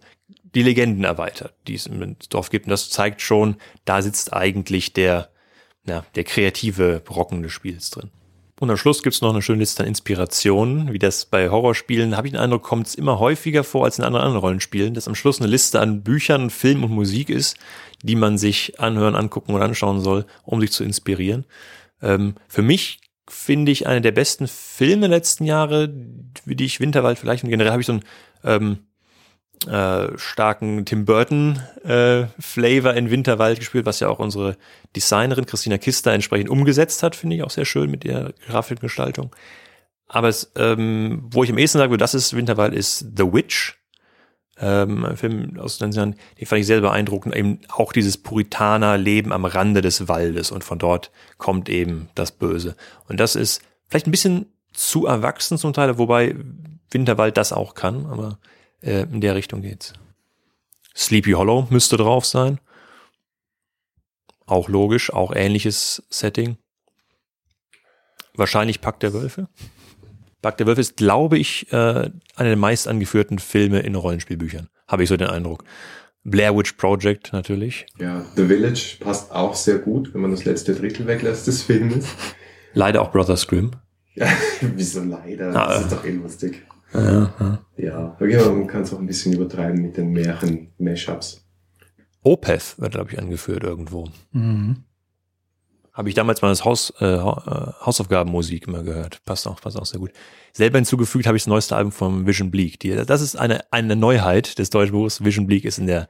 die 0.55 0.63
Legenden 0.63 1.05
erweitert, 1.05 1.55
die 1.67 1.75
es 1.75 1.87
im 1.87 2.17
Dorf 2.29 2.51
gibt. 2.51 2.67
Und 2.67 2.71
das 2.71 2.91
zeigt 2.91 3.21
schon, 3.21 3.57
da 3.85 4.03
sitzt 4.03 4.33
eigentlich 4.33 4.93
der, 4.93 5.31
ja, 5.87 6.05
der 6.15 6.25
kreative 6.25 7.01
Brocken 7.05 7.43
des 7.43 7.53
Spiels 7.53 7.91
drin. 7.91 8.11
Und 8.61 8.71
am 8.71 8.77
Schluss 8.77 9.03
gibt's 9.03 9.21
noch 9.21 9.31
eine 9.31 9.43
schöne 9.43 9.59
Liste 9.59 9.83
an 9.83 9.89
Inspirationen. 9.89 10.93
Wie 10.93 11.01
das 11.01 11.27
bei 11.27 11.51
Horrorspielen, 11.51 12.17
habe 12.17 12.29
ich 12.29 12.33
den 12.33 12.41
Eindruck, 12.41 12.63
kommt 12.63 12.87
es 12.87 12.95
immer 12.95 13.19
häufiger 13.19 13.65
vor 13.65 13.85
als 13.85 13.99
in 13.99 14.05
anderen, 14.05 14.25
anderen 14.25 14.43
Rollenspielen, 14.43 14.95
dass 14.95 15.09
am 15.09 15.17
Schluss 15.17 15.41
eine 15.41 15.51
Liste 15.51 15.81
an 15.81 16.03
Büchern, 16.03 16.51
Film 16.51 16.85
und 16.85 16.93
Musik 16.93 17.31
ist, 17.31 17.57
die 18.03 18.15
man 18.15 18.39
sich 18.39 18.79
anhören, 18.79 19.17
angucken 19.17 19.55
und 19.55 19.63
anschauen 19.63 20.01
soll, 20.01 20.25
um 20.45 20.61
sich 20.61 20.71
zu 20.71 20.85
inspirieren. 20.85 21.47
Ähm, 22.01 22.37
für 22.47 22.63
mich 22.63 23.01
finde 23.29 23.73
ich 23.73 23.87
eine 23.87 24.01
der 24.01 24.13
besten 24.13 24.49
Filme 24.49 25.07
letzten 25.07 25.45
Jahre, 25.45 25.93
wie 26.45 26.57
die 26.57 26.65
ich 26.65 26.81
Winterwald 26.81 27.19
vielleicht 27.19 27.45
und 27.45 27.51
generell 27.51 27.73
habe 27.73 27.81
ich 27.81 27.87
so 27.87 27.95
ein 27.95 28.05
ähm, 28.45 28.79
äh, 29.67 30.19
starken 30.19 30.85
Tim 30.85 31.05
Burton 31.05 31.61
äh, 31.85 32.27
Flavor 32.39 32.95
in 32.95 33.11
Winterwald 33.11 33.59
gespielt, 33.59 33.87
was 33.87 34.01
ja 34.01 34.09
auch 34.09 34.19
unsere 34.19 34.57
Designerin 34.95 35.47
Christina 35.47 35.79
Kister 35.79 36.13
entsprechend 36.13 36.51
umgesetzt 36.51 37.03
hat, 37.03 37.17
finde 37.17 37.37
ich 37.37 37.43
auch 37.43 37.51
sehr 37.51 37.65
schön 37.65 37.91
mit 37.91 38.05
der 38.05 38.35
Grafikgestaltung. 38.47 39.35
Aber 40.07 40.29
es, 40.29 40.53
ähm, 40.57 41.23
wo 41.31 41.45
ich 41.45 41.51
am 41.51 41.59
ehesten 41.59 41.79
sage, 41.79 41.97
das 41.97 42.15
ist 42.15 42.37
Winterwald, 42.37 42.75
ist 42.75 43.07
The 43.17 43.33
Witch. 43.33 43.79
Ähm, 44.61 45.05
ein 45.05 45.17
Film 45.17 45.59
aus 45.59 45.79
den 45.79 45.93
Jahren, 45.93 46.17
den 46.39 46.47
fand 46.47 46.61
ich 46.61 46.67
sehr 46.67 46.81
beeindruckend. 46.81 47.35
Eben 47.35 47.61
auch 47.69 47.93
dieses 47.93 48.17
Puritaner-Leben 48.19 49.33
am 49.33 49.45
Rande 49.45 49.83
des 49.83 50.09
Waldes 50.09 50.51
und 50.51 50.63
von 50.63 50.79
dort 50.79 51.11
kommt 51.39 51.69
eben 51.69 52.09
das 52.15 52.31
Böse. 52.31 52.77
Und 53.09 53.19
das 53.19 53.35
ist 53.35 53.63
vielleicht 53.89 54.07
ein 54.07 54.13
bisschen 54.13 54.47
zu 54.73 55.07
erwachsen 55.07 55.59
zum 55.59 55.73
Teil, 55.73 55.99
wobei 55.99 56.37
Winterwald 56.91 57.37
das 57.37 57.53
auch 57.53 57.75
kann, 57.75 58.07
aber 58.07 58.39
äh, 58.81 59.03
in 59.03 59.21
der 59.21 59.35
Richtung 59.35 59.63
geht's. 59.63 59.93
Sleepy 60.97 61.33
Hollow 61.33 61.67
müsste 61.71 61.97
drauf 61.97 62.25
sein. 62.25 62.61
Auch 64.47 64.69
logisch, 64.69 65.13
auch 65.13 65.35
ähnliches 65.35 66.03
Setting. 66.11 66.59
Wahrscheinlich 68.35 68.81
Pack 68.81 69.01
der 69.01 69.13
Wölfe. 69.13 69.49
Pack 70.45 70.59
der 70.59 70.67
Wölfe 70.67 70.83
ist, 70.83 70.99
glaube 70.99 71.39
ich, 71.39 71.73
äh, 71.73 71.77
einer 71.77 72.11
der 72.37 72.57
meist 72.57 72.87
angeführten 72.87 73.39
Filme 73.39 73.81
in 73.81 73.95
Rollenspielbüchern. 73.95 74.69
Habe 74.87 75.03
ich 75.03 75.09
so 75.09 75.17
den 75.17 75.29
Eindruck. 75.29 75.65
Blair 76.23 76.55
Witch 76.55 76.73
Project 76.73 77.33
natürlich. 77.33 77.87
Ja, 77.99 78.27
The 78.37 78.47
Village 78.47 78.99
passt 79.01 79.33
auch 79.33 79.55
sehr 79.55 79.79
gut, 79.79 80.13
wenn 80.13 80.21
man 80.21 80.33
das 80.33 80.45
letzte 80.45 80.75
Drittel 80.75 81.07
weglässt 81.07 81.47
des 81.47 81.63
Filmes. 81.63 82.07
Leider 82.75 83.01
auch 83.01 83.11
Brothers 83.11 83.47
Grimm. 83.47 83.71
Ja, 84.17 84.27
wieso 84.61 85.03
leider? 85.03 85.49
Ah, 85.57 85.69
das 85.69 85.85
ist 85.85 85.93
doch 85.93 86.05
eh 86.05 86.11
lustig. 86.11 86.63
Ja, 86.93 87.33
ja. 87.41 87.59
Ja, 87.79 88.17
okay, 88.21 88.37
aber 88.37 88.53
man 88.53 88.67
kann 88.67 88.83
es 88.83 88.93
auch 88.93 88.99
ein 88.99 89.07
bisschen 89.07 89.33
übertreiben 89.33 89.81
mit 89.81 89.97
den 89.97 90.13
Märchen-Mashups. 90.13 91.43
Opeth 92.23 92.79
wird, 92.79 92.93
glaube 92.93 93.13
ich, 93.13 93.19
angeführt 93.19 93.63
irgendwo. 93.65 94.11
Mhm. 94.33 94.85
Habe 95.95 96.09
ich 96.09 96.15
damals 96.17 96.43
mal 96.43 96.49
das 96.49 96.65
Haus, 96.65 96.93
äh, 97.01 97.05
äh, 97.07 97.19
Hausaufgabenmusik 97.19 98.67
immer 98.67 98.83
gehört. 98.83 99.25
Passt 99.25 99.47
auch, 99.47 99.61
passt 99.61 99.79
auch 99.79 99.87
sehr 99.87 100.01
gut. 100.01 100.11
Selber 100.53 100.79
hinzugefügt 100.79 101.27
habe 101.27 101.37
ich 101.37 101.45
das 101.45 101.49
neueste 101.49 101.77
Album 101.77 101.93
von 101.93 102.27
Vision 102.27 102.51
Bleak. 102.51 102.81
Die, 102.81 102.91
das 102.91 103.21
ist 103.23 103.37
eine, 103.37 103.61
eine 103.73 103.95
Neuheit 103.95 104.59
des 104.59 104.71
Deutschbuchs. 104.71 105.25
Vision 105.25 105.47
Bleak 105.47 105.65
ist 105.65 105.79
in 105.79 105.87
der, 105.87 106.09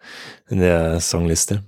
in 0.49 0.59
der 0.59 1.01
Songliste. 1.01 1.62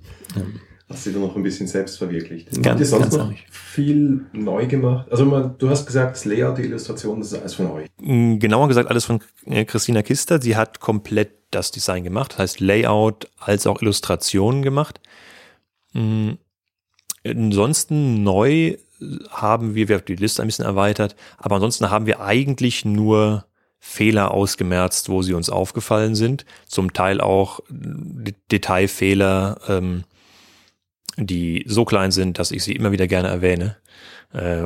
Hast 0.89 1.05
du 1.05 1.11
da 1.11 1.19
noch 1.19 1.35
ein 1.35 1.43
bisschen 1.43 1.67
selbst 1.67 1.97
verwirklicht? 1.97 2.49
Ganz- 2.53 2.67
Habt 2.67 2.79
ihr 2.79 2.85
sonst 2.85 3.01
ganz 3.03 3.17
noch 3.17 3.25
ehrlich. 3.25 3.45
viel 3.51 4.25
neu 4.31 4.65
gemacht? 4.67 5.11
Also 5.11 5.25
man, 5.25 5.55
du 5.57 5.69
hast 5.69 5.85
gesagt, 5.85 6.15
das 6.15 6.25
Layout, 6.25 6.57
die 6.57 6.63
Illustration, 6.63 7.19
das 7.19 7.33
ist 7.33 7.39
alles 7.39 7.53
von 7.55 7.69
euch. 7.71 7.87
Mm, 8.01 8.37
Genauer 8.39 8.67
gesagt 8.69 8.89
alles 8.89 9.05
von 9.05 9.19
äh, 9.45 9.65
Christina 9.65 10.01
Kister. 10.01 10.41
Sie 10.41 10.55
hat 10.55 10.79
komplett 10.79 11.33
das 11.51 11.71
Design 11.71 12.03
gemacht, 12.03 12.31
das 12.33 12.39
heißt 12.39 12.59
Layout 12.61 13.27
als 13.37 13.67
auch 13.67 13.81
Illustrationen 13.81 14.61
gemacht. 14.63 15.01
Mm, 15.93 16.31
Ansonsten 17.29 18.23
neu 18.23 18.77
haben 19.29 19.75
wir, 19.75 19.87
wir 19.87 19.97
haben 19.97 20.05
die 20.05 20.15
Liste 20.15 20.41
ein 20.41 20.47
bisschen 20.47 20.65
erweitert, 20.65 21.15
aber 21.37 21.55
ansonsten 21.55 21.89
haben 21.89 22.05
wir 22.07 22.21
eigentlich 22.21 22.83
nur 22.85 23.45
Fehler 23.79 24.31
ausgemerzt, 24.31 25.09
wo 25.09 25.21
sie 25.21 25.33
uns 25.33 25.49
aufgefallen 25.49 26.15
sind. 26.15 26.45
Zum 26.67 26.93
Teil 26.93 27.21
auch 27.21 27.59
D- 27.69 28.33
Detailfehler, 28.51 29.59
ähm, 29.67 30.03
die 31.15 31.63
so 31.67 31.85
klein 31.85 32.11
sind, 32.11 32.39
dass 32.39 32.51
ich 32.51 32.63
sie 32.63 32.73
immer 32.73 32.91
wieder 32.91 33.07
gerne 33.07 33.27
erwähne. 33.27 33.77
Äh, 34.33 34.63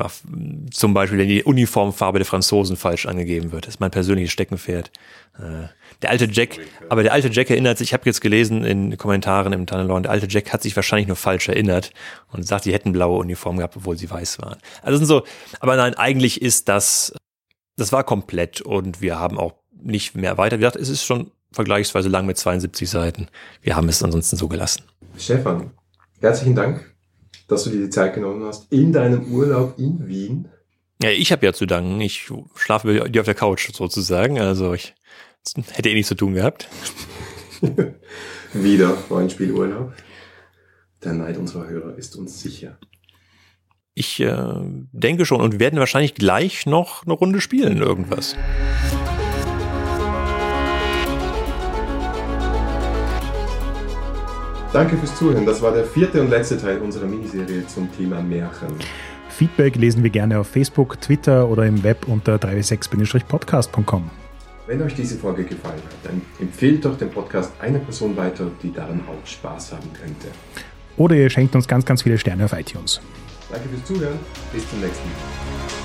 zum 0.72 0.94
Beispiel, 0.94 1.20
wenn 1.20 1.28
die 1.28 1.44
Uniformfarbe 1.44 2.18
der 2.18 2.26
Franzosen 2.26 2.78
falsch 2.78 3.06
angegeben 3.06 3.52
wird. 3.52 3.68
Das 3.68 3.76
ist 3.76 3.80
mein 3.80 3.92
persönliches 3.92 4.32
Steckenpferd. 4.32 4.92
Äh, 5.38 5.68
der 6.02 6.10
alte 6.10 6.28
Jack, 6.32 6.58
aber 6.90 7.04
der 7.04 7.14
alte 7.14 7.30
Jack 7.30 7.52
erinnert 7.52 7.78
sich, 7.78 7.90
ich 7.90 7.94
habe 7.94 8.04
jetzt 8.06 8.22
gelesen 8.22 8.64
in 8.66 8.98
Kommentaren 8.98 9.54
im 9.54 9.68
Tunnelon, 9.68 10.04
der 10.04 10.12
alte 10.12 10.28
Jack 10.28 10.52
hat 10.52 10.64
sich 10.64 10.76
wahrscheinlich 10.76 11.08
nur 11.08 11.16
falsch 11.16 11.48
erinnert 11.48 11.92
und 12.32 12.48
sagt, 12.48 12.66
die 12.66 12.74
hätten 12.74 12.92
blaue 12.92 13.20
Uniformen 13.20 13.60
gehabt, 13.60 13.78
obwohl 13.78 13.98
sie 13.98 14.10
weiß 14.10 14.40
waren. 14.40 14.58
Also 14.82 14.98
sind 14.98 15.06
so, 15.06 15.24
aber 15.60 15.76
nein, 15.76 15.94
eigentlich 15.94 16.42
ist 16.42 16.68
das, 16.68 17.14
das 17.78 17.92
war 17.92 18.04
komplett 18.04 18.62
und 18.62 19.00
wir 19.00 19.20
haben 19.20 19.38
auch 19.38 19.54
nicht 19.80 20.16
mehr 20.16 20.40
weiter. 20.40 20.60
Wir 20.60 20.68
dachten, 20.68 20.82
es 20.82 20.90
ist 20.90 21.04
schon 21.04 21.32
vergleichsweise 21.52 22.10
lang 22.10 22.26
mit 22.26 22.38
72 22.38 22.90
Seiten. 22.90 23.28
Wir 23.62 23.76
haben 23.76 23.90
es 23.90 24.02
ansonsten 24.02 24.38
so 24.38 24.48
gelassen. 24.48 24.84
Stefan, 25.18 25.72
herzlichen 26.20 26.56
Dank, 26.56 26.91
dass 27.52 27.66
du 27.66 27.70
dir 27.70 27.82
die 27.82 27.90
Zeit 27.90 28.14
genommen 28.16 28.46
hast 28.46 28.72
in 28.72 28.94
deinem 28.94 29.34
Urlaub 29.34 29.78
in 29.78 30.08
Wien. 30.08 30.48
Ja, 31.04 31.10
ich 31.10 31.34
habe 31.34 31.46
ja 31.46 31.52
zu 31.52 31.66
danken. 31.66 32.00
Ich 32.00 32.32
schlafe 32.56 32.88
bei 32.88 33.10
dir 33.10 33.22
auf 33.22 33.26
der 33.26 33.36
Couch 33.36 33.70
sozusagen. 33.74 34.40
Also 34.40 34.74
ich 34.74 34.94
hätte 35.74 35.90
eh 35.90 35.94
nichts 35.94 36.08
zu 36.08 36.16
tun 36.16 36.34
gehabt. 36.34 36.70
Wieder 38.54 38.98
Rollenspielurlaub. 39.10 39.94
Der 41.04 41.14
Neid 41.14 41.38
unserer 41.38 41.68
Hörer 41.68 41.98
ist 41.98 42.16
uns 42.16 42.40
sicher. 42.40 42.78
Ich 43.96 44.22
äh, 44.22 44.62
denke 44.94 45.26
schon 45.26 45.42
und 45.42 45.60
werden 45.60 45.80
wahrscheinlich 45.80 46.16
gleich 46.16 46.66
noch 46.66 47.04
eine 47.04 47.14
Runde 47.14 47.42
spielen, 47.42 47.80
irgendwas. 47.80 48.36
Danke 54.74 54.96
fürs 54.96 55.14
Zuhören. 55.18 55.46
Das 55.46 55.62
war 55.62 55.74
der 55.74 55.84
vierte 55.84 56.22
und 56.22 56.30
letzte 56.30 56.58
Teil 56.58 56.80
unserer 56.80 57.06
Miniserie 57.06 57.68
zum 57.68 57.90
Thema 57.96 58.22
Märchen. 58.22 58.70
Feedback 59.30 59.76
lesen 59.76 60.02
wir 60.02 60.10
gerne 60.10 60.40
auf 60.40 60.48
Facebook, 60.48 61.00
Twitter 61.02 61.50
oder 61.50 61.66
im 61.66 61.84
Web 61.84 62.08
unter 62.08 62.36
3w6-podcast.com. 62.36 64.10
Wenn 64.68 64.82
euch 64.82 64.96
diese 64.96 65.18
Folge 65.18 65.44
gefallen 65.44 65.82
hat, 65.84 65.96
dann 66.04 66.22
empfehlt 66.40 66.86
doch 66.86 66.98
den 66.98 67.10
Podcast 67.10 67.52
einer 67.60 67.80
Person 67.80 68.16
weiter, 68.16 68.50
die 68.64 68.72
daran 68.72 69.02
auch 69.08 69.28
Spaß 69.28 69.74
haben 69.74 69.92
könnte. 69.94 70.28
Oder 70.96 71.16
ihr 71.16 71.30
schenkt 71.30 71.54
uns 71.56 71.68
ganz, 71.68 71.84
ganz 71.86 72.04
viele 72.04 72.18
Sterne 72.18 72.46
auf 72.46 72.54
iTunes. 72.54 73.02
Danke 73.52 73.68
fürs 73.68 73.84
Zuhören. 73.86 74.20
Bis 74.54 74.70
zum 74.70 74.80
nächsten 74.80 75.04
Mal. 75.10 75.81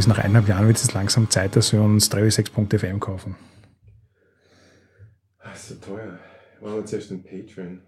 Glaube, 0.00 0.18
nach 0.18 0.24
eineinhalb 0.24 0.48
Jahren 0.48 0.66
wird 0.66 0.76
es 0.76 0.92
langsam 0.92 1.30
Zeit, 1.30 1.54
dass 1.56 1.72
wir 1.72 1.80
uns 1.80 2.10
3w6.fm 2.10 2.98
kaufen. 2.98 3.36
Das 5.42 5.70
ist 5.70 5.82
so 5.82 5.94
teuer. 5.94 6.18
Machen 6.60 6.76
wir 6.76 6.86
zuerst 6.86 7.10
den 7.10 7.22
Patreon. 7.22 7.80